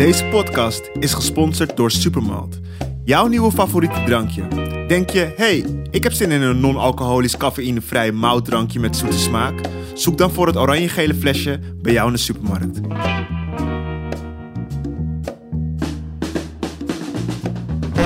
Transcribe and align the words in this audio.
Deze 0.00 0.24
podcast 0.24 0.90
is 0.98 1.14
gesponsord 1.14 1.76
door 1.76 1.90
Supermalt. 1.90 2.58
Jouw 3.04 3.26
nieuwe 3.26 3.50
favoriete 3.50 4.02
drankje. 4.04 4.48
Denk 4.86 5.10
je, 5.10 5.32
hey, 5.36 5.64
ik 5.90 6.02
heb 6.02 6.12
zin 6.12 6.30
in 6.30 6.42
een 6.42 6.60
non-alcoholisch 6.60 7.36
cafeïnevrij 7.36 8.12
moutdrankje 8.12 8.80
met 8.80 8.96
zoete 8.96 9.18
smaak? 9.18 9.60
Zoek 9.94 10.18
dan 10.18 10.30
voor 10.30 10.46
het 10.46 10.56
oranje-gele 10.56 11.14
flesje 11.14 11.60
bij 11.82 11.92
jou 11.92 12.06
in 12.06 12.12
de 12.12 12.18
supermarkt. 12.18 12.80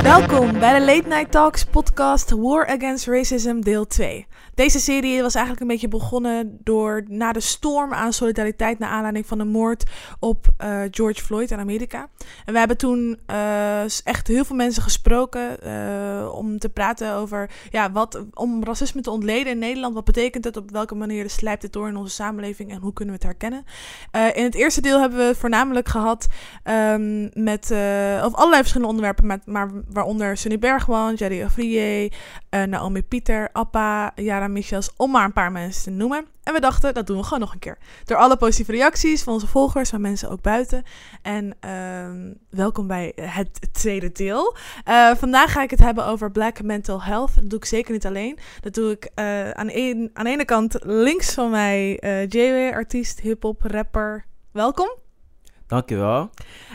Welkom 0.02 0.58
bij 0.58 0.78
de 0.78 0.84
Late 0.84 1.08
Night 1.08 1.30
Talks 1.30 1.64
podcast 1.64 2.30
War 2.30 2.66
Against 2.66 3.06
Racism 3.06 3.60
deel 3.60 3.86
2. 3.86 4.26
Deze 4.54 4.78
serie 4.78 5.22
was 5.22 5.34
eigenlijk 5.34 5.64
een 5.64 5.72
beetje 5.72 5.88
begonnen 5.88 6.58
door 6.62 7.04
na 7.08 7.32
de 7.32 7.40
storm 7.40 7.92
aan 7.92 8.12
solidariteit 8.12 8.78
naar 8.78 8.90
aanleiding 8.90 9.26
van 9.26 9.38
de 9.38 9.44
moord 9.44 9.84
op 10.18 10.46
uh, 10.64 10.80
George 10.90 11.22
Floyd 11.22 11.50
in 11.50 11.58
Amerika. 11.58 12.08
En 12.44 12.52
we 12.52 12.58
hebben 12.58 12.76
toen 12.76 13.18
uh, 13.30 13.82
echt 13.82 14.26
heel 14.26 14.44
veel 14.44 14.56
mensen 14.56 14.82
gesproken 14.82 15.56
uh, 15.66 16.34
om 16.34 16.58
te 16.58 16.68
praten 16.68 17.12
over 17.12 17.50
ja, 17.70 17.92
wat, 17.92 18.24
om 18.34 18.64
racisme 18.64 19.00
te 19.00 19.10
ontleden 19.10 19.52
in 19.52 19.58
Nederland. 19.58 19.94
Wat 19.94 20.04
betekent 20.04 20.44
het? 20.44 20.56
Op 20.56 20.70
welke 20.70 20.94
manier 20.94 21.30
slijpt 21.30 21.62
het 21.62 21.72
door 21.72 21.88
in 21.88 21.96
onze 21.96 22.14
samenleving 22.14 22.70
en 22.70 22.80
hoe 22.80 22.92
kunnen 22.92 23.14
we 23.14 23.20
het 23.20 23.30
herkennen? 23.30 23.64
in 24.34 24.44
het 24.44 24.54
eerste 24.54 24.80
deel 24.80 25.00
hebben 25.00 25.28
we 25.28 25.34
voornamelijk 25.34 25.88
gehad 25.88 26.26
um, 26.64 27.30
met 27.32 27.64
over 28.22 28.38
allerlei 28.38 28.60
verschillende 28.60 28.88
onderwerpen, 28.88 29.26
met, 29.26 29.46
maar 29.46 29.70
waaronder 29.88 30.36
Sunny 30.36 30.58
Bergman, 30.58 31.14
Jerry 31.14 31.42
Afriye, 31.42 32.12
Naomi 32.50 33.02
Pieter, 33.02 33.48
Appa, 33.52 34.12
Yara 34.44 34.58
Michels, 34.58 34.90
om 34.96 35.10
maar 35.10 35.24
een 35.24 35.32
paar 35.32 35.52
mensen 35.52 35.82
te 35.82 35.90
noemen. 35.90 36.26
En 36.42 36.52
we 36.52 36.60
dachten, 36.60 36.94
dat 36.94 37.06
doen 37.06 37.16
we 37.16 37.22
gewoon 37.22 37.40
nog 37.40 37.52
een 37.52 37.58
keer. 37.58 37.78
Door 38.04 38.16
alle 38.16 38.36
positieve 38.36 38.72
reacties 38.72 39.22
van 39.22 39.32
onze 39.32 39.46
volgers, 39.46 39.90
van 39.90 40.00
mensen 40.00 40.30
ook 40.30 40.42
buiten. 40.42 40.82
En 41.22 41.56
uh, 41.64 42.32
welkom 42.50 42.86
bij 42.86 43.12
het 43.16 43.68
tweede 43.72 44.12
deel. 44.12 44.56
Uh, 44.88 45.14
vandaag 45.14 45.52
ga 45.52 45.62
ik 45.62 45.70
het 45.70 45.78
hebben 45.78 46.06
over 46.06 46.30
Black 46.30 46.62
Mental 46.62 47.02
Health. 47.02 47.34
Dat 47.34 47.50
doe 47.50 47.58
ik 47.58 47.64
zeker 47.64 47.92
niet 47.92 48.06
alleen. 48.06 48.38
Dat 48.60 48.74
doe 48.74 48.90
ik 48.90 49.10
uh, 49.14 49.50
aan, 49.50 49.68
een, 49.72 50.10
aan 50.12 50.24
de 50.24 50.30
ene 50.30 50.44
kant 50.44 50.76
links 50.82 51.34
van 51.34 51.50
mij, 51.50 52.02
uh, 52.04 52.26
JW, 52.26 52.74
artiest, 52.74 53.20
hip-hop, 53.20 53.62
rapper. 53.62 54.24
Welkom. 54.52 54.92
Dankjewel. 55.66 56.30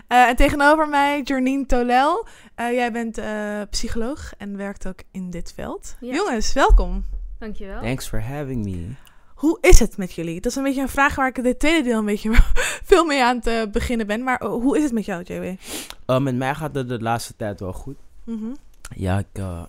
Uh, 0.08 0.28
en 0.28 0.36
tegenover 0.36 0.90
mij 0.90 1.22
Jernine 1.22 1.66
Tolel. 1.66 2.28
Uh, 2.56 2.72
jij 2.72 2.92
bent 2.92 3.18
uh, 3.18 3.62
psycholoog 3.70 4.34
en 4.38 4.58
werkt 4.58 4.88
ook 4.88 5.00
in 5.12 5.30
dit 5.30 5.54
veld. 5.56 5.96
Ja. 6.00 6.14
Jongens, 6.14 6.54
welkom. 6.54 7.04
Dankjewel. 7.40 7.82
Thanks 7.82 8.08
for 8.08 8.22
having 8.22 8.66
me. 8.66 8.88
Hoe 9.36 9.58
is 9.62 9.80
het 9.80 9.98
met 9.98 10.14
jullie? 10.14 10.42
Dat 10.42 10.52
is 10.52 10.58
een 10.58 10.64
beetje 10.64 10.82
een 10.82 10.90
vraag 10.90 11.16
waar 11.16 11.28
ik 11.28 11.44
dit 11.44 11.60
tweede 11.60 11.84
deel 11.84 11.98
een 11.98 12.06
beetje 12.06 12.32
veel 12.92 13.06
mee 13.06 13.24
aan 13.24 13.40
het 13.44 13.72
beginnen 13.72 14.08
ben. 14.08 14.24
Maar 14.24 14.44
hoe 14.44 14.78
is 14.78 14.84
het 14.84 14.92
met 14.92 15.06
jou, 15.06 15.24
JW? 15.24 15.44
Uh, 15.44 16.20
met 16.20 16.36
mij 16.36 16.56
gaat 16.56 16.76
het 16.76 16.88
de 16.88 17.02
laatste 17.02 17.36
tijd 17.36 17.60
wel 17.60 17.74
goed. 17.74 17.98
Mm 18.24 18.40
-hmm. 18.40 18.56
Ja, 18.96 19.20
ik 19.20 19.28
uh, 19.40 19.64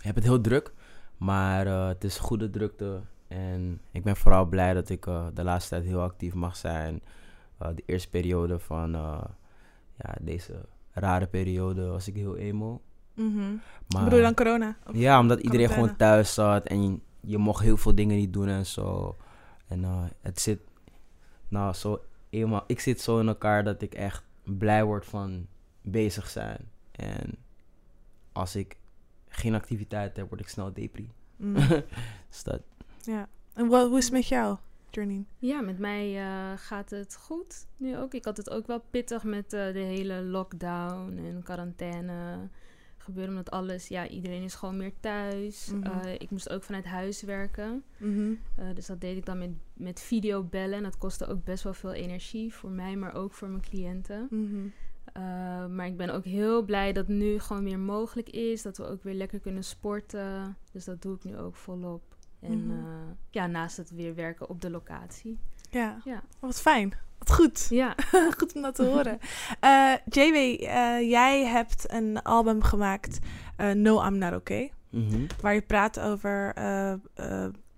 heb 0.00 0.14
het 0.14 0.24
heel 0.24 0.40
druk. 0.40 0.72
Maar 1.16 1.66
uh, 1.66 1.88
het 1.88 2.04
is 2.04 2.18
goede 2.18 2.50
drukte. 2.50 3.00
En 3.28 3.80
ik 3.90 4.04
ben 4.04 4.16
vooral 4.16 4.44
blij 4.44 4.74
dat 4.74 4.88
ik 4.88 5.04
de 5.34 5.44
laatste 5.44 5.70
tijd 5.70 5.84
heel 5.84 6.02
actief 6.02 6.34
mag 6.34 6.56
zijn. 6.56 7.00
de 7.58 7.82
eerste 7.86 8.08
periode 8.08 8.58
van 8.58 8.90
ja, 9.96 10.14
deze 10.20 10.52
rare 10.92 11.26
periode 11.26 11.86
was 11.86 12.08
ik 12.08 12.14
heel 12.14 12.36
emo. 12.36 12.80
Mm 13.14 13.36
-hmm. 13.36 13.60
maar, 13.88 14.04
bedoel 14.04 14.18
je 14.18 14.24
dan 14.24 14.34
corona? 14.34 14.76
Of 14.86 14.96
ja, 14.96 15.18
omdat 15.18 15.40
iedereen 15.40 15.68
gewoon 15.68 15.96
thuis 15.96 16.34
zat 16.34 16.66
en 16.66 16.82
je, 16.82 16.98
je, 17.20 17.38
mocht 17.38 17.62
heel 17.62 17.76
veel 17.76 17.94
dingen 17.94 18.16
niet 18.16 18.32
doen 18.32 18.48
en 18.48 18.66
zo. 18.66 19.16
En 19.66 19.80
uh, 19.80 20.04
het 20.20 20.40
zit, 20.40 20.60
nou 21.48 21.74
zo 21.74 22.00
eenmaal, 22.30 22.64
ik 22.66 22.80
zit 22.80 23.00
zo 23.00 23.18
in 23.18 23.28
elkaar 23.28 23.64
dat 23.64 23.82
ik 23.82 23.94
echt 23.94 24.22
blij 24.42 24.84
word 24.84 25.06
van 25.06 25.46
bezig 25.82 26.28
zijn. 26.28 26.70
En 26.92 27.36
als 28.32 28.56
ik 28.56 28.76
geen 29.28 29.54
activiteit 29.54 30.16
heb, 30.16 30.28
word 30.28 30.40
ik 30.40 30.48
snel 30.48 30.72
depri. 30.72 31.12
Mm. 31.36 31.54
dus 32.30 32.42
dat. 32.42 32.60
Ja, 33.02 33.28
en 33.52 33.66
wat, 33.66 33.88
hoe 33.88 33.98
is 33.98 34.04
het 34.04 34.12
met 34.12 34.26
jou? 34.26 34.56
Journey? 34.90 35.24
Ja, 35.38 35.60
met 35.60 35.78
mij 35.78 36.26
uh, 36.26 36.52
gaat 36.56 36.90
het 36.90 37.16
goed 37.16 37.66
nu 37.76 37.96
ook. 37.96 38.14
Ik 38.14 38.24
had 38.24 38.36
het 38.36 38.50
ook 38.50 38.66
wel 38.66 38.82
pittig 38.90 39.24
met 39.24 39.44
uh, 39.44 39.72
de 39.72 39.78
hele 39.78 40.22
lockdown 40.22 41.18
en 41.18 41.42
quarantaine 41.42 42.48
gebeuren. 43.04 43.36
Omdat 43.36 43.50
alles, 43.50 43.88
ja, 43.88 44.08
iedereen 44.08 44.42
is 44.42 44.54
gewoon 44.54 44.76
meer 44.76 44.92
thuis. 45.00 45.70
Mm 45.72 45.82
-hmm. 45.82 46.04
uh, 46.04 46.12
ik 46.12 46.30
moest 46.30 46.50
ook 46.50 46.62
vanuit 46.62 46.84
huis 46.84 47.22
werken. 47.22 47.84
Mm 47.96 48.14
-hmm. 48.14 48.38
uh, 48.58 48.74
dus 48.74 48.86
dat 48.86 49.00
deed 49.00 49.16
ik 49.16 49.26
dan 49.26 49.38
met, 49.38 49.50
met 49.72 50.00
videobellen. 50.00 50.76
En 50.76 50.82
dat 50.82 50.98
kostte 50.98 51.26
ook 51.26 51.44
best 51.44 51.62
wel 51.62 51.74
veel 51.74 51.92
energie 51.92 52.54
voor 52.54 52.70
mij, 52.70 52.96
maar 52.96 53.14
ook 53.14 53.32
voor 53.32 53.48
mijn 53.48 53.62
cliënten. 53.62 54.26
Mm 54.30 54.46
-hmm. 54.46 54.72
uh, 55.16 55.66
maar 55.66 55.86
ik 55.86 55.96
ben 55.96 56.10
ook 56.10 56.24
heel 56.24 56.62
blij 56.62 56.92
dat 56.92 57.08
nu 57.08 57.38
gewoon 57.38 57.64
weer 57.64 57.78
mogelijk 57.78 58.30
is. 58.30 58.62
Dat 58.62 58.76
we 58.76 58.86
ook 58.86 59.02
weer 59.02 59.14
lekker 59.14 59.40
kunnen 59.40 59.64
sporten. 59.64 60.56
Dus 60.72 60.84
dat 60.84 61.02
doe 61.02 61.14
ik 61.16 61.24
nu 61.24 61.36
ook 61.36 61.54
volop. 61.56 62.02
En 62.40 62.86
ja, 63.30 63.46
naast 63.46 63.76
het 63.76 63.90
weer 63.90 64.14
werken 64.14 64.48
op 64.48 64.60
de 64.60 64.70
locatie. 64.70 65.38
Ja, 65.70 66.00
ja. 66.04 66.22
wat 66.38 66.60
fijn. 66.60 66.94
Wat 67.24 67.36
goed. 67.36 67.66
Ja. 67.70 67.94
goed 68.38 68.54
om 68.54 68.62
dat 68.62 68.74
te 68.74 68.84
horen. 68.84 69.18
Uh, 69.64 69.92
JW, 70.04 70.34
uh, 70.34 71.10
jij 71.10 71.44
hebt 71.44 71.84
een 71.92 72.22
album 72.22 72.62
gemaakt, 72.62 73.18
uh, 73.60 73.70
No 73.70 74.06
I'm 74.06 74.18
Not 74.18 74.32
Okay. 74.34 74.72
Mm 74.90 75.08
-hmm. 75.08 75.26
Waar 75.40 75.54
je 75.54 75.62
praat 75.62 76.00
over 76.00 76.54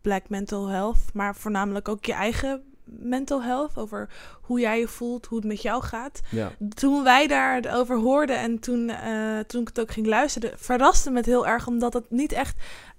black 0.01 0.29
mental 0.29 0.69
health, 0.69 0.99
maar 1.13 1.37
voornamelijk 1.37 1.89
ook 1.89 2.05
je 2.05 2.13
eigen 2.13 2.63
mental 2.85 3.43
health. 3.43 3.77
Over 3.77 4.09
hoe 4.43 4.61
jij 4.61 4.79
je 4.79 4.89
voelt, 4.89 5.27
hoe 5.27 5.39
het 5.39 5.47
met 5.47 5.63
jou 5.63 5.83
gaat. 5.83 6.21
Ja. 6.31 6.53
Toen 6.75 7.03
wij 7.03 7.27
daarover 7.27 7.97
hoorden 7.97 8.39
en 8.39 8.59
toen, 8.59 8.93
toen 9.47 9.61
ik 9.61 9.69
het 9.69 9.81
ook 9.81 9.91
ging 9.91 10.07
luisteren, 10.07 10.59
verraste 10.59 11.11
me 11.11 11.17
het 11.17 11.27
heel 11.27 11.47
erg, 11.47 11.67
omdat 11.67 11.93
het 11.93 12.11
niet 12.11 12.33
echt 12.33 12.57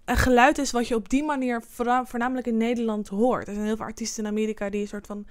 een 0.07 0.17
geluid 0.17 0.57
is 0.57 0.71
wat 0.71 0.87
je 0.87 0.95
op 0.95 1.09
die 1.09 1.23
manier 1.23 1.63
voornamelijk 2.05 2.47
in 2.47 2.57
Nederland 2.57 3.07
hoort. 3.07 3.47
Er 3.47 3.53
zijn 3.53 3.65
heel 3.65 3.75
veel 3.75 3.85
artiesten 3.85 4.23
in 4.23 4.29
Amerika 4.29 4.69
die 4.69 4.81
een 4.81 4.87
soort 4.87 5.05
van 5.05 5.25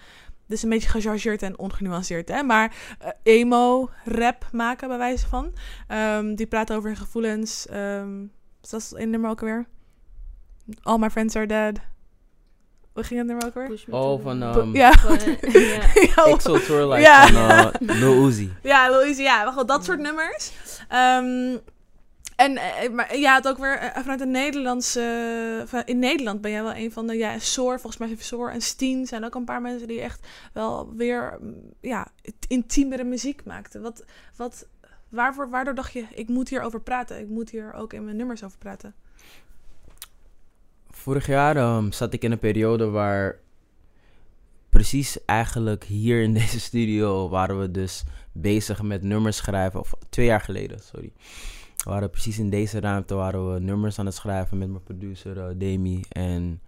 dus 0.47 0.63
een 0.63 0.69
beetje 0.69 0.89
gechargeerd 0.89 1.43
en 1.43 1.59
ongenuanceerd, 1.59 2.29
hè? 2.29 2.43
Maar 2.43 2.77
uh, 3.03 3.09
emo, 3.23 3.91
rap 4.05 4.49
maken 4.53 4.89
bij 4.89 4.99
wijze 4.99 5.27
van. 5.27 5.55
Um, 5.89 6.35
die 6.35 6.47
praten 6.47 6.77
over 6.77 6.97
gevoelens. 6.97 7.67
Um, 7.73 8.33
wat 8.61 8.81
is 8.81 8.89
dat 8.89 8.99
in 8.99 9.11
nummer 9.11 9.31
ook 9.31 9.41
alweer? 9.41 9.67
All 10.83 10.99
my 10.99 11.11
friends 11.11 11.37
are 11.37 11.47
dead. 11.47 11.79
Hoe 12.93 13.05
ging 13.05 13.19
het 13.19 13.29
nummer 13.29 13.47
ook 13.47 13.55
weer? 13.55 13.85
Oh, 13.91 14.23
van... 14.23 14.43
Um, 14.43 14.75
ja. 14.75 14.93
ja. 15.53 16.25
Exo 16.25 16.59
ja. 16.97 17.27
van 17.27 17.39
uh, 17.89 17.99
Lil 18.01 18.27
Uzi. 18.27 18.53
Ja, 18.63 18.91
Lil 18.91 19.07
Uzi, 19.07 19.23
ja. 19.23 19.49
Gewoon 19.49 19.67
dat 19.67 19.85
soort 19.85 20.01
nummers. 20.01 20.53
Um, 20.93 21.61
en 22.37 22.53
uh, 22.53 22.91
maar 22.93 23.17
je 23.17 23.29
had 23.29 23.49
ook 23.49 23.59
weer 23.59 23.83
uh, 23.83 23.97
vanuit 23.97 24.19
de 24.19 24.27
Nederlandse. 24.27 25.01
Uh, 25.75 25.81
in 25.85 25.99
Nederland 25.99 26.41
ben 26.41 26.51
jij 26.51 26.63
wel 26.63 26.75
een 26.75 26.93
van 26.93 27.07
de. 27.07 27.15
Ja, 27.15 27.39
Soor, 27.39 27.81
volgens 27.81 27.97
mij 27.97 28.17
Soor 28.19 28.51
en 28.51 28.61
Steen 28.61 29.07
zijn 29.07 29.25
ook 29.25 29.35
een 29.35 29.45
paar 29.45 29.61
mensen 29.61 29.89
die 29.89 30.01
echt 30.01 30.27
wel 30.53 30.95
weer. 30.95 31.39
Ja, 31.81 32.09
intiemere 32.49 33.05
muziek 33.05 33.45
maakten. 33.45 33.83
Wat, 33.83 34.05
wat, 34.37 34.67
waarvoor, 35.09 35.51
waardoor 35.51 35.75
dacht 35.75 35.93
je, 35.93 36.05
ik 36.15 36.29
moet 36.29 36.49
hierover 36.49 36.81
praten? 36.81 37.21
Ik 37.21 37.29
moet 37.29 37.51
hier 37.51 37.73
ook 37.73 37.93
in 37.93 38.05
mijn 38.05 38.17
nummers 38.17 38.45
over 38.45 38.59
praten. 38.59 38.95
Vorig 40.91 41.27
jaar 41.27 41.57
um, 41.57 41.93
zat 41.93 42.13
ik 42.13 42.23
in 42.23 42.33
een 42.33 42.39
periode 42.39 42.91
waar. 42.91 43.39
Precies 44.69 45.25
eigenlijk 45.25 45.85
hier 45.85 46.23
in 46.23 46.35
deze 46.43 46.61
studio 46.61 47.29
waren 47.29 47.61
we 47.61 47.71
dus 47.71 48.05
bezig 48.33 48.83
met 48.83 49.03
nummers 49.03 49.37
schrijven. 49.37 49.81
Of 49.81 49.93
twee 50.09 50.27
jaar 50.27 50.41
geleden, 50.41 50.81
sorry. 50.81 51.13
We 51.77 51.91
waren 51.91 52.11
precies 52.11 52.39
in 52.39 52.51
deze 52.51 52.81
ruimte 52.81 53.15
waren 53.15 53.53
we 53.53 53.61
nummers 53.61 53.99
aan 53.99 54.07
het 54.07 54.15
schrijven 54.15 54.59
met 54.59 54.71
mijn 54.71 54.83
producer 54.83 55.37
uh, 55.37 55.45
Demi. 55.57 56.01
En 56.09 56.61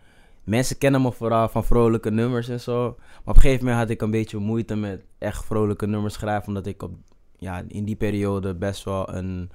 mensen 0.45 0.79
kennen 0.79 1.03
me 1.03 1.13
vooral 1.13 1.49
van 1.49 1.65
vrolijke 1.65 2.11
nummers 2.11 2.49
en 2.49 2.61
zo. 2.61 2.95
Maar 2.99 3.19
op 3.25 3.37
een 3.37 3.41
gegeven 3.41 3.65
moment 3.65 3.83
had 3.83 3.91
ik 3.91 4.03
een 4.03 4.11
beetje 4.11 4.39
moeite 4.39 4.77
met 4.77 5.05
echt 5.19 5.45
vrolijke 5.45 5.87
nummers 5.87 6.15
schrijven. 6.15 6.49
Omdat 6.49 6.67
ik 6.67 6.83
op, 6.83 6.93
ja, 7.39 7.63
in 7.69 7.85
die 7.85 7.97
periode 7.97 8.55
best 8.55 8.85
wel 8.85 9.15
een... 9.15 9.51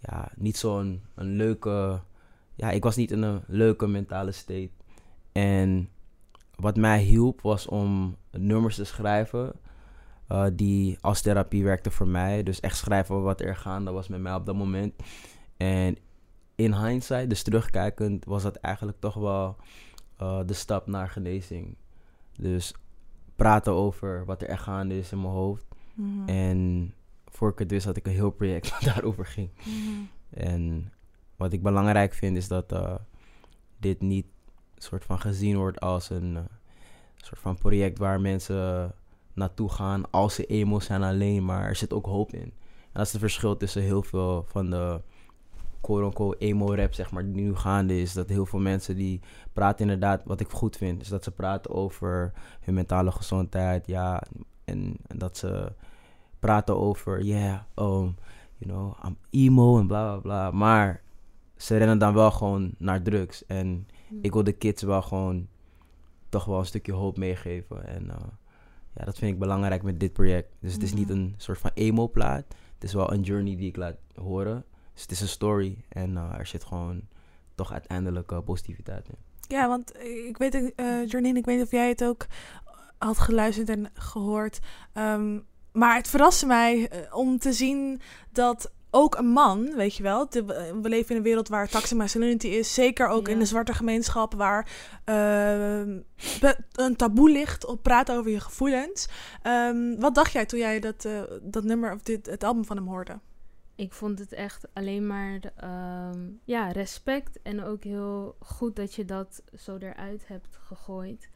Ja, 0.00 0.28
niet 0.36 0.56
zo'n 0.56 1.02
een 1.14 1.36
leuke... 1.36 2.00
Ja, 2.54 2.70
ik 2.70 2.82
was 2.82 2.96
niet 2.96 3.10
in 3.10 3.22
een 3.22 3.40
leuke 3.46 3.86
mentale 3.86 4.32
state. 4.32 4.70
En 5.32 5.88
wat 6.54 6.76
mij 6.76 7.00
hielp 7.00 7.40
was 7.40 7.66
om 7.66 8.16
nummers 8.30 8.76
te 8.76 8.84
schrijven... 8.84 9.52
Uh, 10.28 10.46
die 10.52 10.98
als 11.00 11.20
therapie 11.20 11.64
werkte 11.64 11.90
voor 11.90 12.08
mij. 12.08 12.42
Dus 12.42 12.60
echt 12.60 12.76
schrijven 12.76 13.22
wat 13.22 13.40
er 13.40 13.56
gaande 13.56 13.90
was 13.90 14.08
met 14.08 14.20
mij 14.20 14.34
op 14.34 14.46
dat 14.46 14.56
moment. 14.56 14.94
En 15.56 15.96
in 16.54 16.74
hindsight, 16.74 17.28
dus 17.28 17.42
terugkijkend, 17.42 18.24
was 18.24 18.42
dat 18.42 18.56
eigenlijk 18.56 19.00
toch 19.00 19.14
wel 19.14 19.56
uh, 20.22 20.40
de 20.46 20.52
stap 20.52 20.86
naar 20.86 21.08
genezing. 21.08 21.76
Dus 22.38 22.74
praten 23.36 23.72
over 23.72 24.24
wat 24.24 24.42
er 24.42 24.48
echt 24.48 24.62
gaande 24.62 24.98
is 24.98 25.12
in 25.12 25.20
mijn 25.20 25.32
hoofd. 25.32 25.66
Mm-hmm. 25.94 26.28
En 26.28 26.94
voor 27.26 27.50
ik 27.50 27.58
het 27.58 27.70
wist 27.70 27.86
had 27.86 27.96
ik 27.96 28.06
een 28.06 28.12
heel 28.12 28.30
project 28.30 28.70
wat 28.70 28.80
daarover 28.80 29.26
ging. 29.26 29.50
Mm-hmm. 29.64 30.08
En 30.30 30.92
wat 31.36 31.52
ik 31.52 31.62
belangrijk 31.62 32.14
vind 32.14 32.36
is 32.36 32.48
dat 32.48 32.72
uh, 32.72 32.94
dit 33.78 34.00
niet 34.00 34.26
soort 34.76 35.04
van 35.04 35.20
gezien 35.20 35.56
wordt 35.56 35.80
als 35.80 36.10
een 36.10 36.38
soort 37.16 37.40
van 37.40 37.58
project 37.58 37.98
waar 37.98 38.20
mensen 38.20 38.94
naartoe 39.36 39.70
gaan 39.70 40.10
als 40.10 40.34
ze 40.34 40.46
emo 40.46 40.80
zijn 40.80 41.02
alleen, 41.02 41.44
maar 41.44 41.64
er 41.64 41.76
zit 41.76 41.92
ook 41.92 42.06
hoop 42.06 42.32
in. 42.32 42.40
En 42.42 42.92
dat 42.92 43.06
is 43.06 43.12
het 43.12 43.20
verschil 43.20 43.56
tussen 43.56 43.82
heel 43.82 44.02
veel 44.02 44.44
van 44.48 44.70
de 44.70 45.00
quote-unquote 45.80 46.38
emo-rap, 46.38 46.94
zeg 46.94 47.10
maar, 47.10 47.24
die 47.24 47.34
nu 47.34 47.54
gaande 47.54 48.00
is. 48.00 48.12
Dat 48.12 48.28
heel 48.28 48.46
veel 48.46 48.58
mensen 48.58 48.96
die 48.96 49.20
praten 49.52 49.80
inderdaad, 49.80 50.22
wat 50.24 50.40
ik 50.40 50.50
goed 50.50 50.76
vind, 50.76 51.00
is 51.00 51.08
dat 51.08 51.24
ze 51.24 51.30
praten 51.30 51.70
over 51.70 52.32
hun 52.60 52.74
mentale 52.74 53.12
gezondheid, 53.12 53.86
ja, 53.86 54.22
en, 54.64 54.96
en 55.06 55.18
dat 55.18 55.36
ze 55.36 55.72
praten 56.38 56.76
over, 56.76 57.22
yeah, 57.22 57.60
um, 57.74 58.16
you 58.56 58.72
know, 58.72 58.94
I'm 59.06 59.16
emo 59.30 59.78
en 59.78 59.86
bla 59.86 60.02
bla 60.04 60.20
bla. 60.20 60.50
Maar 60.50 61.02
ze 61.56 61.76
rennen 61.76 61.98
dan 61.98 62.14
wel 62.14 62.30
gewoon 62.30 62.74
naar 62.78 63.02
drugs. 63.02 63.46
En 63.46 63.88
ik 64.20 64.32
wil 64.32 64.44
de 64.44 64.52
kids 64.52 64.82
wel 64.82 65.02
gewoon 65.02 65.46
toch 66.28 66.44
wel 66.44 66.58
een 66.58 66.66
stukje 66.66 66.92
hoop 66.92 67.16
meegeven. 67.16 67.86
En 67.86 68.04
uh, 68.04 68.16
ja, 68.96 69.04
dat 69.04 69.18
vind 69.18 69.32
ik 69.32 69.38
belangrijk 69.38 69.82
met 69.82 70.00
dit 70.00 70.12
project. 70.12 70.48
Dus 70.60 70.72
het 70.72 70.82
is 70.82 70.92
niet 70.92 71.08
Mhm. 71.08 71.18
een 71.18 71.34
soort 71.36 71.58
van 71.58 71.70
emo-plaat. 71.74 72.44
Het 72.74 72.84
is 72.84 72.92
wel 72.92 73.12
een 73.12 73.22
journey 73.22 73.56
die 73.56 73.68
ik 73.68 73.76
laat 73.76 73.96
horen. 74.14 74.64
Dus 74.92 75.02
het 75.02 75.10
is 75.10 75.20
een 75.20 75.28
story. 75.28 75.84
En 75.88 76.10
uh, 76.10 76.38
er 76.38 76.46
zit 76.46 76.64
gewoon 76.64 77.00
toch 77.54 77.72
uiteindelijk 77.72 78.30
uh, 78.30 78.38
positiviteit 78.44 79.08
in. 79.08 79.16
Ja, 79.48 79.68
want 79.68 79.96
ik 80.28 80.36
weet, 80.36 80.54
uh, 80.54 81.06
Jornine, 81.06 81.38
ik 81.38 81.44
weet 81.44 81.62
of 81.62 81.70
jij 81.70 81.88
het 81.88 82.04
ook 82.04 82.26
had 82.98 83.18
geluisterd 83.18 83.68
en 83.68 83.90
gehoord. 83.94 84.58
Um, 84.94 85.44
maar 85.72 85.96
het 85.96 86.08
verraste 86.08 86.46
mij 86.46 86.90
om 87.12 87.38
te 87.38 87.52
zien 87.52 88.00
dat 88.32 88.72
ook 88.96 89.14
een 89.14 89.26
man, 89.26 89.74
weet 89.74 89.94
je 89.94 90.02
wel. 90.02 90.30
De, 90.30 90.44
we 90.82 90.88
leven 90.88 91.10
in 91.10 91.16
een 91.16 91.22
wereld 91.22 91.48
waar 91.48 91.68
toxic 91.68 91.96
masculinity 91.96 92.46
is. 92.46 92.74
Zeker 92.74 93.08
ook 93.08 93.26
Ja. 93.26 93.32
in 93.32 93.38
de 93.38 93.44
zwarte 93.44 93.74
gemeenschap 93.74 94.34
waar 94.34 94.68
uh, 95.04 95.94
een 96.72 96.96
taboe 96.96 97.30
ligt 97.30 97.66
op 97.66 97.82
praten 97.82 98.16
over 98.16 98.30
je 98.30 98.40
gevoelens. 98.40 99.08
Um, 99.42 100.00
wat 100.00 100.14
dacht 100.14 100.32
jij 100.32 100.46
toen 100.46 100.58
jij 100.58 100.80
dat, 100.80 101.04
uh, 101.04 101.22
dat 101.42 101.64
nummer 101.64 101.92
of 101.92 102.02
dit, 102.02 102.26
het 102.26 102.44
album 102.44 102.64
van 102.64 102.76
hem 102.76 102.86
hoorde? 102.86 103.18
Ik 103.74 103.92
vond 103.92 104.18
het 104.18 104.32
echt 104.32 104.66
alleen 104.72 105.06
maar 105.06 105.40
um, 106.10 106.40
ja, 106.44 106.70
respect. 106.70 107.38
En 107.42 107.64
ook 107.64 107.84
heel 107.84 108.36
goed 108.40 108.76
dat 108.76 108.94
je 108.94 109.04
dat 109.04 109.42
zo 109.58 109.76
eruit 109.76 110.28
hebt 110.28 110.58
gegooid. 110.66 111.28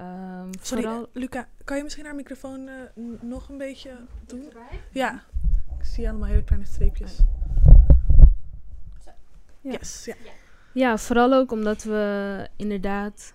Um, 0.00 0.50
Sorry, 0.60 0.82
vooral... 0.82 1.08
Luca, 1.12 1.48
kan 1.64 1.76
je 1.76 1.82
misschien 1.82 2.04
haar 2.04 2.14
microfoon 2.14 2.68
uh, 2.68 3.20
nog 3.20 3.48
een 3.48 3.58
beetje 3.58 3.90
doen? 4.26 4.52
Ja, 4.92 5.24
ik 5.88 5.94
zie 5.94 6.08
allemaal 6.08 6.28
hele 6.28 6.44
kleine 6.44 6.66
streepjes. 6.66 7.18
Ja. 9.60 9.70
Yes, 9.70 10.04
ja. 10.04 10.14
Ja, 10.72 10.98
vooral 10.98 11.32
ook 11.32 11.52
omdat 11.52 11.82
we 11.82 12.48
inderdaad 12.56 13.34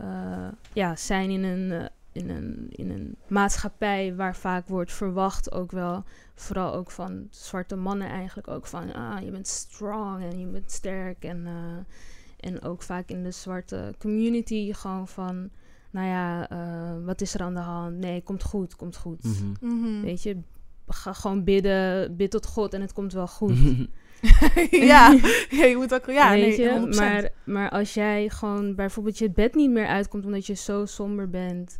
uh, 0.00 0.48
ja, 0.72 0.96
zijn 0.96 1.30
in 1.30 1.42
een, 1.42 1.70
uh, 1.70 1.84
in, 2.12 2.30
een, 2.30 2.66
in 2.70 2.90
een 2.90 3.16
maatschappij 3.26 4.14
waar 4.14 4.36
vaak 4.36 4.66
wordt 4.66 4.92
verwacht 4.92 5.52
ook 5.52 5.70
wel, 5.70 6.04
vooral 6.34 6.74
ook 6.74 6.90
van 6.90 7.26
zwarte 7.30 7.76
mannen 7.76 8.08
eigenlijk 8.08 8.48
ook 8.48 8.66
van, 8.66 8.92
ah, 8.94 9.22
je 9.22 9.30
bent 9.30 9.48
strong 9.48 10.22
en 10.22 10.40
je 10.40 10.46
bent 10.46 10.70
sterk 10.70 11.24
en, 11.24 11.46
uh, 11.46 12.50
en 12.50 12.62
ook 12.62 12.82
vaak 12.82 13.08
in 13.08 13.22
de 13.22 13.30
zwarte 13.30 13.94
community 13.98 14.72
gewoon 14.72 15.08
van, 15.08 15.50
nou 15.90 16.06
ja, 16.06 16.52
uh, 16.52 17.04
wat 17.04 17.20
is 17.20 17.34
er 17.34 17.40
aan 17.40 17.54
de 17.54 17.60
hand? 17.60 17.96
Nee, 17.96 18.22
komt 18.22 18.42
goed, 18.42 18.76
komt 18.76 18.96
goed. 18.96 19.24
Mhm. 19.24 19.44
Mm 19.60 19.82
-hmm. 19.82 20.02
Weet 20.02 20.22
je, 20.22 20.42
ga 20.86 21.12
gewoon 21.12 21.44
bidden, 21.44 22.16
bid 22.16 22.30
tot 22.30 22.46
God 22.46 22.74
en 22.74 22.80
het 22.80 22.92
komt 22.92 23.12
wel 23.12 23.26
goed. 23.26 23.56
ja. 24.70 25.10
je 25.50 25.74
moet 25.76 25.94
ook, 25.94 26.06
ja, 26.06 26.30
Weet 26.30 26.56
nee, 26.56 26.60
je, 26.60 26.92
100%. 26.92 26.96
maar, 26.96 27.30
maar 27.44 27.70
als 27.70 27.94
jij 27.94 28.28
gewoon 28.28 28.74
bijvoorbeeld 28.74 29.18
je 29.18 29.30
bed 29.30 29.54
niet 29.54 29.70
meer 29.70 29.86
uitkomt 29.86 30.24
omdat 30.24 30.46
je 30.46 30.54
zo 30.54 30.86
somber 30.86 31.30
bent, 31.30 31.78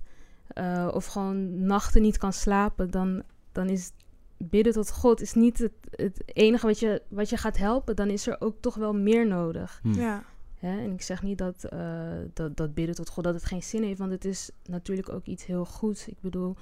uh, 0.59 0.89
of 0.93 1.07
gewoon 1.07 1.67
nachten 1.67 2.03
niet 2.03 2.19
kan 2.19 2.33
slapen, 2.33 2.91
dan, 2.91 3.23
dan 3.53 3.69
is 3.69 3.93
bidden 4.37 4.73
tot 4.73 4.91
God 4.91 5.21
is 5.21 5.35
niet 5.35 5.59
het, 5.59 5.73
het 5.91 6.23
enige 6.27 6.67
wat 6.67 6.79
je, 6.79 7.03
wat 7.09 7.31
je 7.31 7.37
gaat 7.37 7.57
helpen. 7.57 7.97
Dan 7.97 8.09
is 8.09 8.27
er 8.27 8.37
ook 8.41 8.57
toch 8.61 8.75
wel 8.75 8.95
meer 8.95 9.27
nodig. 9.27 9.81
Hm. 9.83 9.93
Ja. 9.93 10.25
Hè? 10.59 10.79
En 10.79 10.93
ik 10.93 11.03
zeg 11.03 11.23
niet 11.23 11.39
dat, 11.39 11.67
uh, 11.73 11.81
dat, 12.33 12.57
dat 12.57 12.75
bidden 12.75 12.95
tot 12.95 13.09
God 13.09 13.25
dat 13.25 13.35
het 13.35 13.45
geen 13.45 13.63
zin 13.63 13.83
heeft, 13.83 13.99
want 13.99 14.11
het 14.11 14.25
is 14.25 14.51
natuurlijk 14.65 15.09
ook 15.09 15.25
iets 15.25 15.47
heel 15.47 15.65
goeds. 15.65 16.09
Ik 16.09 16.21
bedoel, 16.21 16.57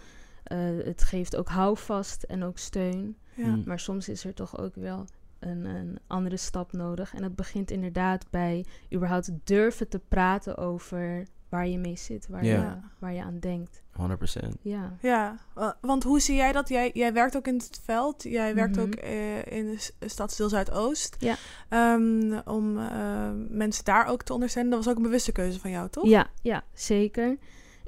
uh, 0.52 0.85
het 0.85 1.02
geeft 1.02 1.37
ook 1.37 1.49
houvast 1.49 2.23
en 2.23 2.43
ook 2.43 2.58
steun. 2.58 3.17
Ja. 3.35 3.44
Hm. 3.44 3.62
Maar 3.64 3.81
soms 3.81 4.08
is 4.08 4.25
er 4.25 4.35
toch 4.35 4.58
ook 4.58 4.75
wel 4.75 5.05
een, 5.38 5.64
een 5.64 5.99
andere 6.06 6.37
stap 6.37 6.73
nodig. 6.73 7.14
En 7.14 7.23
dat 7.23 7.35
begint 7.35 7.70
inderdaad 7.70 8.26
bij 8.31 8.64
überhaupt 8.94 9.31
durven 9.44 9.88
te 9.88 9.99
praten 10.08 10.56
over 10.56 11.26
waar 11.49 11.67
je 11.69 11.79
mee 11.79 11.97
zit, 11.97 12.29
waar, 12.29 12.44
je, 12.44 12.75
waar 12.99 13.12
je 13.12 13.23
aan 13.23 13.38
denkt. 13.38 13.82
100%. 14.00 14.49
Ja. 14.62 14.97
Ja, 15.00 15.37
wa- 15.55 15.76
want 15.81 16.02
hoe 16.02 16.20
zie 16.20 16.37
jij 16.37 16.52
dat? 16.52 16.69
Jij, 16.69 16.91
jij 16.93 17.12
werkt 17.12 17.37
ook 17.37 17.47
in 17.47 17.55
het 17.55 17.81
veld. 17.85 18.23
Jij 18.23 18.55
werkt 18.55 18.76
Mhm. 18.76 18.85
ook 18.87 18.94
eh, 18.94 19.47
in 19.47 19.67
de 19.70 19.79
s- 19.79 19.93
stadsdeel 20.00 20.49
Zuidoost. 20.49 21.17
Ja. 21.19 21.35
Ehm, 21.69 22.41
om 22.44 22.79
eh, 22.79 23.31
mensen 23.49 23.85
daar 23.85 24.06
ook 24.06 24.23
te 24.23 24.32
ondersteunen. 24.32 24.70
Dat 24.73 24.81
was 24.85 24.91
ook 24.93 24.97
een 24.99 25.05
bewuste 25.08 25.32
keuze 25.32 25.61
van 25.61 25.70
jou, 25.70 25.88
toch? 25.88 26.06
Ja, 26.06 26.26
ja, 26.43 26.64
zeker. 26.75 27.37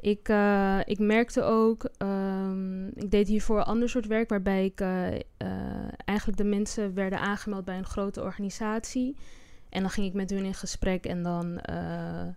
Ik, 0.03 0.29
eh, 0.29 0.79
ik 0.85 0.99
merkte 0.99 1.43
ook, 1.43 1.85
ehm, 1.97 2.87
ik 2.87 3.11
deed 3.11 3.29
hiervoor 3.29 3.59
een 3.59 3.65
ander 3.65 3.89
soort 3.89 4.07
werk 4.07 4.29
waarbij 4.29 4.65
ik 4.65 4.81
eh, 4.81 5.15
eh, 5.15 5.21
eigenlijk 6.05 6.39
de 6.39 6.45
mensen 6.45 6.95
werden 6.95 7.19
aangemeld 7.19 7.65
bij 7.65 7.79
een 7.79 7.85
grote 7.85 8.23
organisatie. 8.23 9.17
En 9.69 9.81
dan 9.81 9.91
ging 9.91 10.07
ik 10.07 10.13
met 10.13 10.31
hun 10.31 10.45
in 10.45 10.55
gesprek 10.55 11.07
en 11.07 11.23
dan 11.23 11.53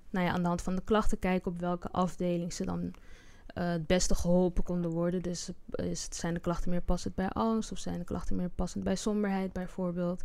nou 0.10 0.26
ja, 0.26 0.30
aan 0.30 0.42
de 0.42 0.48
hand 0.48 0.62
van 0.62 0.76
de 0.76 0.84
klachten 0.84 1.20
kijken 1.20 1.52
op 1.52 1.60
welke 1.60 1.92
afdeling 1.92 2.54
ze 2.54 2.66
dan 2.66 2.94
het 3.54 3.88
beste 3.88 4.16
geholpen 4.16 4.64
konden 4.64 4.92
worden. 4.92 5.22
Dus 5.22 5.50
is, 5.70 6.08
zijn 6.10 6.34
de 6.34 6.40
klachten 6.40 6.70
meer 6.70 6.82
passend 6.82 7.16
bij 7.16 7.30
angst 7.30 7.72
of 7.72 7.78
zijn 7.78 8.00
de 8.00 8.06
klachten 8.06 8.36
meer 8.36 8.50
passend 8.50 8.84
bij 8.84 8.96
somberheid 8.96 9.54
bijvoorbeeld. 9.54 10.24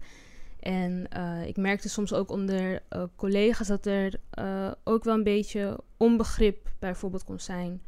En 0.60 1.08
eh, 1.08 1.46
ik 1.46 1.56
merkte 1.56 1.88
soms 1.88 2.12
ook 2.12 2.30
onder 2.30 2.82
eh, 2.88 3.02
collega's 3.16 3.66
dat 3.66 3.86
er 3.86 4.20
eh, 4.30 4.70
ook 4.84 5.04
wel 5.04 5.14
een 5.14 5.22
beetje 5.22 5.78
onbegrip 5.96 6.68
bijvoorbeeld 6.78 7.24
kon 7.24 7.40
zijn. 7.40 7.82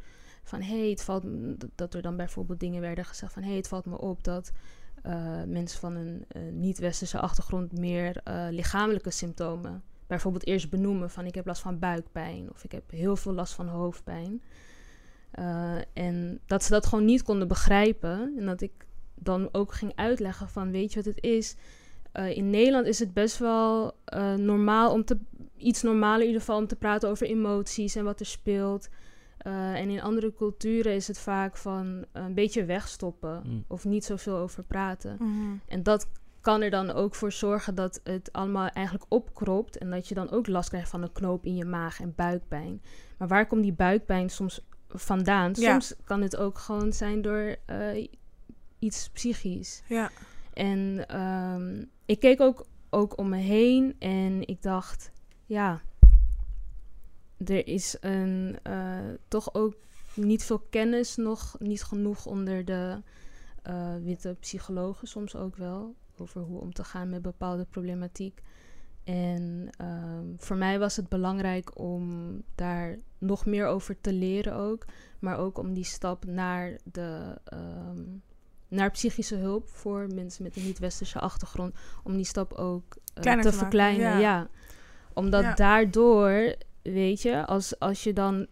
Van 0.45 0.61
hé, 0.61 0.79
hey, 0.79 0.91
het 0.91 1.03
valt 1.03 1.25
dat- 1.75 1.95
er 1.95 2.03
dan 2.03 2.17
bijvoorbeeld 2.17 2.61
dingen 2.61 2.81
werden 2.81 3.05
gezegd 3.05 3.33
van 3.33 3.43
hé, 3.43 3.49
hey, 3.49 3.57
het 3.57 3.69
valt 3.69 3.87
me 3.87 3.99
op 3.99 4.25
dat 4.25 4.53
mensen 5.47 5.81
van 5.81 5.95
een 5.95 6.27
niet-westerse 6.53 7.19
achtergrond 7.19 7.73
meer 7.79 8.21
lichamelijke 8.51 9.11
symptomen 9.11 9.83
bijvoorbeeld 10.07 10.47
eerst 10.47 10.71
benoemen 10.71 11.11
van 11.11 11.27
ik 11.27 11.35
heb 11.35 11.47
last 11.47 11.63
van 11.63 11.79
buikpijn 11.79 12.51
of 12.51 12.65
ik 12.65 12.73
heb 12.73 12.91
heel 12.91 13.17
veel 13.17 13.33
last 13.33 13.53
van 13.55 13.69
hoofdpijn. 13.69 14.43
En 15.93 16.41
dat 16.47 16.65
ze 16.65 16.71
dat 16.71 16.87
gewoon 16.87 17.05
niet 17.05 17.23
konden 17.23 17.49
begrijpen 17.49 18.35
en 18.39 18.47
dat 18.47 18.61
ik 18.61 18.73
dan 19.15 19.49
ook 19.53 19.73
ging 19.73 19.93
uitleggen 19.95 20.49
van 20.49 20.71
weet 20.71 20.93
je 20.93 21.03
wat 21.03 21.15
het 21.15 21.25
is? 21.25 21.57
Eh, 22.13 22.37
in 22.37 22.51
Nederland 22.51 22.87
is 22.87 22.99
het 22.99 23.13
best 23.13 23.39
wel 23.39 23.93
eh, 24.05 24.35
normaal 24.35 24.93
om 24.93 25.05
te, 25.05 25.19
iets 25.57 25.83
normaler 25.83 26.21
in 26.21 26.27
ieder 26.27 26.41
geval 26.41 26.57
om 26.59 26.67
te 26.67 26.77
praten 26.77 27.09
over 27.09 27.27
emoties 27.27 27.95
en 27.97 28.05
wat 28.05 28.21
er 28.21 28.27
speelt. 28.27 28.89
Eh, 29.39 29.75
en 29.75 29.89
in 29.89 30.03
andere 30.03 30.35
culturen 30.35 30.95
is 30.95 31.09
het 31.09 31.19
vaak 31.19 31.57
van 31.57 32.05
een 32.13 32.35
beetje 32.35 32.65
wegstoppen 32.65 33.43
Mm. 33.47 33.65
of 33.69 33.85
niet 33.85 34.05
zoveel 34.05 34.37
over 34.37 34.63
praten. 34.63 35.17
Mhm. 35.19 35.57
En 35.69 35.83
dat 35.83 36.09
kan 36.41 36.63
er 36.63 36.71
dan 36.71 36.91
ook 36.91 37.15
voor 37.15 37.33
zorgen 37.33 37.75
dat 37.75 38.01
het 38.05 38.33
allemaal 38.33 38.69
eigenlijk 38.69 39.07
opkropt 39.09 39.79
en 39.79 39.91
dat 39.91 40.09
je 40.09 40.15
dan 40.15 40.31
ook 40.31 40.47
last 40.47 40.69
krijgt 40.69 40.89
van 40.91 41.03
een 41.03 41.13
knoop 41.13 41.45
in 41.45 41.57
je 41.57 41.65
maag 41.65 42.01
en 42.01 42.13
buikpijn. 42.17 42.83
Maar 43.19 43.29
waar 43.29 43.47
komt 43.47 43.63
die 43.63 43.73
buikpijn 43.73 44.31
soms 44.31 44.67
vandaan? 44.89 45.53
Ja. 45.55 45.71
Soms 45.71 45.95
kan 46.05 46.23
het 46.23 46.37
ook 46.37 46.59
gewoon 46.59 46.93
zijn 46.93 47.23
door 47.23 47.57
eh, 47.67 48.07
iets 48.79 49.09
psychisch. 49.09 49.83
Ja. 49.89 50.11
En 50.55 51.05
ehm, 51.09 51.85
ik 52.13 52.21
keek 52.21 52.41
ook, 52.41 52.67
ook 52.91 53.19
om 53.19 53.29
me 53.29 53.37
heen 53.37 53.97
en 53.99 54.47
ik 54.47 54.63
dacht, 54.63 55.13
ja, 55.47 55.81
er 57.45 57.67
is 57.67 57.97
een, 58.01 58.59
eh, 58.63 59.09
toch 59.29 59.55
ook 59.55 59.75
niet 60.15 60.45
veel 60.45 60.59
kennis, 60.71 61.17
nog 61.17 61.57
niet 61.59 61.83
genoeg 61.83 62.27
onder 62.27 62.65
de 62.65 63.03
eh, 63.63 63.95
witte 64.03 64.37
psychologen 64.41 65.09
soms 65.09 65.37
ook 65.37 65.57
wel, 65.57 65.95
over 66.17 66.41
hoe 66.41 66.61
om 66.61 66.73
te 66.73 66.85
gaan 66.85 67.09
met 67.09 67.23
bepaalde 67.23 67.65
problematiek. 67.65 68.43
En 69.05 69.69
ehm, 69.79 70.27
voor 70.37 70.57
mij 70.57 70.79
was 70.79 70.97
het 70.97 71.09
belangrijk 71.09 71.79
om 71.79 72.37
daar 72.55 72.99
nog 73.19 73.47
meer 73.47 73.67
over 73.67 74.01
te 74.01 74.13
leren 74.13 74.55
ook, 74.55 74.85
maar 75.19 75.39
ook 75.39 75.59
om 75.59 75.75
die 75.75 75.85
stap 75.85 76.25
naar 76.25 76.79
de 76.85 77.39
ehm, 77.45 78.03
naar 78.73 78.91
psychische 78.91 79.37
hulp 79.37 79.69
voor 79.69 80.07
mensen 80.15 80.43
met 80.43 80.57
een 80.57 80.65
niet-westerse 80.65 81.19
achtergrond. 81.19 81.75
Om 82.05 82.17
die 82.17 82.25
stap 82.25 82.53
ook 82.53 82.97
eh, 83.15 83.41
te, 83.41 83.53
verkleinen. 83.53 84.01
ja. 84.11 84.19
Ja. 84.19 84.49
Omdat 85.15 85.43
Ja. 85.43 85.55
daardoor, 85.55 86.55
weet 86.83 87.23
je, 87.23 87.47
als, 87.47 87.79
als 87.79 88.05
je 88.05 88.13
dan 88.13 88.47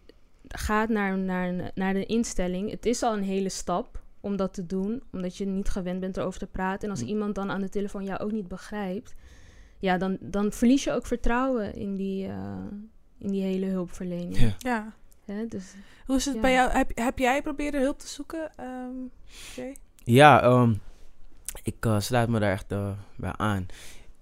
gaat 0.47 0.89
naar, 0.89 1.17
naar, 1.17 1.71
naar 1.75 1.93
de 1.93 2.05
instelling, 2.05 2.69
het 2.71 2.85
is 2.85 3.03
al 3.03 3.13
een 3.13 3.23
hele 3.23 3.49
stap 3.49 4.03
om 4.19 4.35
dat 4.35 4.53
te 4.53 4.65
doen, 4.65 5.03
omdat 5.11 5.37
je 5.37 5.45
niet 5.45 5.69
gewend 5.69 5.99
bent 5.99 6.17
erover 6.17 6.39
te 6.39 6.47
praten. 6.47 6.83
En 6.83 6.89
als 6.89 7.01
Mm. 7.01 7.07
iemand 7.07 7.35
dan 7.35 7.51
aan 7.51 7.61
de 7.61 7.69
telefoon 7.69 8.03
jou 8.03 8.19
ook 8.19 8.31
niet 8.31 8.47
begrijpt, 8.47 9.15
ja, 9.79 9.97
dan, 9.97 10.17
dan 10.19 10.51
verlies 10.51 10.83
je 10.83 10.91
ook 10.91 11.05
vertrouwen 11.05 11.73
in 11.75 11.95
die, 11.95 12.27
eh, 12.27 12.55
in 13.17 13.31
die 13.31 13.41
hele 13.43 13.65
hulpverlening. 13.65 14.37
Ja. 14.39 14.55
Ja. 14.57 14.93
Hè? 15.25 15.45
Dus 15.47 15.73
Hoe 16.05 16.15
is 16.15 16.25
het 16.25 16.35
Ja. 16.35 16.41
bij 16.41 16.51
jou? 16.53 16.71
Heb, 16.71 16.91
heb 16.97 17.19
jij 17.19 17.41
proberen 17.41 17.81
hulp 17.81 17.99
te 17.99 18.07
zoeken? 18.07 18.51
ehm? 18.55 18.95
Ja, 20.03 20.41
ehm, 20.43 20.73
ik 21.63 21.75
eh, 21.85 21.99
sluit 21.99 22.29
me 22.29 22.39
daar 22.39 22.51
echt 22.51 22.71
eh, 22.71 22.89
bij 23.15 23.33
aan. 23.37 23.65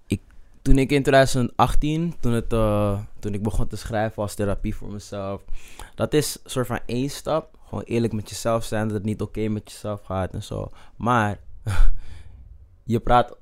Ik, 0.06 0.20
toen 0.62 0.78
ik 0.78 0.90
in 0.92 1.02
2018, 1.02 2.14
toen, 2.20 2.32
het, 2.32 2.52
eh, 2.52 3.00
toen 3.18 3.34
ik 3.34 3.42
begon 3.42 3.66
te 3.66 3.76
schrijven 3.76 4.22
als 4.22 4.34
therapie 4.34 4.74
voor 4.76 4.92
mezelf, 4.92 5.44
dat 5.94 6.12
is 6.14 6.38
een 6.44 6.50
soort 6.50 6.66
van 6.66 6.80
één 6.86 7.10
stap. 7.10 7.58
Gewoon 7.68 7.84
eerlijk 7.84 8.12
met 8.12 8.28
jezelf 8.28 8.64
zijn, 8.64 8.86
dat 8.86 8.96
het 8.96 9.04
niet 9.06 9.20
oké 9.20 9.48
met 9.48 9.70
jezelf 9.70 10.02
gaat 10.02 10.32
en 10.32 10.42
zo. 10.42 10.68
Maar 10.96 11.38
je 12.84 13.00
praat 13.00 13.36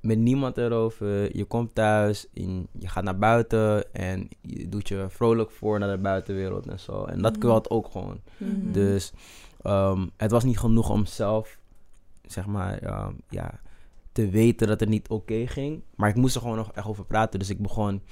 met 0.00 0.18
niemand 0.18 0.56
erover. 0.56 1.36
Je 1.36 1.44
komt 1.44 1.74
thuis, 1.74 2.26
en 2.34 2.66
je 2.78 2.88
gaat 2.88 3.04
naar 3.04 3.18
buiten 3.18 3.94
en 3.94 4.28
je 4.40 4.68
doet 4.68 4.88
je 4.88 5.06
vrolijk 5.08 5.50
voor 5.50 5.78
naar 5.78 5.90
de 5.96 6.02
buitenwereld 6.02 6.66
en 6.66 6.80
zo. 6.80 7.04
En 7.04 7.22
dat 7.22 7.32
Mhm. 7.32 7.40
kwelt 7.40 7.70
ook 7.70 7.90
gewoon. 7.90 8.20
mhm. 8.36 8.72
Dus 8.72 9.12
ehm, 9.62 10.06
het 10.16 10.30
was 10.30 10.44
niet 10.44 10.58
genoeg 10.58 10.90
om 10.90 11.06
zelf, 11.06 11.58
zeg 12.32 12.46
maar, 12.46 12.78
ehm, 12.78 13.12
ja, 13.28 13.60
te 14.12 14.28
weten 14.28 14.66
dat 14.66 14.80
het 14.80 14.88
niet 14.88 15.08
oké 15.08 15.46
ging. 15.46 15.82
Maar 15.94 16.08
ik 16.08 16.14
moest 16.16 16.34
er 16.34 16.40
gewoon 16.40 16.56
nog 16.56 16.72
echt 16.72 16.86
over 16.86 17.04
praten. 17.04 17.38
Dus 17.38 17.50
ik 17.50 17.62
begon 17.62 18.02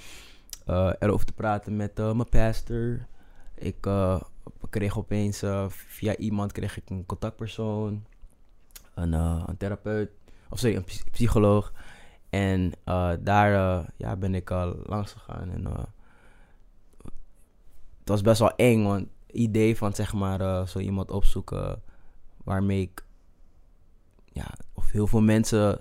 eh, 0.66 0.92
erover 0.98 1.26
te 1.26 1.32
praten 1.32 1.76
met 1.76 1.98
eh, 1.98 2.12
mijn 2.12 2.28
pastor. 2.28 3.06
Ik 3.54 3.86
eh, 3.86 4.20
kreeg 4.70 4.98
opeens 4.98 5.42
via 5.68 6.16
iemand 6.16 6.52
kreeg 6.52 6.76
ik 6.76 6.90
een 6.90 7.06
contactpersoon, 7.06 8.04
een, 8.94 9.12
een 9.12 9.56
therapeut, 9.56 10.10
of 10.50 10.58
sorry, 10.58 10.76
een 10.76 10.84
psy- 10.84 11.10
psycholoog. 11.10 11.72
En 12.30 12.72
daar 13.20 13.50
ja, 13.96 14.16
ben 14.16 14.34
ik 14.34 14.50
al 14.50 14.76
langs 14.84 15.12
gegaan. 15.12 15.50
En 15.50 15.64
het 17.98 18.08
was 18.08 18.22
best 18.22 18.40
wel 18.40 18.54
eng, 18.56 18.84
want 18.84 19.00
het 19.26 19.36
idee 19.36 19.76
van 19.76 19.94
zeg 19.94 20.12
maar 20.12 20.68
zo 20.68 20.78
iemand 20.78 21.10
opzoeken 21.10 21.82
waarmee 22.44 22.80
ik, 22.80 23.04
ja, 24.36 24.52
of 24.72 24.90
heel 24.90 25.06
veel 25.06 25.22
mensen 25.22 25.80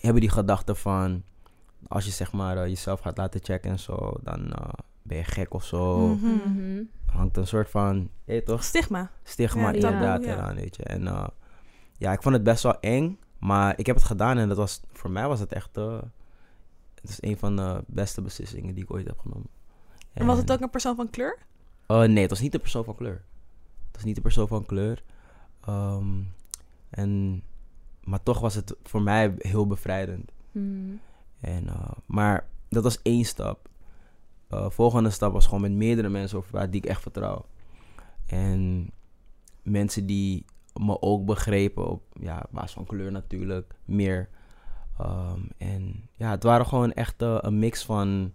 hebben 0.00 0.20
die 0.20 0.30
gedachte 0.30 0.74
van 0.74 1.22
als 1.88 2.04
je 2.04 2.10
zeg 2.10 2.32
maar 2.32 2.56
eh, 2.56 2.66
jezelf 2.66 3.00
gaat 3.00 3.16
laten 3.16 3.40
checken 3.42 3.70
en 3.70 3.78
zo, 3.78 4.14
dan 4.22 4.52
eh, 4.52 4.68
ben 5.02 5.16
je 5.16 5.24
gek 5.24 5.54
of 5.54 5.64
zo. 5.64 6.06
Mhm. 6.06 6.26
Mhm. 6.26 6.82
Hangt 7.06 7.36
een 7.36 7.46
soort 7.46 7.70
van, 7.70 8.10
je 8.24 8.42
toch, 8.42 8.64
Stigma. 8.64 9.10
stigma 9.22 9.68
Ja, 9.68 9.72
inderdaad 9.72 10.24
ja. 10.24 10.32
eraan, 10.32 10.54
weet 10.54 10.76
je. 10.76 10.82
En 10.82 11.06
eh, 11.06 11.26
ja, 11.98 12.12
ik 12.12 12.22
vond 12.22 12.34
het 12.34 12.44
best 12.44 12.62
wel 12.62 12.80
eng, 12.80 13.18
maar 13.38 13.78
ik 13.78 13.86
heb 13.86 13.96
het 13.96 14.04
gedaan 14.04 14.38
en 14.38 14.48
dat 14.48 14.56
was, 14.56 14.80
voor 14.92 15.10
mij 15.10 15.28
was 15.28 15.40
het 15.40 15.52
echt, 15.52 15.76
eh, 15.76 16.00
het 17.00 17.10
is 17.10 17.18
een 17.20 17.36
van 17.36 17.56
de 17.56 17.84
beste 17.86 18.22
beslissingen 18.22 18.74
die 18.74 18.84
ik 18.84 18.92
ooit 18.92 19.06
heb 19.06 19.18
genomen. 19.18 19.48
En 20.12 20.26
was 20.26 20.38
het 20.38 20.52
ook 20.52 20.60
een 20.60 20.70
persoon 20.70 20.96
van 20.96 21.10
kleur? 21.10 21.38
Oh 21.86 22.02
nee, 22.02 22.20
het 22.20 22.30
was 22.30 22.40
niet 22.40 22.52
de 22.52 22.58
persoon 22.58 22.84
van 22.84 22.94
kleur. 22.94 23.24
Het 23.86 23.94
was 23.94 24.04
niet 24.04 24.14
de 24.14 24.20
persoon 24.20 24.48
van 24.48 24.66
kleur. 24.66 25.02
Ehm, 25.60 26.20
en, 26.90 27.42
maar 28.04 28.22
toch 28.22 28.40
was 28.40 28.54
het 28.54 28.76
voor 28.82 29.02
mij 29.02 29.34
heel 29.38 29.66
bevrijdend. 29.66 30.32
Mhm. 30.52 30.94
En, 31.40 31.68
eh, 31.68 31.90
maar 32.06 32.46
dat 32.68 32.82
was 32.82 33.02
één 33.02 33.24
stap. 33.24 33.68
Eh, 34.48 34.70
volgende 34.70 35.10
stap 35.10 35.32
was 35.32 35.44
gewoon 35.44 35.60
met 35.60 35.72
meerdere 35.72 36.08
mensen 36.08 36.38
over 36.38 36.50
praten 36.50 36.70
die 36.70 36.80
ik 36.82 36.88
echt 36.88 37.02
vertrouw. 37.02 37.46
En 38.26 38.90
mensen 39.62 40.06
die 40.06 40.44
me 40.74 41.02
ook 41.02 41.24
begrepen 41.24 41.88
op 41.88 42.02
ja, 42.20 42.46
basis 42.50 42.72
van 42.72 42.84
kleur 42.84 43.12
natuurlijk, 43.12 43.74
meer. 43.84 44.28
Ehm, 44.98 45.40
en 45.56 46.08
ja, 46.14 46.30
het 46.30 46.42
waren 46.42 46.66
gewoon 46.66 46.92
echt 46.92 47.22
eh, 47.22 47.38
een 47.40 47.58
mix 47.58 47.84
van, 47.84 48.32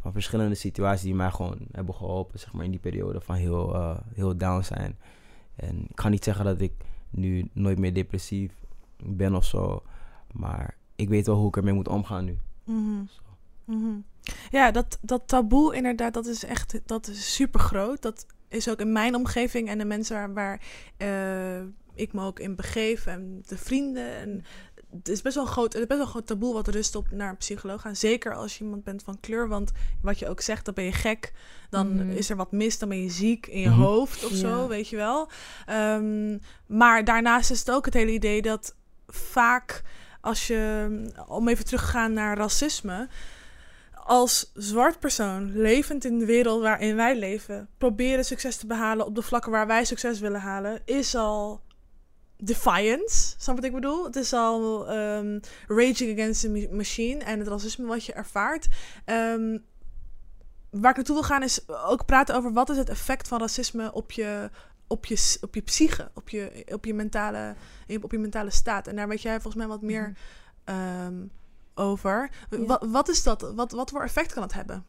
van 0.00 0.12
verschillende 0.12 0.54
situaties 0.54 1.04
die 1.04 1.14
mij 1.14 1.30
gewoon 1.30 1.58
hebben 1.72 1.94
geholpen, 1.94 2.38
zeg 2.38 2.52
maar, 2.52 2.64
in 2.64 2.70
die 2.70 2.80
periode 2.80 3.20
van 3.20 3.34
heel, 3.34 3.96
heel 4.14 4.36
down 4.36 4.62
zijn. 4.62 4.98
En 5.54 5.86
ik 5.90 6.00
ga 6.00 6.08
niet 6.08 6.24
zeggen 6.24 6.44
dat 6.44 6.60
ik 6.60 6.72
nu 7.10 7.50
nooit 7.52 7.78
meer 7.78 7.94
depressief 7.94 8.52
ben 9.04 9.34
of 9.34 9.44
zo, 9.44 9.82
maar 10.32 10.76
ik 10.96 11.08
weet 11.08 11.26
wel 11.26 11.36
hoe 11.36 11.48
ik 11.48 11.56
ermee 11.56 11.72
moet 11.74 11.88
omgaan 11.88 12.24
nu. 12.24 12.38
Mhm. 12.64 13.02
Mhm. 13.64 13.96
Ja, 14.50 14.70
dat, 14.70 14.98
dat 15.00 15.22
taboe 15.28 15.74
inderdaad, 15.76 16.14
dat 16.14 16.26
is 16.26 16.44
echt 16.44 16.80
dat 16.86 17.06
is 17.08 17.34
super 17.34 17.60
groot. 17.60 18.02
Dat 18.02 18.26
is 18.48 18.68
ook 18.68 18.80
in 18.80 18.92
mijn 18.92 19.14
omgeving 19.14 19.68
en 19.68 19.78
de 19.78 19.84
mensen 19.84 20.16
waar, 20.16 20.32
waar 20.32 20.60
eh, 20.96 21.60
ik 21.94 22.12
me 22.12 22.22
ook 22.24 22.38
in 22.40 22.56
begeef 22.56 23.06
en 23.06 23.42
de 23.46 23.58
vrienden. 23.58 24.16
En 24.16 24.44
het 24.90 25.08
is 25.08 25.22
best 25.22 25.34
wel 25.34 25.44
een 25.44 25.50
groot, 25.50 25.72
het 25.72 25.82
is 25.82 25.86
best 25.86 25.98
wel 25.98 26.06
een 26.06 26.12
groot 26.12 26.26
taboe 26.26 26.52
wat 26.54 26.68
rust 26.68 26.94
op 26.94 27.10
naar 27.10 27.28
een 27.30 27.36
psycholoog 27.36 27.80
gaan. 27.80 27.96
Zeker 27.96 28.34
als 28.34 28.58
je 28.58 28.64
iemand 28.64 28.84
bent 28.84 29.02
van 29.02 29.20
kleur, 29.20 29.48
want 29.48 29.72
wat 30.02 30.18
je 30.18 30.28
ook 30.28 30.40
zegt, 30.40 30.64
dan 30.64 30.74
ben 30.74 30.84
je 30.84 30.92
gek. 30.92 31.32
Dan 31.70 31.94
Mhm. 31.94 32.10
is 32.10 32.30
er 32.30 32.36
wat 32.36 32.52
mis, 32.52 32.78
dan 32.78 32.88
ben 32.88 33.02
je 33.02 33.10
ziek 33.10 33.46
in 33.46 33.60
je 33.60 33.68
hoofd 33.70 34.24
of 34.24 34.30
Ja. 34.30 34.36
zo, 34.36 34.68
weet 34.68 34.88
je 34.88 34.96
wel. 34.96 35.28
Ehm, 35.66 36.38
maar 36.66 37.04
daarnaast 37.04 37.50
is 37.50 37.58
het 37.58 37.70
ook 37.70 37.84
het 37.84 37.94
hele 37.94 38.12
idee 38.12 38.42
dat 38.42 38.76
vaak 39.08 39.82
als 40.20 40.46
je, 40.46 40.88
om 41.26 41.48
even 41.48 41.64
terug 41.64 41.80
te 41.80 41.88
gaan 41.88 42.12
naar 42.12 42.36
racisme, 42.36 43.08
als 44.04 44.50
zwart 44.54 44.98
persoon, 44.98 45.52
levend 45.56 46.04
in 46.04 46.18
de 46.18 46.26
wereld 46.26 46.62
waarin 46.62 46.96
wij 46.96 47.18
leven, 47.18 47.68
proberen 47.78 48.24
succes 48.24 48.56
te 48.56 48.66
behalen 48.66 49.06
op 49.06 49.14
de 49.14 49.22
vlakken 49.22 49.52
waar 49.52 49.66
wij 49.66 49.84
succes 49.84 50.20
willen 50.20 50.40
halen, 50.40 50.80
is 50.84 51.14
al 51.14 51.60
defiance. 52.36 53.34
Snap 53.38 53.54
wat 53.56 53.64
ik 53.64 53.72
bedoel? 53.72 54.04
Het 54.04 54.16
is 54.16 54.32
al 54.32 54.88
ehm, 54.88 55.38
raging 55.66 56.18
against 56.18 56.40
the 56.40 56.48
ma- 56.48 56.76
machine 56.76 57.24
en 57.24 57.38
het 57.38 57.48
racisme 57.48 57.86
wat 57.86 58.04
je 58.04 58.12
ervaart. 58.12 58.68
Ehm, 59.04 59.58
waar 60.70 60.90
ik 60.90 60.96
naartoe 60.96 61.14
wil 61.14 61.24
gaan 61.24 61.42
is 61.42 61.68
ook 61.68 62.04
praten 62.04 62.34
over 62.34 62.52
wat 62.52 62.70
is 62.70 62.76
het 62.76 62.88
effect 62.88 63.28
van 63.28 63.40
racisme 63.40 63.92
op 63.92 64.12
je, 64.12 64.50
op 64.88 65.06
je, 65.06 65.36
op 65.40 65.54
je 65.54 65.60
psyche, 65.60 66.10
op 66.14 66.28
je, 66.28 66.64
op, 66.72 66.84
je 66.84 66.94
mentale, 66.94 67.54
op 68.02 68.12
je 68.12 68.18
mentale 68.18 68.50
staat. 68.50 68.86
En 68.86 68.96
daar 68.96 69.08
weet 69.08 69.22
jij 69.22 69.32
volgens 69.40 69.54
mij 69.54 69.66
wat 69.66 69.82
meer 69.82 70.16
ehm, 70.64 71.26
over. 71.74 72.30
Ja. 72.50 72.58
Wat, 72.64 72.86
wat 72.90 73.08
is 73.08 73.22
dat? 73.22 73.52
Wat, 73.54 73.72
wat 73.72 73.90
voor 73.90 74.02
effect 74.02 74.32
kan 74.32 74.42
het 74.42 74.52
hebben? 74.52 74.84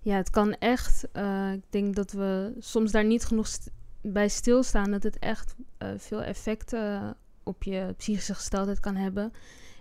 Ja, 0.00 0.16
het 0.16 0.30
kan 0.30 0.54
echt. 0.54 1.04
eh, 1.12 1.52
ik 1.52 1.62
denk 1.70 1.94
dat 1.94 2.12
we 2.12 2.54
soms 2.58 2.90
daar 2.92 3.04
niet 3.04 3.24
genoeg 3.24 3.46
st- 3.46 3.70
bij 4.02 4.28
stilstaan. 4.28 4.90
Dat 4.90 5.02
het 5.02 5.18
echt 5.18 5.54
eh, 5.78 5.88
veel 5.96 6.22
effecten 6.22 7.16
op 7.44 7.62
je 7.62 7.94
psychische 7.96 8.34
gesteldheid 8.34 8.80
kan 8.80 8.96
hebben. 8.96 9.32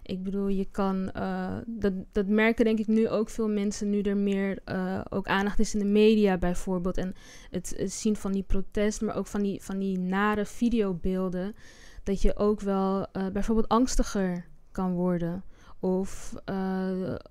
Ik 0.03 0.23
bedoel, 0.23 0.47
je 0.47 0.65
kan. 0.65 1.11
eh, 1.11 1.57
dat, 1.65 1.93
dat 2.11 2.27
merken 2.27 2.65
denk 2.65 2.79
ik 2.79 2.87
nu 2.87 3.09
ook 3.09 3.29
veel 3.29 3.47
mensen. 3.49 3.89
Nu 3.89 4.01
er 4.01 4.17
meer 4.17 4.59
eh, 4.65 5.01
ook 5.09 5.27
aandacht 5.27 5.59
is 5.59 5.73
in 5.73 5.79
de 5.79 5.85
media 5.85 6.37
bijvoorbeeld. 6.37 6.97
En 6.97 7.13
het, 7.49 7.73
het 7.77 7.91
zien 7.91 8.15
van 8.15 8.31
die 8.31 8.43
protest, 8.43 9.01
maar 9.01 9.15
ook 9.15 9.27
van 9.27 9.41
die, 9.41 9.61
van 9.63 9.79
die 9.79 9.99
nare 9.99 10.45
videobeelden. 10.45 11.55
Dat 12.03 12.21
je 12.21 12.35
ook 12.37 12.61
wel 12.61 13.07
eh, 13.11 13.27
bijvoorbeeld 13.27 13.67
angstiger 13.67 14.45
kan 14.71 14.91
worden. 14.93 15.43
Of 15.79 16.33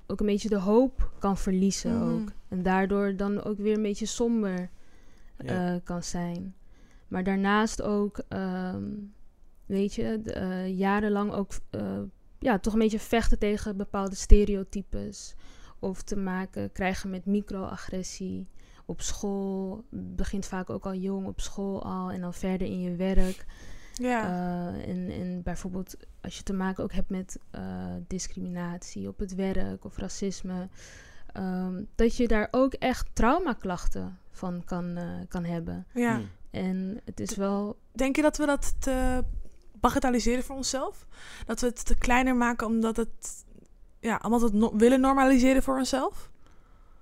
ook 0.07 0.21
een 0.21 0.27
beetje 0.27 0.49
de 0.49 0.59
hoop 0.59 1.11
kan 1.19 1.37
verliezen 1.37 1.97
Mhm. 1.97 2.09
ook. 2.15 2.29
En 2.49 2.63
daardoor 2.63 3.17
dan 3.17 3.43
ook 3.43 3.59
weer 3.59 3.77
een 3.77 3.83
beetje 3.83 4.07
somber 4.07 4.71
Ja. 5.45 5.81
kan 5.85 6.03
zijn. 6.03 6.55
Maar 7.09 7.25
daarnaast 7.25 7.83
ook, 7.83 8.21
ehm, 8.29 8.85
weet 9.71 9.95
je, 9.95 10.23
eh, 10.23 10.79
jarenlang 10.79 11.33
ook 11.33 11.53
eh, 11.71 12.01
ja, 12.39 12.59
toch 12.59 12.73
een 12.73 12.79
beetje 12.79 12.99
vechten 12.99 13.39
tegen 13.39 13.77
bepaalde 13.77 14.15
stereotypes. 14.15 15.35
Of 15.79 16.03
te 16.03 16.17
maken 16.17 16.73
krijgen 16.73 17.11
met 17.11 17.27
microagressie. 17.27 18.49
Op 18.87 19.01
school 19.01 19.85
begint 19.91 20.47
vaak 20.47 20.71
ook 20.71 20.87
al 20.87 20.95
jong 20.95 21.27
op 21.27 21.41
school 21.41 21.83
al 21.83 22.11
en 22.11 22.21
dan 22.21 22.35
verder 22.35 22.67
in 22.67 22.81
je 22.81 22.97
werk. 22.97 23.45
Ja. 23.95 24.25
Eh, 24.25 24.89
en, 24.89 25.11
en 25.11 25.43
bijvoorbeeld 25.43 25.97
als 26.21 26.37
je 26.37 26.43
te 26.43 26.53
maken 26.53 26.85
ook 26.85 26.93
hebt 26.93 27.11
met 27.11 27.39
discriminatie 28.07 29.09
op 29.09 29.19
het 29.19 29.35
werk 29.35 29.85
of 29.85 29.97
racisme. 29.97 30.69
ehm, 31.33 31.85
dat 31.95 32.17
je 32.17 32.29
daar 32.29 32.49
ook 32.51 32.73
echt 32.73 33.09
traumaklachten 33.13 34.19
van 34.31 34.65
kan, 34.65 34.99
kan 35.29 35.45
hebben. 35.45 35.87
ja. 35.95 36.21
En 36.51 37.01
het 37.05 37.21
is 37.21 37.37
wel. 37.37 37.79
Denk 37.93 38.17
je 38.17 38.23
dat 38.23 38.37
we 38.37 38.47
dat 38.47 38.75
te 38.79 39.25
bagatelliseren 39.81 40.45
voor 40.45 40.57
onszelf? 40.57 41.07
Dat 41.47 41.61
we 41.61 41.67
het 41.67 41.85
te 41.87 41.95
kleiner 41.95 42.37
maken 42.37 42.67
omdat 42.67 42.97
het... 42.97 43.45
Ja, 44.01 44.21
omdat 44.25 44.41
we 44.41 44.47
het 44.47 44.55
no- 44.55 44.77
willen 44.77 45.01
normaliseren 45.01 45.63
voor 45.63 45.79
onszelf? 45.79 46.31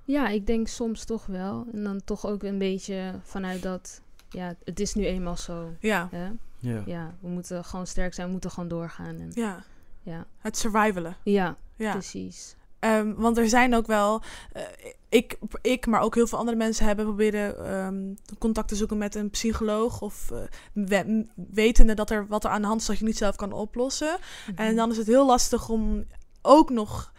Ja, 0.04 0.28
ik 0.28 0.47
denk 0.47 0.68
soms 0.68 1.04
toch 1.04 1.26
wel. 1.26 1.66
En 1.73 1.85
dan 1.85 2.04
toch 2.04 2.26
ook 2.26 2.42
een 2.42 2.58
beetje 2.58 3.14
vanuit 3.23 3.62
dat. 3.62 4.00
Ja, 4.28 4.54
het 4.64 4.80
is 4.80 4.94
nu 4.94 5.06
eenmaal 5.06 5.37
zo. 5.37 5.73
Ja. 5.80 6.08
Hè? 6.11 6.30
Ja. 6.58 6.82
Ja, 6.87 7.14
we 7.20 7.28
moeten 7.28 7.64
gewoon 7.64 7.87
sterk 7.87 8.14
zijn, 8.14 8.26
we 8.26 8.32
moeten 8.32 8.50
gewoon 8.50 8.68
doorgaan. 8.68 9.20
En, 9.20 9.30
Ja. 9.35 9.64
ja. 10.02 10.26
Het 10.38 10.56
survivalen. 10.56 11.16
ja, 11.25 11.56
Ja. 11.76 11.92
precies. 11.92 12.56
Ehm, 12.78 13.14
want 13.16 13.38
er 13.38 13.49
zijn 13.49 13.75
ook 13.75 13.87
wel, 13.87 14.23
eh, 14.52 14.62
ik, 15.08 15.38
ik, 15.62 15.87
maar 15.87 16.00
ook 16.00 16.14
heel 16.14 16.26
veel 16.26 16.38
andere 16.38 16.56
mensen 16.56 16.87
hebben 16.87 17.04
proberen 17.04 17.66
ehm, 17.66 18.14
contact 18.38 18.68
te 18.68 18.76
zoeken 18.76 18.99
met 18.99 19.14
een 19.14 19.30
psycholoog. 19.30 20.00
Of 20.00 20.30
eh, 20.30 20.38
we- 20.73 21.26
wetende 21.35 21.94
dat 21.94 22.11
er 22.11 22.26
wat 22.26 22.44
er 22.44 22.50
aan 22.50 22.61
de 22.61 22.66
hand 22.66 22.80
is 22.80 22.87
dat 22.87 22.99
je 22.99 23.04
niet 23.04 23.16
zelf 23.18 23.37
kan 23.37 23.52
oplossen. 23.52 24.18
En 24.54 24.66
Mhm. 24.66 24.75
dan 24.76 24.90
is 24.90 24.97
het 24.97 25.06
heel 25.06 25.26
lastig 25.26 25.68
om 25.68 26.04
ook 26.42 26.70
nog 26.70 27.12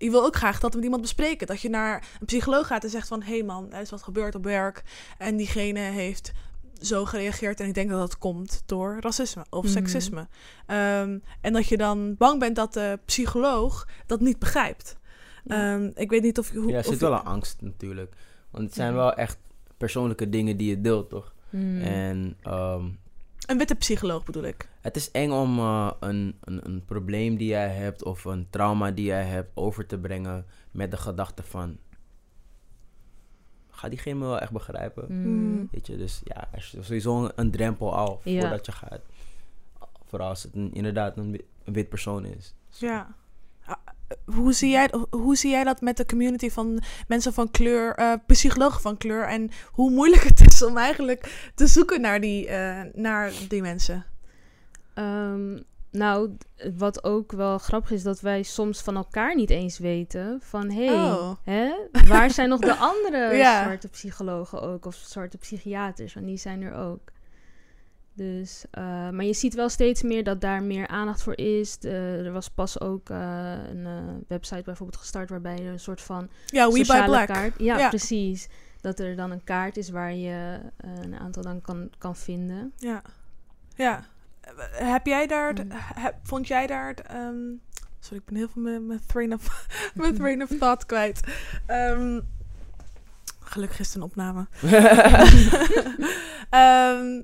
je 0.00 0.10
wil 0.10 0.24
ook 0.24 0.36
graag 0.36 0.60
dat 0.60 0.74
met 0.74 0.84
iemand 0.84 1.02
bespreken. 1.02 1.46
Dat 1.46 1.60
je 1.60 1.68
naar 1.68 2.08
een 2.20 2.26
psycholoog 2.26 2.66
gaat 2.66 2.84
en 2.84 2.90
zegt 2.90 3.08
van... 3.08 3.22
hé 3.22 3.32
hey 3.36 3.42
man, 3.42 3.72
er 3.72 3.80
is 3.80 3.90
wat 3.90 4.02
gebeurd 4.02 4.34
op 4.34 4.44
werk. 4.44 4.82
En 5.18 5.36
diegene 5.36 5.80
heeft 5.80 6.32
zo 6.80 7.04
gereageerd. 7.04 7.60
En 7.60 7.66
ik 7.66 7.74
denk 7.74 7.90
dat 7.90 7.98
dat 8.00 8.18
komt 8.18 8.62
door 8.66 8.96
racisme 9.00 9.44
of 9.50 9.62
Mhm. 9.64 9.72
seksisme. 9.72 10.28
Ehm, 10.66 11.18
en 11.40 11.52
dat 11.52 11.66
je 11.66 11.76
dan 11.76 12.14
bang 12.16 12.40
bent 12.40 12.56
dat 12.56 12.72
de 12.72 12.98
psycholoog 13.04 13.88
dat 14.06 14.20
niet 14.20 14.38
begrijpt. 14.38 14.96
Ja. 15.48 15.74
Ehm, 15.74 15.90
ik 15.94 16.10
weet 16.10 16.22
niet 16.22 16.38
of... 16.38 16.50
Hoe, 16.52 16.70
Ja, 16.70 16.76
er 16.76 16.84
zit 16.84 17.00
wel 17.00 17.12
een 17.12 17.24
angst 17.24 17.62
natuurlijk. 17.62 18.14
Want 18.50 18.64
het 18.64 18.74
zijn 18.74 18.94
wel 18.94 19.14
echt 19.14 19.38
persoonlijke 19.76 20.28
dingen 20.28 20.56
die 20.56 20.68
je 20.68 20.80
deelt, 20.80 21.08
toch? 21.10 21.34
Mm. 21.50 21.80
En 21.80 22.36
ehm, 22.42 22.84
Een 23.46 23.58
witte 23.58 23.74
psycholoog 23.74 24.24
bedoel 24.24 24.42
ik. 24.42 24.68
het 24.80 24.96
is 24.96 25.10
eng 25.10 25.30
om 25.30 25.58
eh, 25.58 25.90
een, 26.00 26.36
een, 26.40 26.66
een 26.66 26.84
probleem 26.84 27.36
die 27.36 27.48
jij 27.48 27.68
hebt 27.68 28.04
of 28.04 28.24
een 28.24 28.46
trauma 28.50 28.90
die 28.90 29.04
jij 29.04 29.24
hebt 29.24 29.50
over 29.54 29.86
te 29.86 29.98
brengen 29.98 30.46
met 30.70 30.90
de 30.90 30.96
gedachte 30.96 31.42
van... 31.42 31.78
Ga 33.70 33.88
diegene 33.88 34.18
me 34.18 34.24
wel 34.26 34.38
echt 34.38 34.52
begrijpen? 34.52 35.04
Mm. 35.08 35.68
Weet 35.70 35.86
je, 35.86 35.96
dus 35.96 36.20
ja, 36.24 36.48
er 36.52 36.58
is 36.58 36.76
sowieso 36.80 37.24
een, 37.24 37.32
een 37.34 37.50
drempel 37.50 37.94
al 37.94 38.20
Ja. 38.24 38.40
voordat 38.40 38.66
je 38.66 38.72
gaat. 38.72 39.00
Vooral 40.04 40.28
als 40.28 40.42
het 40.42 40.54
een, 40.54 40.74
inderdaad 40.74 41.16
een 41.16 41.40
wit 41.64 41.88
persoon 41.88 42.24
is. 42.24 42.54
Ja. 42.70 43.14
Hoe 44.24 44.52
zie, 44.52 44.70
jij, 44.70 44.90
hoe 45.10 45.36
zie 45.36 45.50
jij 45.50 45.64
dat 45.64 45.80
met 45.80 45.96
de 45.96 46.06
community 46.06 46.50
van 46.50 46.82
mensen 47.08 47.32
van 47.32 47.50
kleur, 47.50 47.94
eh, 47.94 48.12
psychologen 48.26 48.80
van 48.80 48.96
kleur? 48.96 49.26
En 49.26 49.50
hoe 49.66 49.90
moeilijk 49.90 50.22
het 50.22 50.40
is 50.46 50.62
om 50.62 50.76
eigenlijk 50.76 51.50
te 51.54 51.66
zoeken 51.66 52.00
naar 52.00 52.20
die, 52.20 52.46
eh, 52.48 52.80
naar 52.94 53.32
die 53.48 53.62
mensen? 53.62 54.04
Ehm, 54.94 55.58
nou, 55.90 56.30
wat 56.76 57.04
ook 57.04 57.32
wel 57.32 57.58
grappig 57.58 57.90
is, 57.90 58.02
dat 58.02 58.20
wij 58.20 58.42
soms 58.42 58.80
van 58.82 58.96
elkaar 58.96 59.34
niet 59.34 59.50
eens 59.50 59.78
weten 59.78 60.40
van... 60.42 60.70
hé, 60.70 60.86
hey, 60.86 60.94
Oh. 61.10 61.30
hè, 61.42 61.70
waar 62.08 62.30
zijn 62.30 62.48
nog 62.48 62.60
de 62.60 62.74
andere 62.74 63.36
Ja. 63.36 63.62
zwarte 63.62 63.88
psychologen 63.88 64.62
ook? 64.62 64.84
Of 64.86 64.94
zwarte 64.94 65.38
psychiaters, 65.38 66.14
want 66.14 66.26
die 66.26 66.36
zijn 66.36 66.62
er 66.62 66.74
ook. 66.74 67.00
Dus, 68.18 68.64
eh, 68.70 68.82
maar 69.10 69.24
je 69.24 69.32
ziet 69.32 69.54
wel 69.54 69.68
steeds 69.68 70.02
meer 70.02 70.24
dat 70.24 70.40
daar 70.40 70.62
meer 70.62 70.86
aandacht 70.86 71.22
voor 71.22 71.36
is. 71.38 71.78
De- 71.78 72.22
er 72.24 72.32
was 72.32 72.48
pas 72.50 72.80
ook 72.80 73.10
eh, 73.10 73.52
een 73.70 73.86
eh, 73.86 73.92
website 74.28 74.62
bijvoorbeeld 74.62 75.00
gestart... 75.00 75.30
waarbij 75.30 75.58
er 75.64 75.72
een 75.72 75.80
soort 75.80 76.00
van 76.00 76.28
Ja, 76.46 76.68
We 76.70 76.84
Buy 76.86 77.04
Black. 77.04 77.26
kaart... 77.26 77.54
Ja, 77.58 77.78
Ja. 77.78 77.88
precies. 77.88 78.48
Dat 78.80 78.98
er 78.98 79.16
dan 79.16 79.30
een 79.30 79.44
kaart 79.44 79.76
is 79.76 79.90
waar 79.90 80.12
je 80.14 80.58
een 80.76 81.18
aantal 81.18 81.42
dan 81.42 81.60
kan, 81.60 81.90
kan 81.98 82.16
vinden. 82.16 82.72
Ja. 82.76 83.02
Ja. 83.74 84.04
Heb 84.70 85.06
jij 85.06 85.26
daar, 85.26 85.52
Mm. 85.52 85.68
heb- 85.94 86.14
vond 86.22 86.46
jij 86.46 86.66
daar, 86.66 86.94
ehm, 86.94 87.36
sorry, 88.00 88.16
ik 88.18 88.24
ben 88.24 88.36
heel 88.36 88.48
veel 88.48 88.62
mijn, 88.62 88.86
mijn 88.86 89.00
train 89.06 89.32
of, 89.32 89.66
mijn 89.94 90.14
train 90.14 90.42
of 90.42 90.48
thought 90.58 90.86
kwijt. 90.86 91.20
Ehm, 91.66 92.20
gelukkig 93.40 93.78
is 93.80 93.86
het 93.86 93.96
een 93.96 94.02
opname. 94.02 94.46
Ehm, 96.50 97.20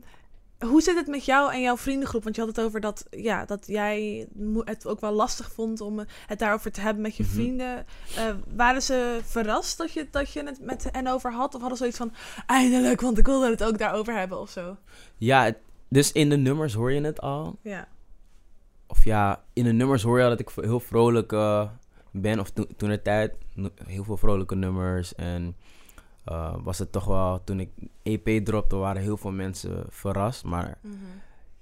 hoe 0.67 0.83
zit 0.83 0.97
het 0.97 1.07
met 1.07 1.25
jou 1.25 1.53
en 1.53 1.61
jouw 1.61 1.77
vriendengroep? 1.77 2.23
Want 2.25 2.35
je 2.37 2.41
had 2.45 2.57
het 2.57 2.65
over 2.67 2.81
dat, 2.81 3.07
ja, 3.11 3.45
dat 3.45 3.67
jij 3.67 4.27
het 4.65 4.87
ook 4.87 5.01
wel 5.01 5.13
lastig 5.13 5.53
vond 5.53 5.81
om 5.81 5.99
eh, 6.01 6.07
het 6.27 6.39
daarover 6.39 6.73
te 6.73 6.81
hebben 6.81 7.03
met 7.03 7.17
je 7.17 7.23
Mhm. 7.23 7.33
vrienden. 7.33 7.87
Eh, 8.17 8.31
waren 8.57 8.83
ze 8.83 9.19
verrast 9.25 9.79
dat 9.79 9.93
je, 9.93 10.07
dat 10.11 10.33
je 10.33 10.43
het 10.45 10.61
met 10.61 10.89
hen 10.93 11.07
over 11.07 11.33
had? 11.33 11.55
Of 11.55 11.61
hadden 11.61 11.79
ze 11.79 11.91
zoiets 11.93 11.97
van, 11.99 12.13
eindelijk, 12.47 13.01
want 13.01 13.19
ik 13.19 13.27
wilde 13.27 13.51
het 13.51 13.65
ook 13.65 13.79
daarover 13.79 14.15
hebben 14.19 14.41
of 14.41 14.51
zo? 14.51 14.77
Ja, 15.17 15.45
het- 15.45 15.59
dus 15.89 16.13
in 16.13 16.29
de 16.29 16.37
nummers 16.37 16.75
hoor 16.75 16.93
je 16.93 17.01
het 17.01 17.21
al. 17.21 17.59
Ja. 17.63 17.89
Of 18.87 19.05
ja, 19.05 19.43
in 19.53 19.65
de 19.65 19.73
nummers 19.73 20.03
hoor 20.03 20.19
je 20.19 20.25
al 20.25 20.31
dat 20.31 20.41
ik 20.41 20.49
heel 20.55 20.81
vrolijk 20.81 21.33
eh, 21.33 21.69
ben. 22.11 22.41
Of 22.41 22.51
to- 22.51 22.67
toen 22.77 22.89
de 22.89 23.03
tijd, 23.03 23.35
heel 23.85 24.05
veel 24.05 24.17
vrolijke 24.17 24.55
nummers. 24.55 25.15
En 25.15 25.57
eh, 26.25 26.55
was 26.63 26.79
het 26.79 26.93
toch 26.93 27.05
wel, 27.05 27.45
toen 27.45 27.61
ik 27.61 27.71
EP 28.03 28.45
dropte, 28.45 28.77
waren 28.77 29.03
heel 29.03 29.17
veel 29.17 29.33
mensen 29.33 29.85
verrast. 29.89 30.45
Maar 30.45 30.79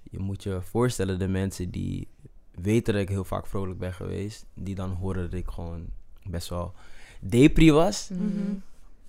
je 0.03 0.19
moet 0.19 0.43
je 0.43 0.61
voorstellen, 0.63 1.19
de 1.19 1.29
mensen 1.29 1.71
die 1.71 2.09
weten 2.55 2.93
dat 2.93 3.03
ik 3.03 3.09
heel 3.09 3.25
vaak 3.25 3.47
vrolijk 3.47 3.79
ben 3.79 3.93
geweest, 3.93 4.47
die 4.55 4.75
dan 4.75 4.91
horen 4.91 5.23
dat 5.23 5.33
ik 5.41 5.49
gewoon 5.49 5.87
best 6.23 6.49
wel 6.49 6.75
depri 7.21 7.73
was. 7.73 8.09
Mhm. 8.13 8.55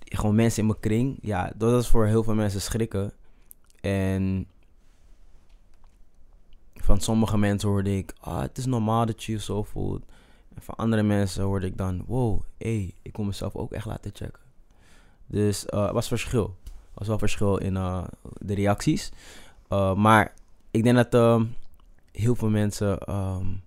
Gewoon 0.04 0.34
mensen 0.34 0.60
in 0.60 0.68
mijn 0.68 0.80
kring. 0.80 1.18
Ja, 1.22 1.52
dat 1.56 1.70
was 1.70 1.88
voor 1.88 2.06
heel 2.06 2.22
veel 2.22 2.34
mensen 2.34 2.60
schrikken. 2.60 3.12
En 3.80 4.46
van 6.74 7.00
sommige 7.00 7.38
mensen 7.38 7.68
hoorde 7.68 7.96
ik, 7.96 8.14
ah, 8.20 8.40
het 8.40 8.58
is 8.58 8.66
normaal 8.66 9.06
dat 9.06 9.24
je 9.24 9.32
je 9.32 9.40
zo 9.40 9.62
voelt. 9.62 10.04
En 10.54 10.62
van 10.62 10.74
andere 10.74 11.02
mensen 11.02 11.44
hoorde 11.44 11.66
ik 11.66 11.76
dan, 11.76 12.04
wow, 12.06 12.40
hé, 12.58 12.76
hey, 12.76 12.94
ik 13.02 13.12
kon 13.12 13.26
mezelf 13.26 13.54
ook 13.54 13.72
echt 13.72 13.86
laten 13.86 14.10
checken. 14.14 14.43
Dus 15.34 15.66
eh, 15.66 15.82
het 15.84 15.92
was 15.92 16.08
verschil. 16.08 16.56
Er 16.64 16.70
was 16.94 17.08
wel 17.08 17.18
verschil 17.18 17.56
in 17.56 17.76
eh, 17.76 18.04
de 18.38 18.54
reacties. 18.54 19.12
Uh, 19.72 19.94
maar 19.94 20.34
ik 20.70 20.82
denk 20.82 20.96
dat 20.96 21.14
um, 21.14 21.54
heel 22.12 22.34
veel 22.34 22.48
mensen 22.50 23.14
um, 23.14 23.62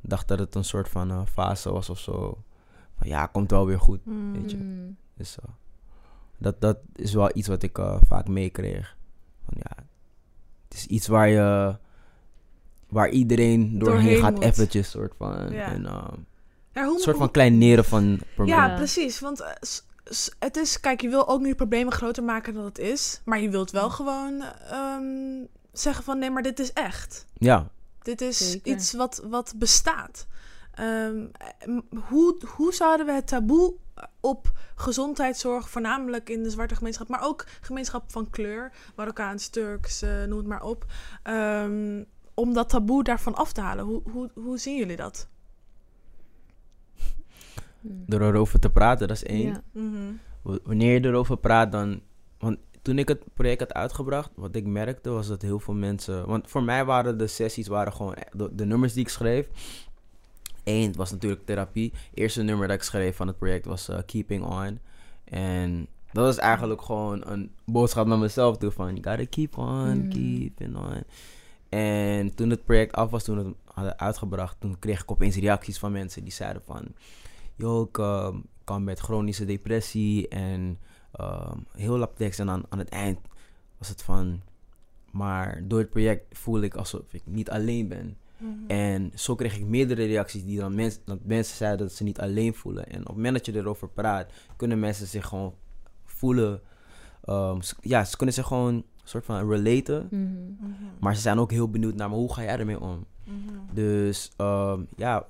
dachten 0.00 0.36
dat 0.36 0.46
het 0.46 0.54
een 0.54 0.64
soort 0.64 0.88
van 0.88 1.26
fase 1.28 1.72
was 1.72 1.90
of 1.90 1.98
zo. 1.98 2.38
Van 2.98 3.08
ja, 3.08 3.26
komt 3.26 3.50
wel 3.50 3.66
weer 3.66 3.80
goed, 3.80 4.04
Mm. 4.04 4.32
weet 4.32 4.50
je. 4.50 4.56
Mm. 4.56 4.96
Dus 5.16 5.36
dat, 6.38 6.60
dat 6.60 6.78
is 6.94 7.14
wel 7.14 7.30
iets 7.34 7.48
wat 7.48 7.62
ik 7.62 7.78
vaak 8.06 8.28
meekreeg. 8.28 8.96
Van 9.44 9.54
ja, 9.58 9.84
het 10.68 10.74
is 10.78 10.86
iets 10.86 11.06
waar 11.06 11.28
je, 11.28 11.76
waar 12.88 13.08
iedereen 13.08 13.78
doorheen, 13.78 13.78
Doorheen 14.02 14.18
gaat, 14.20 14.34
moet. 14.34 14.42
eventjes, 14.44 14.90
soort 14.90 15.14
van. 15.16 15.50
Ja. 15.52 15.72
En, 15.72 15.86
um, 15.86 16.26
Ja, 16.72 16.82
een 16.84 16.98
soort 16.98 17.16
van 17.16 17.30
kleineren 17.30 17.84
van 17.84 18.20
problemen. 18.34 18.68
Ja, 18.68 18.74
precies. 18.76 19.20
Want 19.20 19.40
eh, 19.40 19.50
het 20.38 20.56
is, 20.56 20.80
kijk, 20.80 21.00
je 21.00 21.08
wil 21.08 21.28
ook 21.28 21.40
niet 21.40 21.56
problemen 21.56 21.92
groter 21.92 22.22
maken 22.22 22.54
dan 22.54 22.64
het 22.64 22.78
is. 22.78 23.20
Maar 23.24 23.40
je 23.40 23.50
wilt 23.50 23.70
wel 23.70 23.90
gewoon 23.90 24.42
ehm, 24.70 25.44
zeggen 25.72 26.04
van 26.04 26.18
nee, 26.18 26.30
maar 26.30 26.42
dit 26.42 26.58
is 26.58 26.72
echt. 26.72 27.26
Ja, 27.34 27.70
Dit 28.02 28.20
is 28.20 28.50
Zeker. 28.50 28.72
iets 28.72 28.92
wat, 28.92 29.22
wat 29.24 29.54
bestaat. 29.56 30.26
Ehm, 30.74 31.26
hoe, 32.08 32.36
hoe 32.56 32.74
zouden 32.74 33.06
we 33.06 33.12
het 33.12 33.26
taboe 33.26 33.74
op 34.20 34.52
gezondheidszorg, 34.74 35.70
voornamelijk 35.70 36.30
in 36.30 36.42
de 36.42 36.50
zwarte 36.50 36.74
gemeenschap, 36.74 37.08
maar 37.08 37.22
ook 37.22 37.46
gemeenschap 37.60 38.12
van 38.12 38.30
kleur, 38.30 38.72
Marokkaans, 38.96 39.48
Turks, 39.48 40.02
eh, 40.02 40.24
noem 40.24 40.38
het 40.38 40.46
maar 40.46 40.62
op, 40.62 40.86
ehm, 41.22 42.04
om 42.34 42.52
dat 42.52 42.68
taboe 42.68 43.04
daarvan 43.04 43.34
af 43.34 43.52
te 43.52 43.60
halen? 43.60 43.84
Hoe, 43.84 44.02
hoe, 44.10 44.30
hoe 44.34 44.58
zien 44.58 44.76
jullie 44.76 44.96
dat? 44.96 45.28
Door 47.82 48.20
erover 48.20 48.58
te 48.58 48.70
praten, 48.70 49.08
dat 49.08 49.16
is 49.16 49.24
één. 49.24 49.46
Ja. 49.46 49.62
Mhm. 49.72 50.12
Wanneer 50.62 50.92
je 51.00 51.08
erover 51.08 51.36
praat, 51.36 51.72
dan. 51.72 52.00
Want 52.38 52.58
toen 52.82 52.98
ik 52.98 53.08
het 53.08 53.22
project 53.34 53.60
had 53.60 53.72
uitgebracht, 53.74 54.30
wat 54.34 54.56
ik 54.56 54.66
merkte 54.66 55.10
was 55.10 55.26
dat 55.26 55.42
heel 55.42 55.58
veel 55.60 55.74
mensen. 55.74 56.26
Want 56.26 56.48
voor 56.50 56.62
mij 56.62 56.84
waren 56.84 57.18
de 57.18 57.26
sessies 57.26 57.66
waren 57.66 57.92
gewoon 57.92 58.12
e- 58.18 58.36
de, 58.36 58.54
de 58.54 58.64
nummers 58.66 58.92
die 58.92 59.02
ik 59.02 59.08
schreef. 59.08 59.48
Eén 60.64 60.86
het 60.86 60.96
was 60.96 61.10
natuurlijk 61.10 61.44
therapie. 61.46 61.90
Het 61.92 62.18
eerste 62.18 62.42
nummer 62.42 62.66
dat 62.68 62.76
ik 62.76 62.82
schreef 62.82 63.16
van 63.16 63.26
het 63.26 63.38
project 63.38 63.64
was 63.66 63.88
eh, 63.88 63.98
Keeping 64.06 64.44
On. 64.44 64.78
En 65.24 65.86
dat 66.12 66.24
was 66.24 66.36
eigenlijk 66.38 66.82
gewoon 66.82 67.22
een 67.26 67.50
boodschap 67.64 68.06
naar 68.06 68.18
mezelf 68.18 68.56
toe 68.56 68.70
van... 68.70 68.96
You 68.96 69.02
gotta 69.08 69.24
keep 69.30 69.58
on, 69.58 69.96
Mm. 69.98 70.08
keeping 70.08 70.76
on. 70.76 71.02
En 71.68 72.34
toen 72.34 72.50
het 72.50 72.64
project 72.64 72.92
af 72.94 73.10
was, 73.10 73.24
toen 73.24 73.36
we 73.36 73.44
het 73.44 73.54
hadden 73.74 73.98
uitgebracht... 73.98 74.56
toen 74.60 74.78
kreeg 74.78 75.02
ik 75.02 75.10
opeens 75.10 75.36
reacties 75.36 75.78
van 75.78 75.92
mensen 75.92 76.22
die 76.22 76.32
zeiden 76.32 76.62
van... 76.66 76.84
Yo, 77.56 77.82
ik 77.82 77.92
kan 78.64 78.84
met 78.84 78.98
chronische 78.98 79.44
depressie 79.44 80.28
en 80.28 80.78
ehm, 81.12 81.58
heel 81.72 81.98
laptekst. 81.98 82.40
En 82.40 82.50
aan, 82.50 82.62
aan 82.68 82.78
het 82.78 82.88
eind 82.88 83.18
was 83.78 83.88
het 83.88 84.02
van... 84.02 84.40
Maar 85.10 85.62
door 85.64 85.78
het 85.78 85.90
project 85.90 86.38
voel 86.38 86.60
ik 86.60 86.74
alsof 86.74 87.12
ik 87.12 87.22
niet 87.24 87.50
alleen 87.50 87.88
ben. 87.88 88.16
Mhm. 88.36 88.50
En 88.66 89.12
zo 89.14 89.34
kreeg 89.34 89.56
ik 89.56 89.64
meerdere 89.64 90.04
reacties 90.04 90.44
die 90.44 90.58
dan 90.58 90.74
mensen, 90.74 91.00
dat 91.04 91.18
mensen 91.24 91.56
zeiden 91.56 91.86
dat 91.86 91.96
ze 91.96 92.04
niet 92.04 92.20
alleen 92.20 92.54
voelen. 92.54 92.86
En 92.86 93.00
op 93.00 93.06
het 93.06 93.16
moment 93.16 93.34
dat 93.34 93.46
je 93.46 93.54
erover 93.60 93.88
praat, 93.88 94.32
kunnen 94.56 94.78
mensen 94.80 95.06
zich 95.06 95.26
gewoon 95.26 95.54
voelen. 96.04 96.60
ehm, 97.24 97.60
ja, 97.80 98.04
ze 98.04 98.16
kunnen 98.16 98.34
zich 98.34 98.46
gewoon 98.46 98.74
een 98.74 98.84
soort 99.04 99.24
van 99.24 99.48
relaten. 99.50 100.06
Mhm. 100.10 100.22
Mhm. 100.22 100.72
Maar 101.00 101.14
ze 101.14 101.20
zijn 101.20 101.38
ook 101.38 101.50
heel 101.50 101.70
benieuwd 101.70 101.94
naar, 101.94 102.08
maar 102.08 102.18
hoe 102.18 102.32
ga 102.32 102.42
jij 102.42 102.58
ermee 102.58 102.80
om? 102.80 103.06
Dus 103.72 104.32
ehm, 104.36 104.82
ja, 104.96 105.26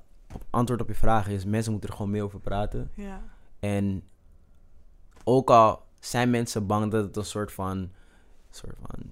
antwoord 0.51 0.81
op 0.81 0.89
je 0.89 0.95
vraag 0.95 1.29
is, 1.29 1.45
mensen 1.45 1.73
moeten 1.73 1.91
er 1.91 1.97
gewoon 1.97 2.11
meer 2.11 2.25
over 2.25 2.41
praten. 2.41 2.91
Ja. 2.95 3.23
En 3.61 4.03
ook 5.25 5.51
al 5.51 5.83
zijn 6.01 6.31
mensen 6.31 6.67
bang 6.67 6.91
dat 6.91 7.05
het 7.05 7.17
een 7.17 7.25
soort 7.25 7.53
van, 7.53 7.91
soort 8.51 8.77
van 8.81 9.11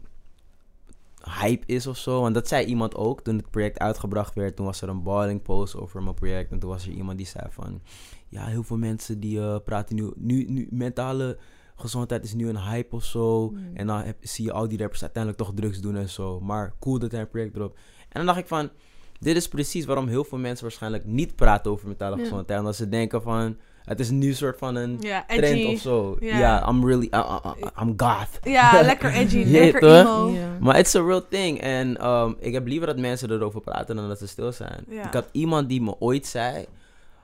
hype 1.25 1.67
is 1.67 1.87
of 1.87 1.97
zo. 1.97 2.21
Want 2.21 2.35
dat 2.35 2.49
zei 2.49 2.67
iemand 2.67 2.95
ook 2.95 3.21
toen 3.21 3.37
het 3.37 3.51
project 3.51 3.79
uitgebracht 3.79 4.35
werd. 4.35 4.57
Toen 4.57 4.67
was 4.67 4.83
er 4.83 4.89
een 4.89 5.03
balling 5.03 5.43
post 5.43 5.77
over 5.77 6.03
mijn 6.03 6.15
project. 6.15 6.53
En 6.53 6.59
toen 6.59 6.71
was 6.71 6.87
er 6.87 6.93
iemand 6.93 7.17
die 7.17 7.27
zei 7.27 7.47
van... 7.51 7.83
Ja, 8.29 8.45
heel 8.45 8.63
veel 8.63 8.77
mensen 8.77 9.21
die 9.21 9.41
eh, 9.41 9.57
praten 9.65 9.97
nu, 9.97 10.13
nu... 10.17 10.45
Nu 10.45 10.69
mentale 10.71 11.39
gezondheid 11.75 12.25
is 12.25 12.35
nu 12.35 12.49
een 12.49 12.63
hype 12.63 12.97
of 12.97 13.05
zo. 13.05 13.51
Mm. 13.51 13.77
En 13.77 13.87
dan 13.87 14.03
heb, 14.03 14.17
zie 14.21 14.45
je 14.45 14.53
al 14.53 14.69
die 14.69 14.79
rappers 14.79 15.03
uiteindelijk 15.03 15.43
toch 15.43 15.55
drugs 15.55 15.81
doen 15.81 15.97
en 15.97 16.09
zo. 16.09 16.41
Maar 16.41 16.75
cool 16.81 16.99
dat 16.99 17.11
hij 17.11 17.21
een 17.21 17.31
project 17.31 17.57
erop... 17.57 17.77
En 17.99 18.17
dan 18.17 18.27
dacht 18.27 18.39
ik 18.39 18.47
van... 18.47 18.71
dit 19.21 19.37
is 19.37 19.49
precies 19.49 19.85
waarom 19.85 20.09
heel 20.09 20.25
veel 20.25 20.39
mensen 20.39 20.65
waarschijnlijk 20.65 21.05
niet 21.05 21.35
praten 21.37 21.71
over 21.71 21.87
mentale 21.87 22.17
Ja. 22.17 22.23
gezondheid. 22.23 22.59
Omdat 22.59 22.77
ze 22.77 22.89
denken 22.89 23.23
van, 23.23 23.57
het 23.85 24.01
is 24.01 24.11
nu 24.11 24.29
een 24.29 24.35
soort 24.35 24.59
van 24.59 24.75
een 24.75 24.97
Ja, 25.01 25.25
trend 25.27 25.67
of 25.67 25.79
zo. 25.79 26.17
Ja. 26.21 26.69
I'm 26.69 26.87
really, 26.87 27.09
uh, 27.11 27.41
uh, 27.45 27.53
uh, 27.61 27.67
I'm 27.83 27.95
goth. 27.97 28.39
Ja, 28.43 28.81
lekker 28.83 29.13
edgy, 29.13 29.45
lekker 29.45 30.01
emo. 30.01 30.33
Maar 30.61 30.79
it's 30.79 30.95
a 30.95 31.03
real 31.03 31.29
thing. 31.29 31.61
En 31.61 31.97
ehm, 31.97 32.33
ik 32.39 32.53
heb 32.53 32.67
liever 32.67 32.87
dat 32.87 32.99
mensen 32.99 33.31
erover 33.31 33.61
praten 33.61 33.97
dan 33.97 34.09
dat 34.09 34.19
ze 34.19 34.27
stil 34.29 34.53
zijn. 34.53 34.85
Ja. 34.89 35.07
Ik 35.07 35.13
had 35.13 35.29
iemand 35.33 35.69
die 35.69 35.83
me 35.83 35.95
ooit 35.99 36.27
zei, 36.27 36.67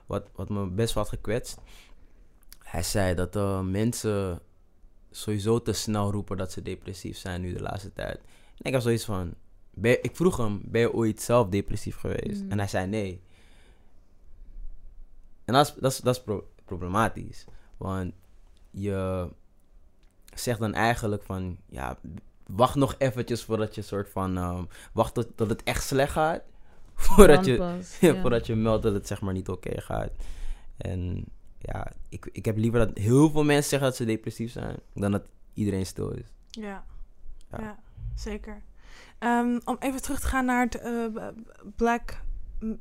wat, 0.05 0.23
wat 0.35 0.49
me 0.49 0.65
best 0.67 0.93
wel 0.93 1.03
had 1.03 1.11
gekwetst. 1.13 1.57
Hij 2.63 2.83
zei 2.83 3.15
dat 3.15 3.35
eh, 3.35 3.61
mensen 3.61 4.39
sowieso 5.11 5.61
te 5.61 5.73
snel 5.73 6.11
roepen 6.11 6.37
dat 6.37 6.51
ze 6.51 6.61
depressief 6.61 7.17
zijn 7.17 7.41
nu 7.41 7.53
de 7.53 7.61
laatste 7.61 7.93
tijd. 7.93 8.15
En 8.57 8.63
ik 8.63 8.73
had 8.73 8.83
zoiets 8.83 9.05
van, 9.05 9.33
ben 9.77 9.91
je- 9.91 10.01
ik 10.01 10.15
vroeg 10.15 10.37
hem, 10.37 10.61
ben 10.63 10.81
je 10.81 10.93
ooit 10.93 11.21
zelf 11.21 11.47
depressief 11.49 11.95
geweest? 11.97 12.43
Mm. 12.43 12.51
En 12.51 12.57
hij 12.57 12.67
zei 12.67 12.87
nee. 12.87 13.21
En 15.45 15.53
dat 15.53 15.65
is, 15.67 15.73
dat 15.79 15.91
is, 15.91 15.97
dat 15.99 16.15
is 16.15 16.23
pro- 16.23 16.47
problematisch. 16.65 17.45
Want 17.77 18.13
je 18.71 19.29
zegt 20.33 20.59
dan 20.59 20.73
eigenlijk 20.73 21.23
van, 21.23 21.57
ja, 21.69 21.97
wacht 22.47 22.75
nog 22.75 22.95
eventjes 22.97 23.43
voordat 23.43 23.75
je 23.75 23.81
soort 23.81 24.09
van, 24.09 24.37
ehm, 24.37 24.63
wacht 24.93 25.13
tot, 25.13 25.27
tot 25.37 25.49
het 25.49 25.63
echt 25.63 25.83
slecht 25.83 26.11
gaat. 26.11 26.41
Voordat 26.95 27.45
je, 27.45 27.79
ja. 28.01 28.21
voordat 28.21 28.45
je 28.45 28.55
meldt 28.55 28.83
dat 28.83 28.93
het 28.93 29.07
zeg 29.07 29.21
maar 29.21 29.33
niet 29.33 29.49
oké 29.49 29.81
gaat. 29.81 30.11
En 30.77 31.25
ja, 31.59 31.91
ik, 32.09 32.29
ik 32.31 32.45
heb 32.45 32.57
liever 32.57 32.79
dat 32.85 32.97
heel 32.97 33.29
veel 33.29 33.43
mensen 33.43 33.69
zeggen 33.69 33.87
dat 33.87 33.97
ze 33.97 34.05
depressief 34.05 34.51
zijn, 34.51 34.77
dan 34.93 35.11
dat 35.11 35.23
iedereen 35.53 35.85
stil 35.85 36.09
is. 36.09 36.33
Ja, 36.49 36.85
ja. 37.51 37.59
Ja. 37.59 37.79
zeker. 38.15 38.61
Ehm, 39.19 39.59
om 39.65 39.75
even 39.79 40.01
terug 40.01 40.19
te 40.19 40.27
gaan 40.27 40.45
naar 40.45 40.63
het 40.63 40.79
eh, 40.79 41.27
black 41.75 42.25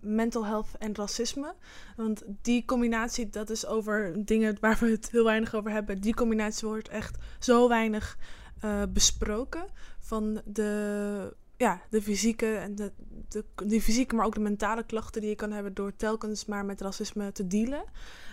mental 0.01 0.47
health 0.47 0.69
en 0.79 0.95
racisme. 0.95 1.55
Want 1.97 2.23
die 2.43 2.65
combinatie, 2.65 3.29
dat 3.31 3.51
is 3.51 3.67
over 3.67 4.25
dingen 4.25 4.57
waar 4.61 4.77
we 4.81 4.91
het 4.91 5.11
heel 5.11 5.25
weinig 5.25 5.55
over 5.55 5.71
hebben. 5.71 6.01
Die 6.01 6.15
combinatie 6.15 6.69
wordt 6.69 6.89
echt 6.89 7.19
zo 7.39 7.69
weinig 7.69 8.19
eh, 8.61 8.83
besproken. 8.89 9.65
Van 10.01 10.41
de, 10.45 11.37
ja, 11.57 11.81
de 11.91 12.03
fysieke 12.03 12.55
en 12.55 12.75
de, 12.75 12.93
de, 13.29 13.45
die 13.67 13.83
fysieke, 13.83 14.15
maar 14.15 14.27
ook 14.27 14.35
de 14.35 14.41
mentale 14.41 14.85
klachten 14.87 15.21
die 15.21 15.31
je 15.31 15.37
kan 15.37 15.53
hebben 15.53 15.75
door 15.75 15.97
telkens 15.97 16.45
maar 16.45 16.65
met 16.65 16.81
racisme 16.81 17.33
te 17.33 17.47
dealen. 17.47 17.85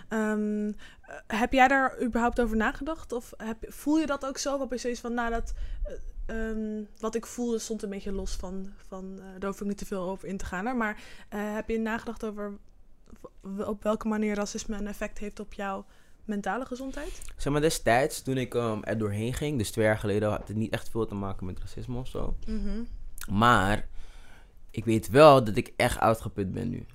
Ehm, 0.08 0.66
eh, 0.66 1.38
heb 1.40 1.52
jij 1.52 1.68
daar 1.68 2.02
überhaupt 2.02 2.40
over 2.40 2.56
nagedacht? 2.56 3.12
Of 3.12 3.32
heb, 3.36 3.64
voel 3.68 3.98
je 3.98 4.06
dat 4.06 4.26
ook 4.26 4.38
zo? 4.38 4.54
Of 4.54 4.60
heb 4.60 4.70
je 4.70 4.78
zoiets 4.78 5.00
van, 5.00 5.14
nou, 5.14 5.30
dat, 5.30 5.52
eh, 5.84 5.92
ehm, 6.26 6.82
wat 6.98 7.14
ik 7.14 7.26
voelde 7.26 7.58
stond 7.58 7.82
een 7.82 7.90
beetje 7.90 8.12
los 8.12 8.32
van, 8.32 8.72
van 8.88 9.18
eh, 9.18 9.24
daar 9.38 9.50
hoef 9.50 9.60
ik 9.60 9.66
niet 9.66 9.78
te 9.78 9.86
veel 9.86 10.02
over 10.02 10.28
in 10.28 10.36
te 10.36 10.44
gaan. 10.44 10.66
Hè? 10.66 10.74
Maar 10.74 11.02
eh, 11.28 11.54
heb 11.54 11.68
je 11.68 11.78
nagedacht 11.78 12.24
over 12.24 12.58
op 13.66 13.82
welke 13.82 14.08
manier 14.08 14.34
racisme 14.34 14.76
een 14.76 14.86
effect 14.86 15.18
heeft 15.18 15.40
op 15.40 15.52
jouw 15.52 15.84
mentale 16.24 16.64
gezondheid? 16.64 17.22
Zeg 17.36 17.52
maar 17.52 17.60
destijds, 17.60 18.22
toen 18.22 18.36
ik 18.36 18.54
ehm, 18.54 18.82
er 18.82 18.98
doorheen 18.98 19.34
ging, 19.34 19.58
dus 19.58 19.70
twee 19.70 19.84
jaar 19.84 19.98
geleden, 19.98 20.30
had 20.30 20.48
het 20.48 20.56
niet 20.56 20.72
echt 20.72 20.88
veel 20.88 21.06
te 21.06 21.14
maken 21.14 21.46
met 21.46 21.58
racisme 21.58 21.98
of 21.98 22.08
zo. 22.08 22.36
Maar 23.30 23.88
ik 24.70 24.84
weet 24.84 25.08
wel 25.08 25.44
dat 25.44 25.56
ik 25.56 25.72
echt 25.76 25.98
uitgeput 25.98 26.52
ben 26.52 26.68
nu. 26.68 26.86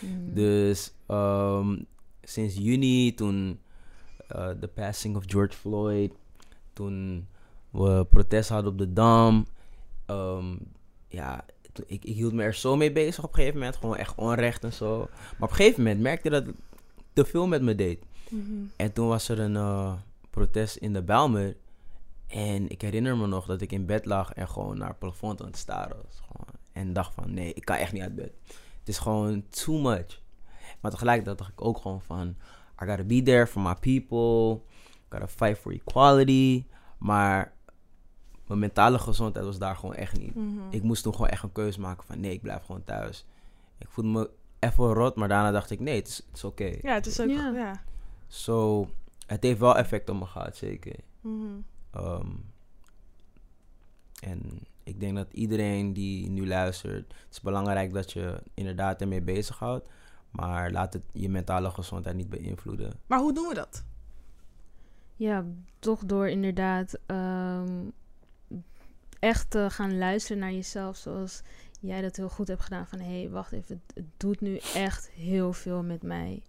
Mm. 0.00 0.34
Dus 0.42 0.92
ehm, 1.06 1.82
sinds 2.22 2.54
juni, 2.54 3.14
toen 3.14 3.60
eh, 4.28 4.50
de 4.60 4.68
passing 4.68 5.16
of 5.16 5.22
George 5.26 5.56
Floyd, 5.56 6.12
toen 6.72 7.28
we 7.72 8.06
protest 8.10 8.48
hadden 8.48 8.72
op 8.72 8.78
de 8.78 8.92
Dam, 8.92 9.46
ehm, 10.06 10.56
ja, 11.08 11.44
ik, 11.86 12.04
ik 12.04 12.14
hield 12.14 12.32
me 12.32 12.42
er 12.42 12.54
zo 12.54 12.76
mee 12.76 12.92
bezig 12.92 13.24
op 13.24 13.30
een 13.30 13.34
gegeven 13.34 13.58
moment, 13.58 13.76
gewoon 13.76 13.96
echt 13.96 14.14
onrecht 14.16 14.64
en 14.64 14.72
zo. 14.72 14.98
Maar 14.98 15.48
op 15.48 15.50
een 15.50 15.56
gegeven 15.56 15.82
moment 15.82 16.00
merkte 16.00 16.30
dat 16.30 16.46
het 16.46 16.56
te 17.12 17.24
veel 17.24 17.46
met 17.46 17.62
me 17.62 17.74
deed. 17.74 18.04
En 18.76 18.92
toen 18.92 19.08
was 19.08 19.28
er 19.28 19.38
een 19.38 19.56
eh, 19.56 19.92
protest 20.30 20.76
in 20.76 20.92
de 20.92 21.02
Bijlmer. 21.02 21.56
En 22.26 22.68
ik 22.68 22.80
herinner 22.80 23.16
me 23.16 23.26
nog 23.26 23.46
dat 23.46 23.60
ik 23.60 23.72
in 23.72 23.86
bed 23.86 24.04
lag 24.04 24.32
en 24.32 24.48
gewoon 24.48 24.78
naar 24.78 24.88
het 24.88 24.98
plafond 24.98 25.40
aan 25.40 25.46
het 25.46 25.56
staren 25.56 25.96
was. 26.04 26.20
Gewoon, 26.26 26.54
en 26.72 26.92
dacht 26.92 27.14
van, 27.14 27.34
nee, 27.34 27.52
ik 27.54 27.64
kan 27.64 27.76
echt 27.76 27.92
niet 27.92 28.02
uit 28.02 28.14
bed. 28.14 28.32
Het 28.78 28.88
is 28.88 28.98
gewoon 28.98 29.44
too 29.48 29.78
much. 29.78 30.20
Maar 30.80 30.90
tegelijkertijd 30.90 31.38
dacht 31.38 31.52
ik 31.52 31.64
ook 31.64 31.78
gewoon 31.78 32.02
van, 32.02 32.28
I 32.82 32.86
gotta 32.86 33.04
be 33.04 33.22
there 33.22 33.46
for 33.46 33.62
my 33.62 33.74
people. 33.74 34.62
I 34.84 35.06
gotta 35.08 35.28
fight 35.28 35.58
for 35.58 35.72
equality. 35.72 36.64
Maar 36.98 37.52
mijn 38.52 38.72
mentale 38.72 38.98
gezondheid 38.98 39.44
was 39.44 39.58
daar 39.58 39.76
gewoon 39.76 39.94
echt 39.94 40.18
niet. 40.18 40.34
Mhm. 40.34 40.70
Ik 40.70 40.82
moest 40.82 41.02
toen 41.02 41.12
gewoon 41.12 41.28
echt 41.28 41.42
een 41.42 41.52
keuze 41.52 41.80
maken 41.80 42.06
van, 42.06 42.20
nee, 42.20 42.32
ik 42.32 42.42
blijf 42.42 42.62
gewoon 42.64 42.84
thuis. 42.84 43.26
Ik 43.78 43.88
voelde 43.88 44.10
me 44.10 44.30
even 44.58 44.92
rot, 44.92 45.14
maar 45.16 45.28
daarna 45.28 45.50
dacht 45.50 45.70
ik, 45.70 45.80
nee, 45.80 45.96
het 45.96 46.24
is, 46.32 46.44
oké. 46.44 46.76
Ja, 46.82 46.94
het 46.94 47.06
is 47.06 47.20
ook... 47.20 47.28
Ja. 47.28 47.50
Ja. 47.50 47.82
Zo, 48.26 48.88
het 49.26 49.42
heeft 49.42 49.58
wel 49.58 49.76
effect 49.76 50.08
op 50.08 50.18
me 50.18 50.26
gehad, 50.26 50.56
zeker. 50.56 50.96
Mhm. 51.20 51.46
Ehm, 51.90 52.30
en 54.20 54.40
ik 54.82 55.00
denk 55.00 55.16
dat 55.16 55.32
iedereen 55.32 55.92
die 55.92 56.30
nu 56.30 56.46
luistert, 56.46 57.08
het 57.08 57.26
is 57.30 57.40
belangrijk 57.40 57.92
dat 57.92 58.12
je 58.12 58.42
inderdaad 58.54 59.00
ermee 59.00 59.22
bezighoudt. 59.22 59.88
Maar 60.30 60.70
laat 60.70 60.92
het 60.92 61.02
je 61.12 61.28
mentale 61.28 61.70
gezondheid 61.70 62.16
niet 62.16 62.30
beïnvloeden. 62.30 62.92
Maar 63.06 63.18
hoe 63.18 63.32
doen 63.32 63.48
we 63.48 63.54
dat? 63.54 63.84
Ja, 65.16 65.44
toch 65.78 66.04
door 66.04 66.28
inderdaad 66.28 66.98
ehm, 67.06 67.88
echt 69.22 69.50
te 69.50 69.66
gaan 69.70 69.98
luisteren 69.98 70.38
naar 70.38 70.52
jezelf. 70.52 70.96
Zoals 70.96 71.42
jij 71.80 72.00
dat 72.00 72.16
heel 72.16 72.28
goed 72.28 72.48
hebt 72.48 72.62
gedaan. 72.62 72.86
Van 72.86 72.98
hé, 72.98 73.20
hey, 73.20 73.30
wacht 73.30 73.52
even. 73.52 73.82
Het, 73.94 74.04
doet 74.16 74.40
nu 74.40 74.56
echt 74.74 75.10
heel 75.10 75.52
veel 75.52 75.82
met 75.82 76.02
mij. 76.02 76.42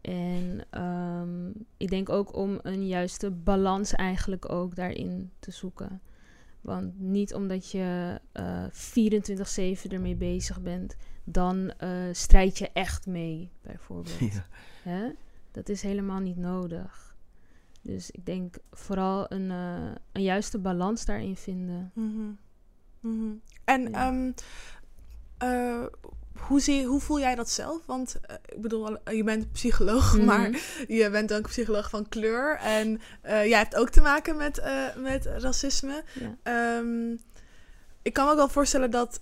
En 0.00 0.64
ehm, 0.70 1.48
ik 1.76 1.88
denk 1.88 2.08
ook 2.08 2.36
om 2.36 2.58
een 2.62 2.86
juiste 2.86 3.30
balans 3.30 3.92
eigenlijk 3.92 4.50
ook 4.50 4.74
daarin 4.74 5.30
te 5.38 5.50
zoeken. 5.50 6.00
Want 6.60 7.00
niet 7.00 7.34
omdat 7.34 7.70
je 7.70 8.20
eh 8.32 8.64
24-7 9.88 9.92
ermee 9.92 10.16
bezig 10.16 10.60
bent, 10.60 10.96
dan 11.24 11.70
eh, 11.70 11.90
strijd 12.12 12.58
je 12.58 12.70
echt 12.72 13.06
mee, 13.06 13.50
bijvoorbeeld. 13.62 14.18
Hè? 14.82 15.10
Dat 15.50 15.68
is 15.68 15.82
helemaal 15.82 16.20
niet 16.20 16.36
nodig. 16.36 17.07
Dus 17.94 18.10
ik 18.10 18.26
denk 18.26 18.54
vooral 18.72 19.26
een, 19.32 19.50
eh, 19.50 19.90
een 20.12 20.22
juiste 20.22 20.58
balans 20.58 21.04
daarin 21.04 21.36
vinden. 21.36 21.90
Mhm. 21.94 22.30
Mhm. 23.00 23.32
En 23.64 23.90
Ja. 23.90 24.06
ehm, 24.06 24.30
eh, 25.38 25.84
hoe, 26.46 26.60
zie, 26.60 26.84
hoe 26.86 27.00
voel 27.00 27.18
jij 27.20 27.34
dat 27.34 27.50
zelf? 27.50 27.86
Want 27.86 28.20
eh, 28.20 28.36
ik 28.46 28.60
bedoel, 28.62 29.10
je 29.12 29.24
bent 29.24 29.52
psycholoog, 29.52 30.16
Mhm. 30.16 30.24
maar 30.24 30.50
je 30.88 31.08
bent 31.10 31.34
ook 31.34 31.42
psycholoog 31.48 31.90
van 31.90 32.08
kleur. 32.08 32.56
En 32.56 33.00
jij 33.22 33.58
hebt 33.58 33.76
ook 33.76 33.90
te 33.90 34.00
maken 34.00 34.36
met, 34.36 34.62
met 34.96 35.26
racisme. 35.26 36.04
Ja. 36.20 36.36
Ehm, 36.42 37.16
ik 38.02 38.12
kan 38.12 38.24
me 38.24 38.30
ook 38.30 38.36
wel 38.36 38.48
voorstellen 38.48 38.90
dat. 38.90 39.20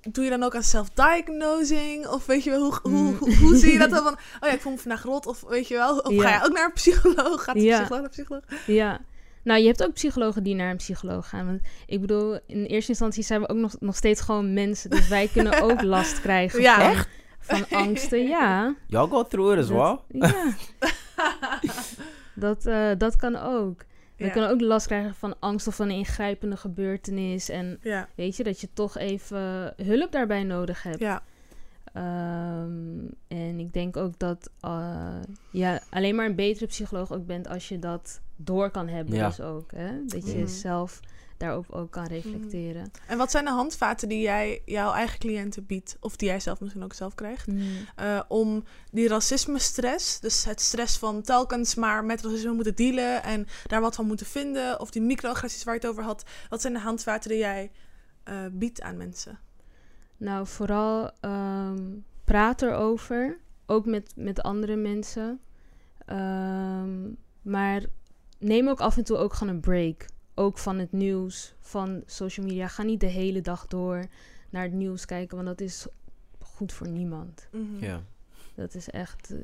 Doe 0.00 0.24
je 0.24 0.30
dan 0.30 0.42
ook 0.42 0.54
aan 0.54 0.62
self-diagnosing? 0.62 2.06
Of 2.06 2.26
weet 2.26 2.44
je 2.44 2.50
wel, 2.50 2.60
hoe, 2.62 2.78
hoe, 2.82 2.90
Mm. 2.92 3.16
hoe, 3.18 3.36
hoe 3.36 3.56
zie 3.56 3.72
je 3.72 3.78
dat 3.78 3.90
dan 3.94 4.02
van... 4.02 4.12
Oh 4.12 4.48
ja, 4.48 4.50
ik 4.50 4.60
voel 4.60 4.72
me 4.72 4.78
vandaag 4.78 5.02
rot. 5.02 5.26
Of 5.26 5.40
weet 5.48 5.68
je 5.68 5.74
wel, 5.74 5.98
of 5.98 6.22
ga 6.22 6.34
je 6.34 6.44
ook 6.44 6.52
naar 6.52 6.64
een 6.64 6.72
psycholoog? 6.72 7.44
Gaat 7.44 7.54
de 7.54 7.60
Ja. 7.62 7.76
psycholoog 7.78 7.88
naar 7.90 8.02
een 8.04 8.10
psycholoog? 8.10 8.42
Ja. 8.66 9.00
Nou, 9.42 9.60
je 9.60 9.66
hebt 9.66 9.84
ook 9.84 9.92
psychologen 9.92 10.42
die 10.42 10.54
naar 10.54 10.70
een 10.70 10.76
psycholoog 10.76 11.28
gaan. 11.28 11.46
Want 11.46 11.60
ik 11.86 12.00
bedoel, 12.00 12.38
in 12.46 12.64
eerste 12.64 12.90
instantie 12.90 13.22
zijn 13.22 13.40
we 13.40 13.48
ook 13.48 13.56
nog, 13.56 13.76
nog 13.80 13.96
steeds 13.96 14.20
gewoon 14.20 14.52
mensen. 14.52 14.90
Dus 14.90 15.08
wij 15.08 15.28
kunnen 15.32 15.60
ook 15.70 15.82
last 15.82 16.20
krijgen 16.20 16.60
Ja. 16.60 16.92
van, 16.94 17.04
van 17.40 17.78
angsten. 17.78 18.26
Ja. 18.26 18.74
Y'all 18.86 19.08
go 19.08 19.22
through 19.26 19.52
it 19.52 19.58
as 19.64 19.68
well? 19.68 19.98
Dat- 20.08 20.30
Ja. 20.30 20.54
dat, 22.34 22.66
eh, 22.66 22.88
dat 22.98 23.16
kan 23.16 23.36
ook. 23.36 23.80
We 24.18 24.24
Ja. 24.24 24.30
kunnen 24.30 24.50
ook 24.50 24.60
last 24.60 24.86
krijgen 24.86 25.14
van 25.14 25.34
angst 25.38 25.66
of 25.66 25.74
van 25.76 25.88
een 25.88 25.96
ingrijpende 25.96 26.56
gebeurtenis. 26.56 27.48
En 27.48 27.78
Ja, 27.82 28.08
weet 28.14 28.36
je, 28.36 28.44
dat 28.44 28.60
je 28.60 28.68
toch 28.72 28.98
even 28.98 29.72
hulp 29.82 30.12
daarbij 30.12 30.42
nodig 30.42 30.82
hebt. 30.82 30.98
ja. 30.98 31.22
Ehm, 31.92 33.06
en 33.28 33.58
ik 33.58 33.72
denk 33.72 33.96
ook 33.96 34.18
dat 34.18 34.50
uh, 34.64 35.14
je 35.50 35.80
alleen 35.90 36.14
maar 36.14 36.26
een 36.26 36.34
betere 36.34 36.66
psycholoog 36.66 37.12
ook 37.12 37.26
bent 37.26 37.48
als 37.48 37.68
je 37.68 37.78
dat 37.78 38.20
door 38.36 38.70
kan 38.70 38.88
hebben. 38.88 39.14
Ja. 39.14 39.26
Dus 39.28 39.40
ook, 39.40 39.70
hè? 39.72 39.90
Dat 40.06 40.30
je 40.30 40.36
Mhm. 40.38 40.46
zelf 40.46 41.00
daarop 41.38 41.70
ook 41.70 41.90
kan 41.90 42.06
reflecteren. 42.06 42.90
En 43.06 43.18
wat 43.18 43.30
zijn 43.30 43.44
de 43.44 43.50
handvaten 43.50 44.08
die 44.08 44.20
jij 44.20 44.62
jouw 44.64 44.92
eigen 44.92 45.18
cliënten 45.18 45.66
biedt, 45.66 45.96
of 46.00 46.16
die 46.16 46.28
jij 46.28 46.40
zelf 46.40 46.60
misschien 46.60 46.82
ook 46.84 46.92
zelf 46.92 47.14
krijgt, 47.14 47.46
Mhm. 47.46 47.60
eh, 47.96 48.20
om 48.28 48.64
die 48.90 49.08
racisme-stress, 49.08 50.20
dus 50.20 50.44
het 50.44 50.60
stress 50.60 50.98
van 50.98 51.22
telkens 51.22 51.74
maar 51.74 52.04
met 52.04 52.22
racisme 52.22 52.52
moeten 52.52 52.74
dealen 52.74 53.22
en 53.22 53.46
daar 53.66 53.80
wat 53.80 53.94
van 53.94 54.06
moeten 54.06 54.26
vinden, 54.26 54.80
of 54.80 54.90
die 54.90 55.02
microagressies 55.02 55.64
waar 55.64 55.74
je 55.74 55.80
het 55.80 55.90
over 55.90 56.02
had, 56.02 56.24
wat 56.48 56.60
zijn 56.60 56.72
de 56.72 56.78
handvaten 56.80 57.30
die 57.30 57.38
jij 57.38 57.70
eh, 58.24 58.34
biedt 58.52 58.82
aan 58.82 58.96
mensen? 58.96 59.38
Nou, 60.16 60.46
vooral 60.46 61.10
ehm, 61.20 61.84
praat 62.24 62.62
erover. 62.62 63.38
Ook 63.66 63.86
met, 63.86 64.12
met 64.16 64.42
andere 64.42 64.76
mensen. 64.76 65.40
Ehm, 66.06 67.10
maar 67.42 67.82
neem 68.38 68.68
ook 68.68 68.80
af 68.80 68.96
en 68.96 69.04
toe 69.04 69.16
ook 69.16 69.32
gewoon 69.34 69.54
een 69.54 69.60
break. 69.60 70.04
Ook 70.38 70.58
van 70.58 70.78
het 70.78 70.92
nieuws, 70.92 71.54
van 71.60 72.02
social 72.06 72.46
media. 72.46 72.68
Ga 72.68 72.82
niet 72.82 73.00
de 73.00 73.06
hele 73.06 73.40
dag 73.40 73.66
door 73.66 74.06
naar 74.50 74.62
het 74.62 74.72
nieuws 74.72 75.04
kijken, 75.04 75.36
want 75.36 75.48
dat 75.48 75.60
is 75.60 75.86
goed 76.38 76.72
voor 76.72 76.88
niemand. 76.88 77.48
Mhm. 77.52 77.84
Ja. 77.84 78.02
Dat 78.54 78.74
is 78.74 78.88
echt. 78.88 79.30
eh, 79.30 79.38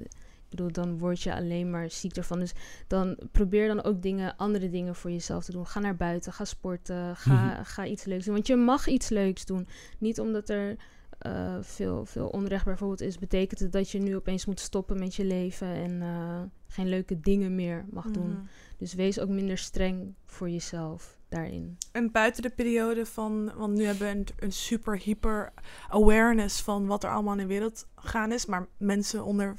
ik 0.44 0.60
bedoel, 0.60 0.72
dan 0.72 0.98
word 0.98 1.22
je 1.22 1.34
alleen 1.34 1.70
maar 1.70 1.90
ziek 1.90 2.16
ervan. 2.16 2.38
Dus 2.38 2.52
dan 2.86 3.18
probeer 3.32 3.68
dan 3.68 3.82
ook 3.84 4.02
dingen, 4.02 4.36
andere 4.36 4.70
dingen 4.70 4.94
voor 4.94 5.10
jezelf 5.10 5.44
te 5.44 5.52
doen. 5.52 5.66
Ga 5.66 5.80
naar 5.80 5.96
buiten, 5.96 6.32
ga 6.32 6.44
sporten, 6.44 7.16
ga, 7.16 7.64
ga 7.64 7.86
iets 7.86 8.04
leuks 8.04 8.24
doen. 8.24 8.34
Want 8.34 8.46
je 8.46 8.56
mag 8.56 8.86
iets 8.86 9.08
leuks 9.08 9.44
doen. 9.44 9.66
Niet 9.98 10.20
omdat 10.20 10.48
er 10.48 10.76
eh, 11.18 11.56
veel, 11.60 12.04
veel 12.04 12.28
onrecht 12.28 12.64
bijvoorbeeld 12.64 13.00
is, 13.00 13.18
betekent 13.18 13.60
het 13.60 13.72
dat 13.72 13.90
je 13.90 13.98
nu 13.98 14.16
opeens 14.16 14.46
moet 14.46 14.60
stoppen 14.60 14.98
met 14.98 15.14
je 15.14 15.24
leven 15.24 15.68
en 15.68 16.02
eh, 16.02 16.42
geen 16.66 16.88
leuke 16.88 17.20
dingen 17.20 17.54
meer 17.54 17.84
mag 17.90 18.10
doen. 18.10 18.48
Dus 18.76 18.94
wees 18.94 19.18
ook 19.18 19.28
minder 19.28 19.58
streng 19.58 20.14
voor 20.26 20.50
jezelf 20.50 21.18
daarin. 21.28 21.78
En 21.92 22.10
buiten 22.12 22.42
de 22.42 22.50
periode 22.50 23.06
van, 23.06 23.52
want 23.56 23.74
nu 23.74 23.84
hebben 23.84 24.06
we 24.06 24.14
een, 24.14 24.26
een 24.38 24.52
super 24.52 24.98
hyper 24.98 25.52
awareness 25.88 26.60
van 26.60 26.86
wat 26.86 27.04
er 27.04 27.10
allemaal 27.10 27.32
in 27.32 27.38
de 27.38 27.46
wereld 27.46 27.86
gaan 27.94 28.32
is, 28.32 28.46
maar 28.46 28.66
mensen 28.76 29.24
onder, 29.24 29.56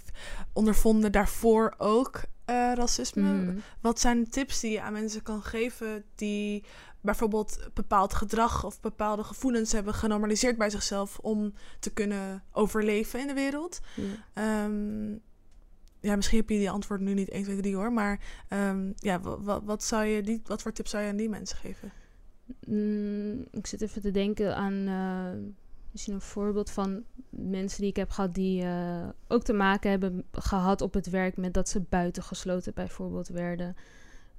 ondervonden 0.54 1.12
daarvoor 1.12 1.73
ook 1.78 2.21
eh, 2.45 2.71
racisme. 2.73 3.34
Mhm. 3.34 3.58
Wat 3.82 3.99
zijn 3.99 4.30
tips 4.30 4.60
die 4.60 4.71
je 4.71 4.82
aan 4.82 4.93
mensen 4.93 5.21
kan 5.21 5.41
geven 5.41 6.04
die 6.15 6.63
bijvoorbeeld 7.01 7.69
bepaald 7.73 8.13
gedrag 8.13 8.63
of 8.63 8.80
bepaalde 8.80 9.23
gevoelens 9.23 9.71
hebben 9.71 9.93
genormaliseerd 9.93 10.58
bij 10.58 10.69
zichzelf 10.69 11.19
om 11.19 11.54
te 11.80 11.93
kunnen 11.93 12.43
overleven 12.51 13.19
in 13.19 13.28
de 13.28 13.34
wereld? 13.34 13.80
Ehm, 14.34 15.13
ja, 16.06 16.15
misschien 16.15 16.39
heb 16.39 16.50
je 16.50 16.58
die 16.58 16.70
antwoord 16.70 17.02
nu 17.02 17.13
niet 17.13 17.30
1, 17.30 17.44
2, 17.44 17.58
3 17.58 17.76
hoor, 17.76 17.94
maar 17.94 18.20
ehm, 18.48 18.91
ja, 18.96 19.20
wat, 19.20 19.63
wat, 19.63 19.84
zou 19.84 20.06
je 20.06 20.22
die, 20.22 20.41
wat 20.44 20.62
voor 20.62 20.72
tips 20.72 20.89
zou 20.89 21.04
je 21.04 21.10
aan 21.10 21.15
die 21.15 21.30
mensen 21.30 21.58
geven? 21.58 21.91
Mm, 22.68 23.46
ik 23.52 23.68
zit 23.68 23.82
even 23.82 24.02
te 24.02 24.12
denken 24.12 24.56
aan 24.56 24.88
eh, 24.88 25.52
misschien 25.91 26.13
een 26.13 26.22
voorbeeld 26.22 26.70
van 26.70 27.04
mensen 27.30 27.82
die 27.82 27.89
ik 27.89 27.96
heb 27.96 28.10
gehad 28.10 28.34
die 28.34 28.63
eh, 28.63 29.08
ook 29.28 29.44
te 29.44 29.54
maken 29.54 29.89
hebben 29.89 30.26
gehad 30.32 30.82
op 30.82 30.94
het 30.94 31.10
werk 31.10 31.38
met 31.38 31.54
dat 31.54 31.70
ze 31.70 31.80
buitengesloten 31.80 32.74
bijvoorbeeld 32.74 33.28
werden. 33.28 33.76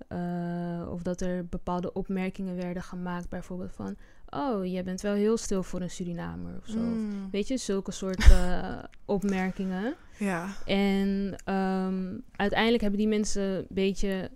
Eh, 0.09 0.89
of 0.91 1.03
dat 1.03 1.21
er 1.21 1.47
bepaalde 1.47 1.93
opmerkingen 1.93 2.57
werden 2.57 2.83
gemaakt, 2.83 3.29
bijvoorbeeld 3.29 3.73
van, 3.73 3.97
oh, 4.31 4.67
jij 4.67 4.85
bent 4.85 5.01
wel 5.01 5.15
heel 5.15 5.37
stil 5.37 5.63
voor 5.63 5.81
een 5.81 5.91
Surinamer 5.91 6.57
of 6.59 6.67
zo. 6.67 6.79
Mm, 6.79 7.31
Weet 7.31 7.49
je, 7.49 7.57
zulke 7.57 7.91
soort 7.91 8.31
eh, 8.31 8.79
opmerkingen. 9.05 9.95
ja. 10.19 10.49
En 10.67 11.37
ehm, 11.45 12.19
uiteindelijk 12.37 12.83
hebben 12.83 13.01
die 13.01 13.09
mensen 13.09 13.43
een 13.43 13.67
beetje 13.69 14.31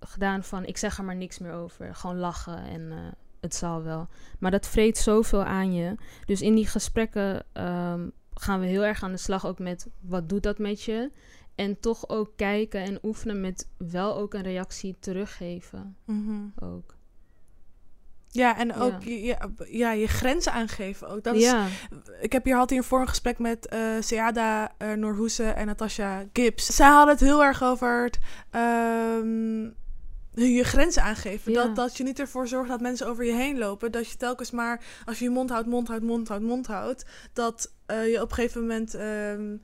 gedaan 0.00 0.42
van... 0.44 0.64
ik 0.64 0.76
zeg 0.76 0.98
er 0.98 1.04
maar 1.04 1.16
niks 1.16 1.38
meer 1.38 1.52
over. 1.52 1.94
Gewoon 1.94 2.18
lachen 2.18 2.58
en 2.58 2.90
eh, 2.90 2.98
het 3.40 3.54
zal 3.54 3.82
wel. 3.82 4.08
Maar 4.38 4.50
dat 4.50 4.66
vreet 4.66 4.98
zoveel 4.98 5.44
aan 5.44 5.72
je. 5.72 5.94
Dus 6.26 6.40
in 6.40 6.54
die 6.54 6.66
gesprekken 6.66 7.44
ehm, 7.52 8.08
gaan 8.34 8.60
we 8.60 8.66
heel 8.66 8.84
erg 8.84 9.02
aan 9.02 9.12
de 9.12 9.18
slag 9.18 9.46
ook 9.46 9.58
met... 9.58 9.88
wat 10.00 10.28
doet 10.28 10.42
dat 10.42 10.58
met 10.58 10.82
je? 10.82 11.10
En 11.54 11.80
toch 11.80 12.08
ook 12.08 12.32
kijken 12.36 12.80
en 12.80 12.98
oefenen 13.02 13.40
met 13.40 13.68
wel 13.76 14.16
ook 14.16 14.34
een 14.34 14.42
reactie 14.42 14.96
teruggeven. 14.98 15.96
Mhm. 16.04 16.46
Ook. 16.58 16.96
Ja, 18.32 18.56
en 18.56 18.74
ook 18.74 19.02
Ja. 19.02 19.50
Ja, 19.66 19.92
je 19.92 20.06
grenzen 20.06 20.52
aangeven 20.52 21.08
ook. 21.08 21.22
Dat 21.22 21.34
is, 21.34 21.52
ik 22.20 22.32
heb 22.32 22.44
hier 22.44 22.56
had 22.56 22.70
hiervoor 22.70 23.00
een 23.00 23.08
gesprek 23.08 23.38
met 23.38 23.66
eh 23.66 23.80
Seada 24.00 24.72
uh, 24.78 24.92
Noorhoese 24.92 25.44
en 25.44 25.66
Natasha 25.66 26.24
Gibbs. 26.32 26.66
Zij 26.66 26.88
hadden 26.88 27.14
het 27.14 27.24
heel 27.24 27.44
erg 27.44 27.62
over 27.62 28.04
het, 28.04 28.18
ehm, 28.50 29.62
je 30.34 30.64
grenzen 30.64 31.02
aangeven. 31.02 31.52
Dat, 31.52 31.76
dat 31.76 31.96
je 31.96 32.04
niet 32.04 32.20
ervoor 32.20 32.48
zorgt 32.48 32.68
dat 32.68 32.80
mensen 32.80 33.06
over 33.06 33.24
je 33.24 33.32
heen 33.32 33.58
lopen. 33.58 33.92
Dat 33.92 34.10
je 34.10 34.16
telkens 34.16 34.50
maar, 34.50 34.84
als 35.04 35.18
je 35.18 35.24
je 35.24 35.30
mond 35.30 35.50
houdt, 35.50 35.66
mond 35.66 35.88
houdt, 35.88 36.04
mond 36.04 36.28
houdt, 36.28 36.44
mond 36.44 36.66
houdt. 36.66 37.04
Dat 37.32 37.72
eh, 37.86 38.10
je 38.10 38.20
op 38.22 38.28
een 38.28 38.34
gegeven 38.34 38.60
moment... 38.60 38.94
ehm, 38.94 39.56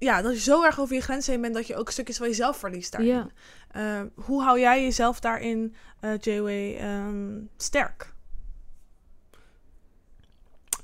ja, 0.00 0.22
dat 0.22 0.32
je 0.32 0.40
zo 0.40 0.64
erg 0.64 0.80
over 0.80 0.94
je 0.94 1.00
grenzen 1.00 1.32
heen 1.32 1.40
bent 1.40 1.54
dat 1.54 1.66
je 1.66 1.76
ook 1.76 1.90
stukjes 1.90 2.16
van 2.16 2.26
jezelf 2.26 2.56
verliest 2.56 2.92
daarin. 2.92 3.10
Ja. 3.10 3.28
Eh, 3.70 4.02
hoe 4.14 4.42
hou 4.42 4.60
jij 4.60 4.82
jezelf 4.82 5.20
daarin, 5.20 5.74
eh 6.00 6.10
J-Way, 6.20 6.76
ehm, 6.76 7.38
sterk? 7.56 8.12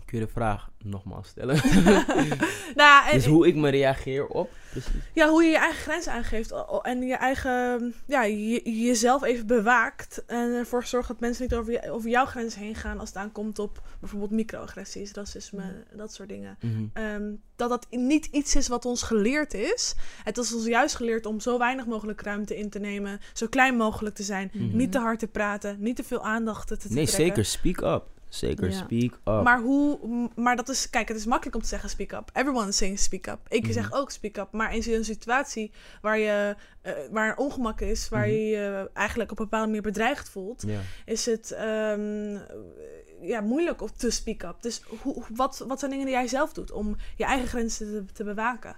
Kun 0.07 0.19
je 0.19 0.25
de 0.25 0.31
vraag 0.33 0.71
nogmaals 0.85 1.29
stellen? 1.29 1.57
nou, 2.75 3.07
en, 3.09 3.13
dus 3.13 3.27
hoe 3.27 3.47
ik 3.47 3.55
me 3.55 3.69
reageer 3.69 4.27
op? 4.27 4.51
Precies. 4.71 4.91
Ja, 5.13 5.29
hoe 5.29 5.43
je 5.45 5.51
je 5.51 5.57
eigen 5.59 5.81
grenzen 5.83 6.13
aangeeft 6.13 6.53
en 6.83 7.03
je 7.03 7.15
eigen, 7.15 7.95
ja, 8.07 8.23
je, 8.23 8.71
jezelf 8.85 9.23
even 9.23 9.47
bewaakt 9.47 10.25
en 10.27 10.53
ervoor 10.53 10.85
zorgt 10.85 11.09
dat 11.09 11.21
mensen 11.21 11.43
niet 11.43 11.55
over, 11.55 11.73
je, 11.73 11.91
over 11.91 12.11
jouw 12.11 12.25
grenzen 12.25 12.61
heen 12.61 12.75
gaan 12.75 12.99
als 13.01 13.09
het 13.09 13.19
aankomt 13.19 13.59
op 13.59 13.83
bijvoorbeeld 14.01 14.31
microagressies, 14.31 15.13
racisme, 15.13 15.85
dat 15.97 16.15
soort 16.15 16.29
dingen. 16.29 16.57
Mhm. 16.61 16.85
Ehm, 16.93 17.33
dat 17.57 17.69
dat 17.69 17.87
niet 17.91 18.27
iets 18.27 18.57
is 18.57 18.69
wat 18.69 18.85
ons 18.85 19.03
geleerd 19.03 19.55
is. 19.55 19.95
Het 20.25 20.39
is 20.39 20.55
ons 20.55 20.67
juist 20.67 20.95
geleerd 20.95 21.27
om 21.27 21.41
zo 21.41 21.59
weinig 21.59 21.87
mogelijk 21.87 22.21
ruimte 22.21 22.57
in 22.57 22.71
te 22.71 22.79
nemen, 22.79 23.21
zo 23.33 23.47
klein 23.47 23.77
mogelijk 23.77 24.15
te 24.15 24.23
zijn, 24.23 24.51
Mhm. 24.53 24.77
niet 24.77 24.93
te 24.93 24.99
hard 24.99 25.19
te 25.19 25.27
praten, 25.29 25.77
niet 25.81 25.97
te 25.97 26.05
veel 26.05 26.25
aandacht 26.25 26.69
te, 26.69 26.77
te 26.77 26.87
Nee, 26.93 27.07
trekken. 27.07 27.25
zeker. 27.27 27.45
Speak 27.45 27.81
up. 27.81 28.15
Zeker, 28.37 28.71
Ja. 28.71 28.77
speak 28.77 29.13
up. 29.25 29.43
Maar 29.43 29.61
hoe, 29.61 29.99
maar 30.37 30.57
dat 30.57 30.69
is, 30.69 30.91
kijk, 30.91 31.09
het 31.09 31.17
is 31.17 31.27
makkelijk 31.27 31.57
om 31.57 31.63
te 31.63 31.69
zeggen 31.69 31.89
speak 31.91 32.13
up. 32.13 32.31
Everyone 32.33 32.69
is 32.69 32.77
saying 32.77 32.99
speak 32.99 33.27
up. 33.27 33.39
Ik 33.49 33.63
Mhm. 33.63 33.73
zeg 33.73 33.93
ook 33.93 34.11
speak 34.11 34.37
up. 34.37 34.49
Maar 34.53 34.75
in 34.77 34.95
een 34.95 35.05
situatie 35.05 35.73
waar 36.01 36.19
je, 36.19 36.57
eh, 36.83 36.93
waar 37.11 37.37
ongemak 37.37 37.81
is, 37.81 38.09
waar 38.09 38.27
Mhm. 38.27 38.31
je 38.31 38.45
je 38.47 38.91
eigenlijk 38.93 39.31
op 39.31 39.39
een 39.39 39.45
bepaalde 39.45 39.67
manier 39.67 39.83
bedreigd 39.83 40.29
voelt, 40.29 40.65
is 41.05 41.27
het 41.27 41.51
ehm, 41.51 42.39
ja, 43.21 43.41
moeilijk 43.41 43.83
om 43.83 43.89
te 43.97 44.11
speak 44.11 44.43
up. 44.43 44.57
Dus 44.63 44.83
hoe, 45.03 45.23
wat, 45.35 45.65
wat 45.69 45.79
zijn 45.79 45.91
dingen 45.91 46.07
die 46.07 46.15
jij 46.15 46.29
zelf 46.29 46.53
doet 46.53 46.73
om 46.73 46.97
je 47.17 47.25
eigen 47.25 47.49
grenzen 47.49 48.07
te, 48.07 48.13
te 48.13 48.25
bewaken? 48.25 48.77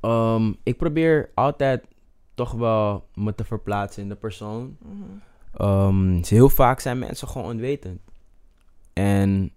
Ehm, 0.00 0.52
ik 0.62 0.76
probeer 0.76 1.30
altijd 1.34 1.84
toch 2.34 2.52
wel 2.52 3.08
me 3.14 3.34
te 3.34 3.44
verplaatsen 3.44 4.02
in 4.02 4.08
de 4.08 4.16
persoon. 4.16 4.76
Mhm. 4.82 5.02
Ehm, 5.56 6.22
heel 6.24 6.48
vaak 6.48 6.80
zijn 6.80 6.98
mensen 6.98 7.28
gewoon 7.28 7.50
onwetend. 7.50 8.00
En 8.98 9.52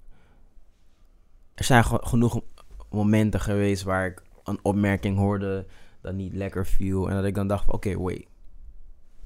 er 1.53 1.63
zijn 1.63 1.83
ge- 1.83 1.99
genoeg 2.01 2.41
momenten 2.89 3.39
geweest 3.39 3.83
waar 3.83 4.05
ik 4.05 4.21
een 4.43 4.59
opmerking 4.61 5.17
hoorde 5.17 5.65
dat 6.01 6.13
niet 6.13 6.33
lekker 6.33 6.65
viel. 6.67 7.09
En 7.09 7.15
dat 7.15 7.25
ik 7.25 7.35
dan 7.35 7.47
dacht 7.47 7.69
oké, 7.71 7.97
wait. 8.01 8.25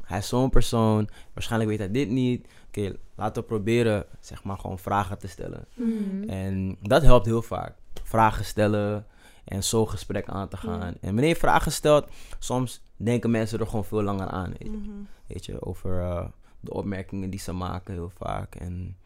Hij 0.03 0.17
is 0.17 0.27
zo'n 0.27 0.49
persoon. 0.49 1.09
Waarschijnlijk 1.33 1.69
weet 1.69 1.79
hij 1.79 1.91
dit 1.91 2.09
niet. 2.09 2.47
Oké, 2.67 2.95
laten 3.15 3.41
we 3.41 3.47
proberen, 3.47 4.05
zeg 4.19 4.43
maar, 4.43 4.57
gewoon 4.57 4.79
vragen 4.79 5.17
te 5.17 5.27
stellen. 5.27 5.65
Mhm. 5.73 6.29
En 6.29 6.77
dat 6.81 7.01
helpt 7.01 7.25
heel 7.25 7.41
vaak. 7.41 7.73
Vragen 8.03 8.45
stellen 8.45 9.05
en 9.45 9.63
zo 9.63 9.85
gesprek 9.85 10.27
aan 10.29 10.47
te 10.47 10.57
gaan. 10.57 10.81
En 10.81 10.97
wanneer 11.01 11.27
je 11.27 11.35
vragen 11.35 11.71
stelt, 11.71 12.07
soms 12.39 12.81
denken 12.97 13.31
mensen 13.31 13.59
er 13.59 13.67
gewoon 13.67 13.85
veel 13.85 14.03
langer 14.03 14.27
aan. 14.27 14.49
Weet 14.49 14.61
je, 14.63 14.69
Mhm. 14.77 14.89
weet 15.27 15.45
je 15.45 15.65
over 15.65 15.99
eh, 16.01 16.25
de 16.59 16.73
opmerkingen 16.73 17.29
die 17.29 17.39
ze 17.39 17.51
maken 17.53 17.93
heel 17.93 18.11
vaak. 18.17 18.55
En 18.55 18.97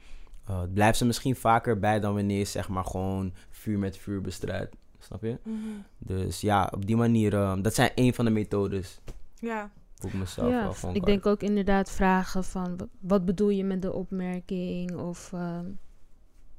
eh, 0.50 0.62
het 0.62 0.74
blijft 0.74 0.98
ze 0.98 1.06
misschien 1.06 1.36
vaker 1.36 1.80
bij 1.80 2.00
dan 2.00 2.14
wanneer 2.14 2.38
je 2.38 2.46
zeg 2.46 2.70
maar 2.70 2.86
gewoon 2.86 3.34
vuur 3.50 3.80
met 3.80 3.98
vuur 3.98 4.22
bestrijdt. 4.22 4.76
Snap 5.00 5.22
je? 5.24 5.38
Mhm. 5.44 5.58
Dus 5.98 6.42
ja, 6.42 6.70
op 6.74 6.86
die 6.86 6.96
manier, 6.96 7.34
eh, 7.34 7.54
dat 7.62 7.74
zijn 7.74 7.92
een 7.96 8.14
van 8.14 8.26
de 8.26 8.32
methodes 8.32 9.00
Ja. 9.36 9.72
hoe 9.98 10.10
ik 10.10 10.16
mezelf 10.16 10.50
ja, 10.50 10.72
wel 10.82 10.96
ik 10.96 11.06
denk 11.06 11.26
ook 11.26 11.42
inderdaad 11.42 11.92
vragen 11.92 12.44
van 12.44 12.78
wa- 12.78 12.88
wat 13.00 13.26
bedoel 13.26 13.50
je 13.50 13.64
met 13.64 13.82
de 13.82 13.94
opmerking 13.94 14.96
of 14.98 15.34
ehm, 15.34 15.66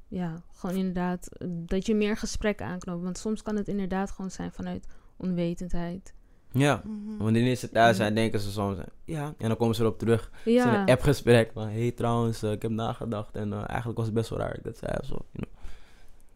ja, 0.09 0.43
gewoon 0.53 0.77
inderdaad 0.77 1.29
eh, 1.37 1.49
dat 1.51 1.87
je 1.87 1.95
meer 1.95 2.17
gesprekken 2.17 2.67
aanknoopt. 2.67 3.03
Want 3.03 3.19
soms 3.19 3.43
kan 3.43 3.57
het 3.57 3.69
inderdaad 3.69 4.11
gewoon 4.11 4.31
zijn 4.31 4.53
vanuit 4.53 4.87
onwetendheid. 5.17 6.15
Ja, 6.53 6.83
Mhm. 6.85 7.07
want 7.09 7.21
wanneer 7.21 7.57
ze 7.57 7.71
thuis 7.71 7.97
zijn, 7.97 8.15
denken 8.15 8.41
ze 8.41 8.51
soms, 8.51 8.77
ja, 9.05 9.35
en 9.39 9.49
dan 9.49 9.57
komen 9.57 9.75
ze 9.75 9.83
erop 9.83 9.99
terug. 9.99 10.31
Het 10.33 10.47
is 10.47 10.53
Ja, 10.53 10.81
een 10.83 10.89
appgesprek 10.89 11.51
van, 11.53 11.69
hey 11.69 11.91
trouwens, 11.91 12.43
eh, 12.43 12.53
ik 12.53 12.63
heb 12.63 12.71
nagedacht 12.71 13.35
en 13.37 13.53
eh, 13.53 13.63
eigenlijk 13.67 13.97
was 13.99 14.07
het 14.07 14.15
best 14.15 14.31
wel 14.31 14.39
raar 14.39 14.49
dat 14.49 14.59
ik 14.59 14.65
dat 14.65 14.77
zei 14.79 14.93
of 15.01 15.07
zo. 15.07 15.25
You 15.33 15.47
know. 15.47 15.49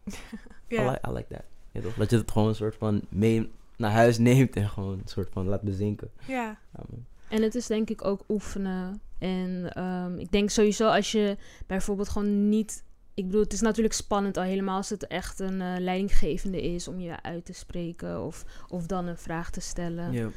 I, 0.71 0.75
Ja. 0.75 0.89
like, 0.91 1.09
I 1.09 1.11
like 1.13 1.27
that. 1.33 1.43
Ja, 1.71 1.81
toch? 1.81 1.93
Dat 1.95 2.09
je 2.09 2.17
het 2.17 2.31
gewoon 2.31 2.47
een 2.47 2.55
soort 2.55 2.75
van 2.75 3.01
mee 3.09 3.51
naar 3.77 3.91
huis 3.91 4.17
neemt 4.17 4.55
en 4.55 4.69
gewoon 4.69 4.91
een 4.93 5.01
soort 5.07 5.29
van 5.31 5.47
laat 5.47 5.61
bezinken. 5.61 6.09
ja. 6.27 6.57
En 7.27 7.41
het 7.41 7.55
is 7.55 7.67
denk 7.67 7.89
ik 7.89 8.05
ook 8.05 8.21
oefenen. 8.29 9.01
En 9.17 9.73
ehm, 9.73 10.17
ik 10.17 10.31
denk 10.31 10.49
sowieso 10.49 10.87
als 10.89 11.11
je 11.11 11.37
bijvoorbeeld 11.67 12.09
gewoon 12.09 12.49
niet... 12.49 12.83
Ik 13.15 13.25
bedoel, 13.25 13.41
het 13.41 13.53
is 13.53 13.61
natuurlijk 13.61 13.95
spannend 13.95 14.37
al 14.37 14.43
helemaal 14.43 14.77
als 14.77 14.89
het 14.89 15.07
echt 15.07 15.39
een 15.39 15.61
eh, 15.61 15.75
leidinggevende 15.79 16.61
is 16.61 16.87
om 16.87 16.99
je 16.99 17.21
uit 17.21 17.45
te 17.45 17.53
spreken 17.53 18.23
of, 18.23 18.45
of 18.69 18.85
dan 18.85 19.07
een 19.07 19.17
vraag 19.17 19.49
te 19.49 19.61
stellen. 19.61 20.11
Ja. 20.11 20.29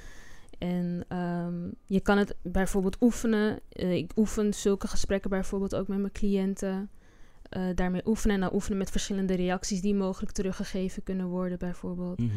En 0.59 1.05
ehm, 1.09 1.55
je 1.87 2.01
kan 2.01 2.19
het 2.19 2.37
bijvoorbeeld 2.43 2.97
oefenen. 3.01 3.61
Eh, 3.69 3.95
ik 3.95 4.13
oefen 4.17 4.55
zulke 4.55 4.89
gesprekken 4.89 5.31
bijvoorbeeld 5.31 5.75
ook 5.75 5.89
met 5.89 5.99
mijn 5.99 6.13
cliënten. 6.13 6.91
Eh, 7.43 7.63
daarmee 7.75 8.07
oefenen 8.07 8.35
en 8.35 8.43
dan 8.43 8.55
oefenen 8.55 8.79
met 8.79 8.91
verschillende 8.91 9.35
reacties 9.35 9.81
die 9.81 9.95
mogelijk 9.95 10.33
teruggegeven 10.33 11.03
kunnen 11.03 11.27
worden, 11.27 11.59
bijvoorbeeld. 11.59 12.19
Mhm. 12.19 12.31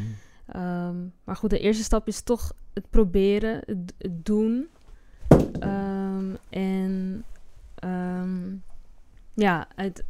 Ehm, 0.45 0.95
maar 1.23 1.35
goed, 1.35 1.49
de 1.49 1.59
eerste 1.59 1.83
stap 1.83 2.07
is 2.07 2.21
toch 2.21 2.53
het 2.73 2.89
proberen, 2.89 3.61
het, 3.65 3.93
het 3.97 4.25
doen. 4.25 4.67
Ehm, 5.59 6.35
en 6.49 7.25
ja, 9.33 9.67
uit, 9.75 10.03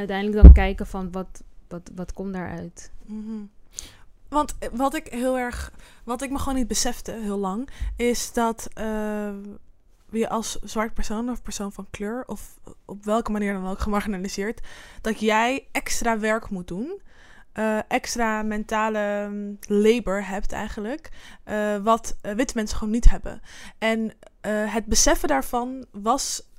uiteindelijk 0.00 0.42
dan 0.42 0.52
kijken 0.52 0.86
van 0.86 1.10
wat, 1.10 1.42
wat, 1.68 1.90
wat 1.94 2.12
komt 2.12 2.32
daaruit. 2.32 2.90
Mhm. 3.06 3.44
Want 4.28 4.54
eh, 4.58 4.68
wat 4.72 4.94
ik 4.94 5.06
heel 5.06 5.38
erg, 5.38 5.72
wat 6.04 6.22
ik 6.22 6.30
me 6.30 6.38
gewoon 6.38 6.54
niet 6.54 6.68
besefte 6.68 7.12
heel 7.12 7.38
lang, 7.38 7.68
is 7.96 8.32
dat 8.32 8.68
uh, 8.78 9.30
je 10.10 10.28
als 10.28 10.58
zwart 10.62 10.94
persoon 10.94 11.30
of 11.30 11.42
persoon 11.42 11.72
van 11.72 11.86
kleur, 11.90 12.24
of 12.26 12.58
op 12.84 13.04
welke 13.04 13.30
manier 13.30 13.52
dan 13.52 13.66
ook 13.66 13.78
gemarginaliseerd, 13.80 14.60
dat 15.00 15.20
jij 15.20 15.66
extra 15.72 16.18
werk 16.18 16.50
moet 16.50 16.68
doen. 16.68 17.00
Uh, 17.54 17.78
extra 17.88 18.42
mentale 18.42 19.22
um, 19.24 19.58
labor 19.60 20.26
hebt 20.26 20.52
eigenlijk, 20.52 21.10
uh, 21.48 21.76
wat 21.76 22.16
witte 22.20 22.52
mensen 22.54 22.76
gewoon 22.76 22.92
niet 22.92 23.10
hebben. 23.10 23.40
En 23.78 24.12
het 24.46 24.86
beseffen 24.86 25.28
daarvan 25.28 25.84
was 25.90 26.49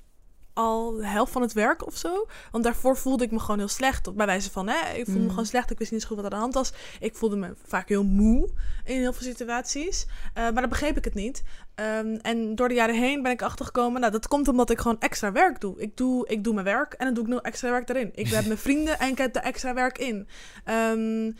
al 0.61 0.91
de 0.91 1.07
helft 1.07 1.31
van 1.31 1.41
het 1.41 1.53
werk 1.53 1.85
of 1.85 1.97
zo. 1.97 2.25
Want 2.51 2.63
daarvoor 2.63 2.97
voelde 2.97 3.23
ik 3.23 3.31
me 3.31 3.39
gewoon 3.39 3.57
heel 3.59 3.67
slecht. 3.67 4.15
Bij 4.15 4.25
wijze 4.25 4.51
van, 4.51 4.67
hè, 4.67 4.89
ik 4.93 5.05
voelde 5.05 5.11
me 5.19 5.23
Mm. 5.23 5.29
gewoon 5.29 5.45
slecht. 5.45 5.71
Ik 5.71 5.77
wist 5.79 5.91
niet 5.91 6.01
zo 6.01 6.07
goed 6.07 6.15
wat 6.17 6.25
er 6.25 6.31
aan 6.31 6.37
de 6.37 6.43
hand 6.43 6.53
was. 6.53 6.73
Ik 6.99 7.15
voelde 7.15 7.35
me 7.35 7.53
vaak 7.65 7.89
heel 7.89 8.03
moe 8.03 8.49
in 8.85 8.99
heel 8.99 9.13
veel 9.13 9.27
situaties. 9.27 10.05
Eh, 10.33 10.43
maar 10.43 10.53
dan 10.61 10.69
begreep 10.69 10.97
ik 10.97 11.03
het 11.03 11.13
niet. 11.13 11.43
Ehm, 11.75 12.15
en 12.21 12.55
door 12.55 12.67
de 12.67 12.73
jaren 12.73 12.95
heen 12.95 13.21
ben 13.21 13.31
ik 13.31 13.41
achtergekomen. 13.41 13.99
Nou, 14.01 14.11
dat 14.11 14.27
komt 14.27 14.47
omdat 14.47 14.69
ik 14.69 14.79
gewoon 14.79 14.99
extra 14.99 15.31
werk 15.31 15.61
doe. 15.61 15.79
Ik 15.81 15.97
doe, 15.97 16.27
ik 16.27 16.43
doe 16.43 16.53
mijn 16.53 16.65
werk 16.65 16.93
en 16.93 17.05
dan 17.05 17.13
doe 17.13 17.23
ik 17.23 17.29
nog 17.29 17.41
extra 17.41 17.69
werk 17.69 17.89
erin. 17.89 18.11
Ik 18.13 18.27
heb 18.35 18.45
mijn 18.45 18.57
vrienden 18.57 18.99
en 18.99 19.09
ik 19.09 19.17
heb 19.17 19.35
er 19.35 19.41
extra 19.41 19.73
werk 19.73 19.97
in. 19.97 20.27
Ehm, 20.65 21.31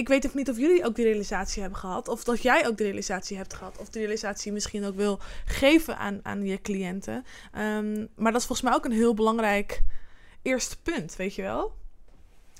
ik 0.00 0.08
weet 0.08 0.26
ook 0.26 0.34
niet 0.34 0.48
of 0.48 0.58
jullie 0.58 0.84
ook 0.84 0.94
die 0.94 1.04
realisatie 1.04 1.60
hebben 1.62 1.78
gehad. 1.78 2.08
Of 2.08 2.24
dat 2.24 2.42
jij 2.42 2.66
ook 2.66 2.76
de 2.76 2.84
realisatie 2.84 3.36
hebt 3.36 3.54
gehad. 3.54 3.78
Of 3.78 3.88
die 3.88 4.00
realisatie 4.00 4.52
misschien 4.52 4.84
ook 4.84 4.96
wil 4.96 5.18
geven 5.44 5.98
aan, 5.98 6.20
aan 6.22 6.42
je 6.42 6.60
cliënten. 6.60 7.24
Um, 7.58 8.08
maar 8.16 8.32
dat 8.32 8.40
is 8.40 8.46
volgens 8.46 8.62
mij 8.62 8.74
ook 8.74 8.84
een 8.84 8.92
heel 8.92 9.14
belangrijk 9.14 9.82
eerste 10.42 10.80
punt, 10.80 11.16
weet 11.16 11.34
je 11.34 11.42
wel? 11.42 11.72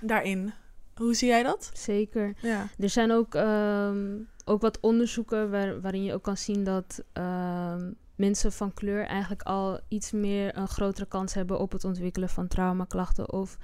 Daarin. 0.02 0.52
Hoe 0.94 1.14
zie 1.14 1.28
jij 1.28 1.42
dat? 1.42 1.70
Zeker. 1.74 2.34
Ja. 2.40 2.68
Er 2.78 2.88
zijn 2.88 3.12
ook, 3.12 3.34
um, 3.34 4.28
ook 4.44 4.60
wat 4.60 4.80
onderzoeken 4.80 5.50
waar, 5.50 5.80
waarin 5.80 6.04
je 6.04 6.14
ook 6.14 6.22
kan 6.22 6.36
zien 6.36 6.64
dat 6.64 7.02
um, 7.12 7.96
mensen 8.14 8.52
van 8.52 8.74
kleur 8.74 9.06
eigenlijk 9.06 9.42
al 9.42 9.80
iets 9.88 10.12
meer 10.12 10.56
een 10.56 10.68
grotere 10.68 11.06
kans 11.06 11.34
hebben 11.34 11.58
op 11.58 11.72
het 11.72 11.84
ontwikkelen 11.84 12.28
van 12.28 12.48
traumaklachten 12.48 13.32
of 13.32 13.58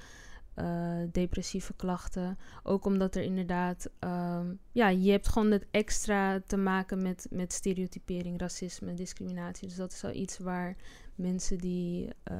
uh, 0.59 0.97
depressieve 1.11 1.73
klachten. 1.73 2.37
Ook 2.63 2.85
omdat 2.85 3.15
er 3.15 3.23
inderdaad, 3.23 3.89
um, 3.99 4.59
ja, 4.71 4.87
je 4.87 5.11
hebt 5.11 5.27
gewoon 5.27 5.51
het 5.51 5.65
extra 5.71 6.39
te 6.47 6.57
maken 6.57 7.01
met, 7.01 7.27
met 7.29 7.53
stereotypering, 7.53 8.39
racisme, 8.39 8.93
discriminatie. 8.93 9.67
Dus 9.67 9.77
dat 9.77 9.91
is 9.91 10.03
al 10.03 10.13
iets 10.13 10.37
waar 10.37 10.75
mensen 11.15 11.57
die 11.57 12.09
uh, 12.31 12.37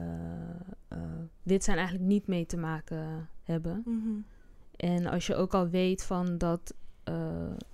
uh, 0.94 1.00
wit 1.44 1.64
zijn 1.64 1.78
eigenlijk 1.78 2.08
niet 2.08 2.28
mee 2.28 2.46
te 2.46 2.58
maken 2.58 3.30
hebben. 3.44 3.82
Mm 3.86 4.02
-hmm. 4.04 4.26
En 4.76 5.06
als 5.06 5.28
je 5.28 5.36
ook 5.36 5.54
al 5.54 5.70
weet 5.70 6.04
van 6.04 6.38
dat 6.38 6.74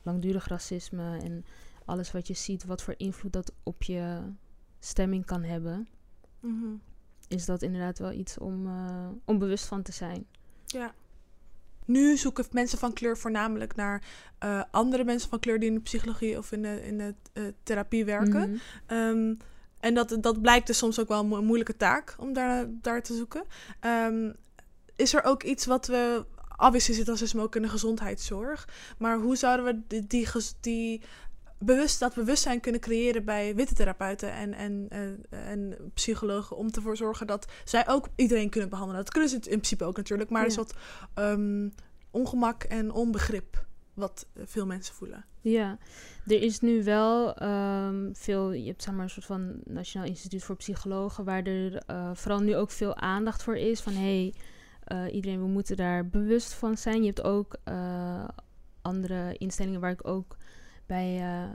langdurig 0.01 0.47
racisme 0.47 1.17
en 1.17 1.45
alles 1.86 2.12
wat 2.12 2.27
je 2.27 2.34
ziet, 2.34 2.65
wat 2.65 2.82
voor 2.82 2.93
invloed 2.97 3.34
dat 3.34 3.53
op 3.63 3.84
je 3.84 4.21
stemming 4.79 5.25
kan 5.25 5.43
hebben, 5.43 5.88
mm 6.39 6.62
-hmm. 6.62 6.82
Is 7.33 7.45
dat 7.45 7.61
inderdaad 7.61 7.99
wel 7.99 8.11
iets 8.11 8.37
om, 8.37 8.67
uh, 8.67 9.07
om 9.25 9.37
bewust 9.37 9.65
van 9.65 9.81
te 9.81 9.91
zijn. 9.91 10.25
Ja. 10.65 10.93
Nu 11.85 12.17
zoeken 12.17 12.45
mensen 12.51 12.77
van 12.77 12.93
kleur 12.93 13.17
voornamelijk 13.17 13.75
naar 13.75 14.03
uh, 14.43 14.63
andere 14.71 15.03
mensen 15.03 15.29
van 15.29 15.39
kleur 15.39 15.59
die 15.59 15.69
in 15.69 15.75
de 15.75 15.81
psychologie 15.81 16.37
of 16.37 16.51
in 16.51 16.61
de, 16.61 16.85
in 16.85 16.97
de 16.97 17.15
uh, 17.33 17.43
therapie 17.63 18.05
werken. 18.05 18.39
Mhm. 18.39 18.49
Mm 18.49 18.59
-hmm. 18.87 18.97
um, 18.97 19.37
en 19.79 19.93
dat, 19.93 20.17
dat 20.21 20.41
blijkt 20.41 20.67
dus 20.67 20.77
soms 20.77 20.99
ook 20.99 21.07
wel 21.07 21.19
een 21.19 21.27
mo 21.27 21.41
moeilijke 21.41 21.77
taak 21.77 22.15
om 22.17 22.33
daar, 22.33 22.65
daar 22.69 23.03
te 23.03 23.15
zoeken. 23.15 23.43
Um, 23.81 24.35
is 24.95 25.13
er 25.13 25.23
ook 25.23 25.43
iets 25.43 25.65
wat 25.65 25.87
we 25.87 26.25
obviously 26.57 26.93
zit 26.93 27.07
racisme 27.07 27.41
ook 27.41 27.55
in 27.55 27.61
de 27.61 27.69
gezondheidszorg. 27.69 28.67
Maar 28.97 29.17
hoe 29.17 29.35
zouden 29.35 29.65
we 29.65 29.81
die, 29.87 30.07
die, 30.07 30.27
die 30.59 31.01
bewust, 31.65 31.99
dat 31.99 32.13
bewustzijn 32.13 32.60
kunnen 32.60 32.82
creëren 32.82 33.26
bij 33.26 33.56
witte 33.56 33.73
therapeuten 33.73 34.32
en, 34.32 34.54
en, 34.54 34.86
en, 34.89 35.23
en 35.30 35.78
psychologen 35.93 36.58
om 36.58 36.69
ervoor 36.71 36.97
zorgen 36.97 37.28
dat 37.28 37.52
zij 37.63 37.88
ook 37.88 38.08
iedereen 38.15 38.49
kunnen 38.49 38.69
behandelen? 38.69 39.04
Dat 39.04 39.12
kunnen 39.12 39.30
ze 39.30 39.36
in 39.36 39.41
principe 39.41 39.84
ook 39.84 39.97
natuurlijk, 39.97 40.30
maar 40.30 40.39
ja. 40.39 40.45
er 40.45 40.52
is 40.52 40.58
wat 40.58 40.76
um, 41.15 41.73
ongemak 42.12 42.63
en 42.63 42.91
onbegrip 42.91 43.65
wat 43.93 44.26
veel 44.36 44.65
mensen 44.65 44.95
voelen. 44.95 45.26
Ja, 45.41 45.78
er 46.26 46.41
is 46.41 46.60
nu 46.60 46.84
wel 46.84 47.43
um, 47.43 48.15
veel, 48.15 48.52
je 48.52 48.67
hebt 48.67 48.84
zeg 48.84 48.93
maar 48.93 49.04
een 49.04 49.10
soort 49.10 49.26
van 49.26 49.56
Nationaal 49.63 50.08
Instituut 50.08 50.43
voor 50.43 50.56
Psychologen, 50.56 51.23
waar 51.23 51.43
er 51.43 51.84
uh, 51.89 52.10
vooral 52.13 52.39
nu 52.39 52.56
ook 52.56 52.71
veel 52.71 52.95
aandacht 52.95 53.43
voor 53.43 53.58
is 53.58 53.82
van 53.82 53.93
hey, 53.93 54.34
uh, 54.88 55.13
iedereen, 55.13 55.39
we 55.39 55.47
moeten 55.47 55.76
daar 55.76 56.08
bewust 56.08 56.54
van 56.54 56.78
zijn. 56.78 56.99
Je 56.99 57.06
hebt 57.06 57.23
ook 57.23 57.56
uh, 57.69 58.28
andere 58.82 59.36
instellingen 59.38 59.80
waar 59.80 59.91
ik 59.91 60.08
ook 60.08 60.38
bij, 60.93 61.19
uh, 61.19 61.49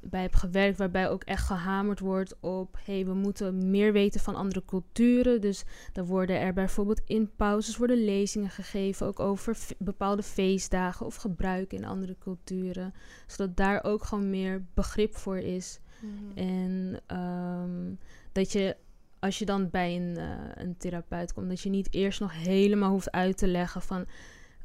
bij 0.00 0.22
heb 0.22 0.34
gewerkt, 0.34 0.78
waarbij 0.78 1.08
ook 1.08 1.24
echt 1.24 1.46
gehamerd 1.46 2.00
wordt 2.00 2.40
op, 2.40 2.78
hey, 2.84 3.04
we 3.04 3.14
moeten 3.14 3.70
meer 3.70 3.92
weten 3.92 4.20
van 4.20 4.34
andere 4.34 4.64
culturen. 4.64 5.40
Dus 5.40 5.64
dan 5.92 6.04
worden 6.04 6.40
er 6.40 6.52
bijvoorbeeld 6.52 7.00
in 7.06 7.30
pauzes 7.36 7.76
worden 7.76 8.04
lezingen 8.04 8.50
gegeven, 8.50 9.06
ook 9.06 9.20
over 9.20 9.56
bepaalde 9.78 10.22
feestdagen 10.22 11.06
of 11.06 11.14
gebruiken 11.14 11.78
in 11.78 11.84
andere 11.84 12.16
culturen, 12.18 12.94
zodat 13.26 13.56
daar 13.56 13.84
ook 13.84 14.04
gewoon 14.04 14.30
meer 14.30 14.64
begrip 14.74 15.16
voor 15.16 15.38
is. 15.38 15.80
Mm-hmm. 16.00 16.36
En 16.36 17.00
um, 17.18 17.98
dat 18.32 18.52
je 18.52 18.76
als 19.18 19.38
je 19.38 19.44
dan 19.44 19.70
bij 19.70 19.96
een, 19.96 20.14
uh, 20.18 20.30
een 20.54 20.76
therapeut 20.76 21.32
komt, 21.32 21.48
dat 21.48 21.60
je 21.60 21.70
niet 21.70 21.94
eerst 21.94 22.20
nog 22.20 22.32
helemaal 22.32 22.90
hoeft 22.90 23.10
uit 23.10 23.36
te 23.36 23.46
leggen 23.46 23.82
van 23.82 24.06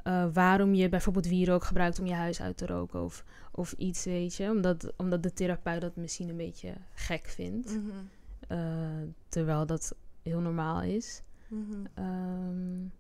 uh, 0.08 0.26
waarom 0.34 0.74
je 0.74 0.90
bijvoorbeeld 0.90 1.28
wierook 1.28 1.64
gebruikt 1.64 2.00
om 2.00 2.06
je 2.06 2.14
huis 2.14 2.42
uit 2.42 2.58
te 2.58 2.66
roken 2.66 3.04
of, 3.04 3.24
of 3.52 3.72
iets, 3.72 4.06
weet 4.06 4.36
je. 4.36 4.50
Omdat, 4.50 4.94
omdat 4.98 5.24
de 5.24 5.34
therapeut 5.34 5.82
dat 5.82 5.96
misschien 5.96 6.30
een 6.30 6.38
beetje 6.38 6.74
gek 6.94 7.26
vindt. 7.28 7.72
Mm 7.72 7.90
-hmm. 7.90 8.58
uh, 8.58 9.10
terwijl 9.30 9.66
dat 9.66 9.96
heel 10.24 10.40
normaal 10.40 10.82
is. 10.82 11.22
Mm 11.48 11.68
-hmm. 11.70 12.06
um, 12.06 12.92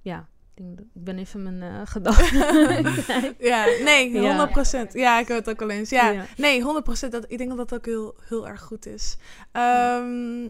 ja, 0.00 0.28
ik 0.54 0.64
ben 0.92 1.18
even 1.18 1.42
mijn 1.42 1.72
uh, 1.72 1.80
gedachten. 1.94 3.34
ja, 3.50 3.64
nee, 3.64 4.10
100%. 4.12 4.14
Ja. 4.20 4.86
ja, 4.92 5.20
ik 5.20 5.28
heb 5.28 5.36
het 5.36 5.50
ook 5.50 5.62
al 5.62 5.70
eens. 5.70 5.90
Ja, 5.90 6.10
ja. 6.10 6.24
nee, 6.36 6.62
100%. 6.62 7.08
Dat, 7.08 7.24
ik 7.28 7.38
denk 7.38 7.48
dat 7.48 7.58
dat 7.58 7.74
ook 7.74 7.86
heel, 7.86 8.14
heel 8.28 8.48
erg 8.48 8.60
goed 8.60 8.86
is. 8.86 9.16
Um, 9.52 10.42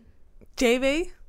JW, 0.55 0.85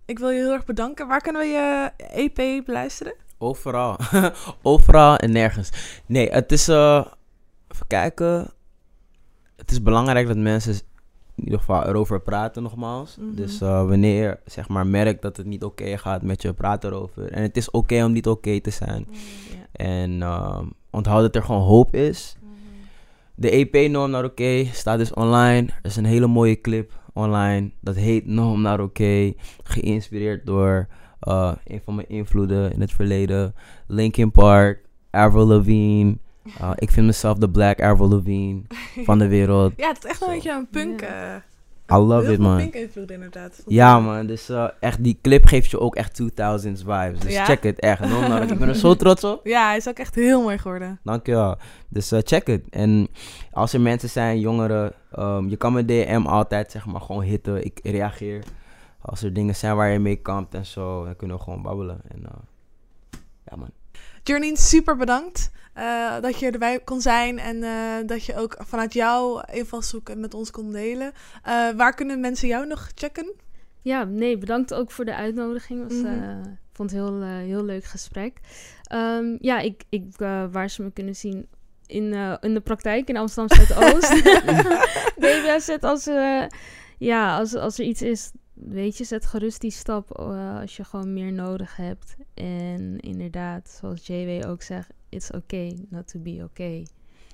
ik 0.05 0.19
wil 0.19 0.29
je 0.29 0.39
heel 0.39 0.51
erg 0.51 0.65
bedanken. 0.65 1.07
Waar 1.07 1.21
kunnen 1.21 1.41
we 1.41 1.47
je 1.47 1.91
EP 1.97 2.65
beluisteren? 2.65 3.13
Overal. 3.41 3.97
Overal 4.61 5.17
en 5.17 5.31
nergens. 5.31 5.69
Nee, 6.05 6.29
het 6.29 6.51
is... 6.51 6.69
Uh, 6.69 7.05
even 7.67 7.87
kijken. 7.87 8.49
Het 9.55 9.71
is 9.71 9.81
belangrijk 9.81 10.27
dat 10.27 10.37
mensen 10.37 10.73
in 11.35 11.43
ieder 11.43 11.59
geval 11.59 11.85
erover 11.85 12.21
praten 12.21 12.63
nogmaals. 12.63 13.15
Mhm. 13.15 13.25
Mm 13.25 13.27
-hmm. 13.27 13.45
Dus 13.45 13.61
uh, 13.61 13.87
wanneer 13.87 14.23
je 14.23 14.39
zeg 14.45 14.67
maar 14.67 14.87
merkt 14.87 15.21
dat 15.21 15.37
het 15.37 15.45
niet 15.45 15.63
oké 15.63 15.83
okay 15.83 15.97
gaat 15.97 16.21
met 16.21 16.41
je, 16.41 16.53
praat 16.53 16.83
erover. 16.83 17.31
En 17.31 17.41
het 17.41 17.57
is 17.57 17.67
oké 17.67 17.77
okay 17.77 18.03
om 18.03 18.11
niet 18.11 18.27
oké 18.27 18.37
okay 18.47 18.59
te 18.59 18.69
zijn. 18.69 19.05
Mm, 19.07 19.15
yeah. 19.73 20.01
En 20.01 20.11
uh, 20.11 20.61
onthoud 20.89 21.21
dat 21.21 21.35
er 21.35 21.43
gewoon 21.43 21.61
hoop 21.61 21.95
is. 21.95 22.35
Mm 22.39 22.49
-hmm. 22.49 22.57
De 23.35 23.49
EP 23.49 23.91
Norm 23.91 24.11
naar 24.11 24.23
oké 24.23 24.65
staat 24.65 24.97
dus 24.97 25.13
online. 25.13 25.67
Er 25.67 25.89
is 25.89 25.95
een 25.95 26.05
hele 26.05 26.27
mooie 26.27 26.61
clip 26.61 26.99
online. 27.13 27.71
Dat 27.79 27.95
heet 27.95 28.25
Norm 28.25 28.61
naar 28.61 28.79
oké. 28.79 29.33
Geïnspireerd 29.63 30.45
door 30.45 30.87
uh, 31.27 31.51
een 31.65 31.81
van 31.85 31.95
mijn 31.95 32.09
invloeden 32.09 32.73
in 32.73 32.81
het 32.81 32.91
verleden. 32.91 33.55
Linkin 33.87 34.31
Park, 34.31 34.79
Avril 35.11 35.47
Lavigne. 35.47 36.17
Uh, 36.61 36.71
ik 36.75 36.91
vind 36.91 37.05
mezelf 37.05 37.37
de 37.37 37.49
Black 37.49 37.81
Avril 37.81 38.09
Lavigne 38.09 38.61
van 39.05 39.19
de 39.19 39.27
wereld. 39.27 39.73
Ja, 39.77 39.87
het 39.87 40.03
is 40.03 40.09
echt 40.09 40.19
wel 40.19 40.29
een 40.29 40.35
beetje 40.35 40.51
een 40.51 40.67
punk. 40.69 41.01
Uh, 41.01 41.35
I 41.91 41.95
love 41.95 42.23
heel 42.23 42.33
it, 42.33 42.39
man. 42.39 42.57
punk 42.57 42.73
invloed 42.73 43.11
inderdaad. 43.11 43.63
Ja, 43.67 43.99
man. 43.99 44.25
Dus 44.25 44.49
uh, 44.49 44.67
echt, 44.79 45.03
die 45.03 45.19
clip 45.21 45.45
geeft 45.45 45.71
je 45.71 45.79
ook 45.79 45.95
echt 45.95 46.21
2000s 46.21 46.85
vibes. 46.85 47.19
Dus 47.19 47.33
Ja? 47.33 47.45
check 47.45 47.63
het 47.63 47.79
echt. 47.79 47.99
No, 47.99 48.27
no, 48.27 48.41
ik 48.41 48.57
ben 48.59 48.67
er 48.67 48.75
zo 48.85 48.95
trots 48.95 49.23
op. 49.23 49.47
Ja, 49.47 49.67
hij 49.67 49.77
is 49.77 49.87
ook 49.87 49.97
echt 49.97 50.15
heel 50.15 50.41
mooi 50.41 50.57
geworden. 50.57 50.99
Dankjewel. 51.03 51.57
Dus 51.89 52.11
uh, 52.11 52.19
check 52.23 52.47
het. 52.47 52.63
En 52.69 53.07
als 53.51 53.73
er 53.73 53.81
mensen 53.81 54.09
zijn, 54.09 54.39
jongeren, 54.39 54.93
um, 55.19 55.49
je 55.49 55.57
kan 55.57 55.73
mijn 55.73 55.85
DM 55.85 56.21
altijd 56.25 56.71
zeg 56.71 56.85
maar 56.85 57.01
gewoon 57.01 57.21
hitten. 57.21 57.65
Ik 57.65 57.79
reageer. 57.83 58.43
Als 59.01 59.23
er 59.23 59.33
dingen 59.33 59.55
zijn 59.55 59.75
waar 59.75 59.91
je 59.91 59.99
mee 59.99 60.15
kampt 60.15 60.53
en 60.53 60.65
zo, 60.65 61.05
dan 61.05 61.15
kunnen 61.15 61.37
we 61.37 61.43
gewoon 61.43 61.61
babbelen. 61.61 62.01
En 62.07 62.19
uh, 62.19 62.29
ja, 63.45 63.55
man. 63.55 63.69
Journey, 64.23 64.55
super 64.55 64.97
bedankt 64.97 65.51
uh, 65.77 66.19
dat 66.21 66.39
je 66.39 66.51
erbij 66.51 66.79
kon 66.79 67.01
zijn 67.01 67.39
en 67.39 67.55
uh, 67.55 68.07
dat 68.07 68.23
je 68.23 68.35
ook 68.35 68.55
vanuit 68.59 68.93
jouw 68.93 69.41
invalshoek 69.41 70.15
met 70.15 70.33
ons 70.33 70.51
kon 70.51 70.71
delen. 70.71 71.11
Uh, 71.47 71.69
waar 71.71 71.93
kunnen 71.93 72.19
mensen 72.19 72.47
jou 72.47 72.67
nog 72.67 72.91
checken? 72.95 73.33
Ja, 73.81 74.03
nee, 74.03 74.37
bedankt 74.37 74.73
ook 74.73 74.91
voor 74.91 75.05
de 75.05 75.15
uitnodiging. 75.15 75.83
Was, 75.83 75.97
Mhm. 76.01 76.13
mm 76.13 76.21
-hmm. 76.21 76.57
vond 76.71 76.91
het 76.91 76.99
heel, 76.99 77.21
heel 77.23 77.63
leuk 77.63 77.83
gesprek. 77.83 78.39
Um, 78.93 79.37
ja, 79.39 79.59
ik, 79.59 79.83
ik, 79.89 80.03
waar 80.51 80.69
ze 80.69 80.83
me 80.83 80.91
kunnen 80.91 81.15
zien 81.15 81.47
in, 81.85 82.13
in 82.41 82.53
de 82.53 82.61
praktijk 82.63 83.09
in 83.09 83.17
Amsterdam 83.17 83.57
Zuidoost. 83.57 84.11
DBZ 85.21 85.77
als, 85.81 86.09
ja, 86.97 87.37
als, 87.37 87.55
als 87.55 87.79
er 87.79 87.85
iets 87.85 88.01
is 88.01 88.31
weet 88.65 88.97
je, 88.97 89.03
zet 89.03 89.25
gerust 89.25 89.61
die 89.61 89.71
stap 89.71 90.17
eh, 90.17 90.59
als 90.59 90.77
je 90.77 90.83
gewoon 90.83 91.13
meer 91.13 91.33
nodig 91.33 91.75
hebt. 91.75 92.15
En 92.33 92.99
inderdaad, 92.99 93.69
zoals 93.69 94.07
JW 94.07 94.45
ook 94.47 94.61
zegt, 94.61 94.89
it's 95.09 95.31
okay 95.31 95.77
not 95.89 96.07
to 96.07 96.19
be 96.19 96.41
okay. 96.43 96.87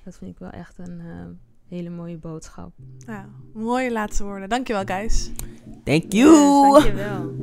Dat 0.04 0.16
vind 0.16 0.30
ik 0.30 0.38
wel 0.38 0.50
echt 0.50 0.78
een 0.78 1.00
eh, 1.00 1.26
hele 1.68 1.90
mooie 1.90 2.18
boodschap. 2.18 2.72
Ja, 2.98 3.28
mooie 3.52 3.92
laatste 3.92 4.24
woorden. 4.24 4.48
Dankjewel, 4.48 4.84
guys. 4.84 5.30
Thank 5.84 6.12
you. 6.12 6.30
Yes, 6.30 6.82
dankjewel. 6.82 7.34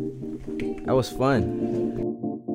That 0.86 0.96
was 0.96 1.10
fun. 1.10 2.54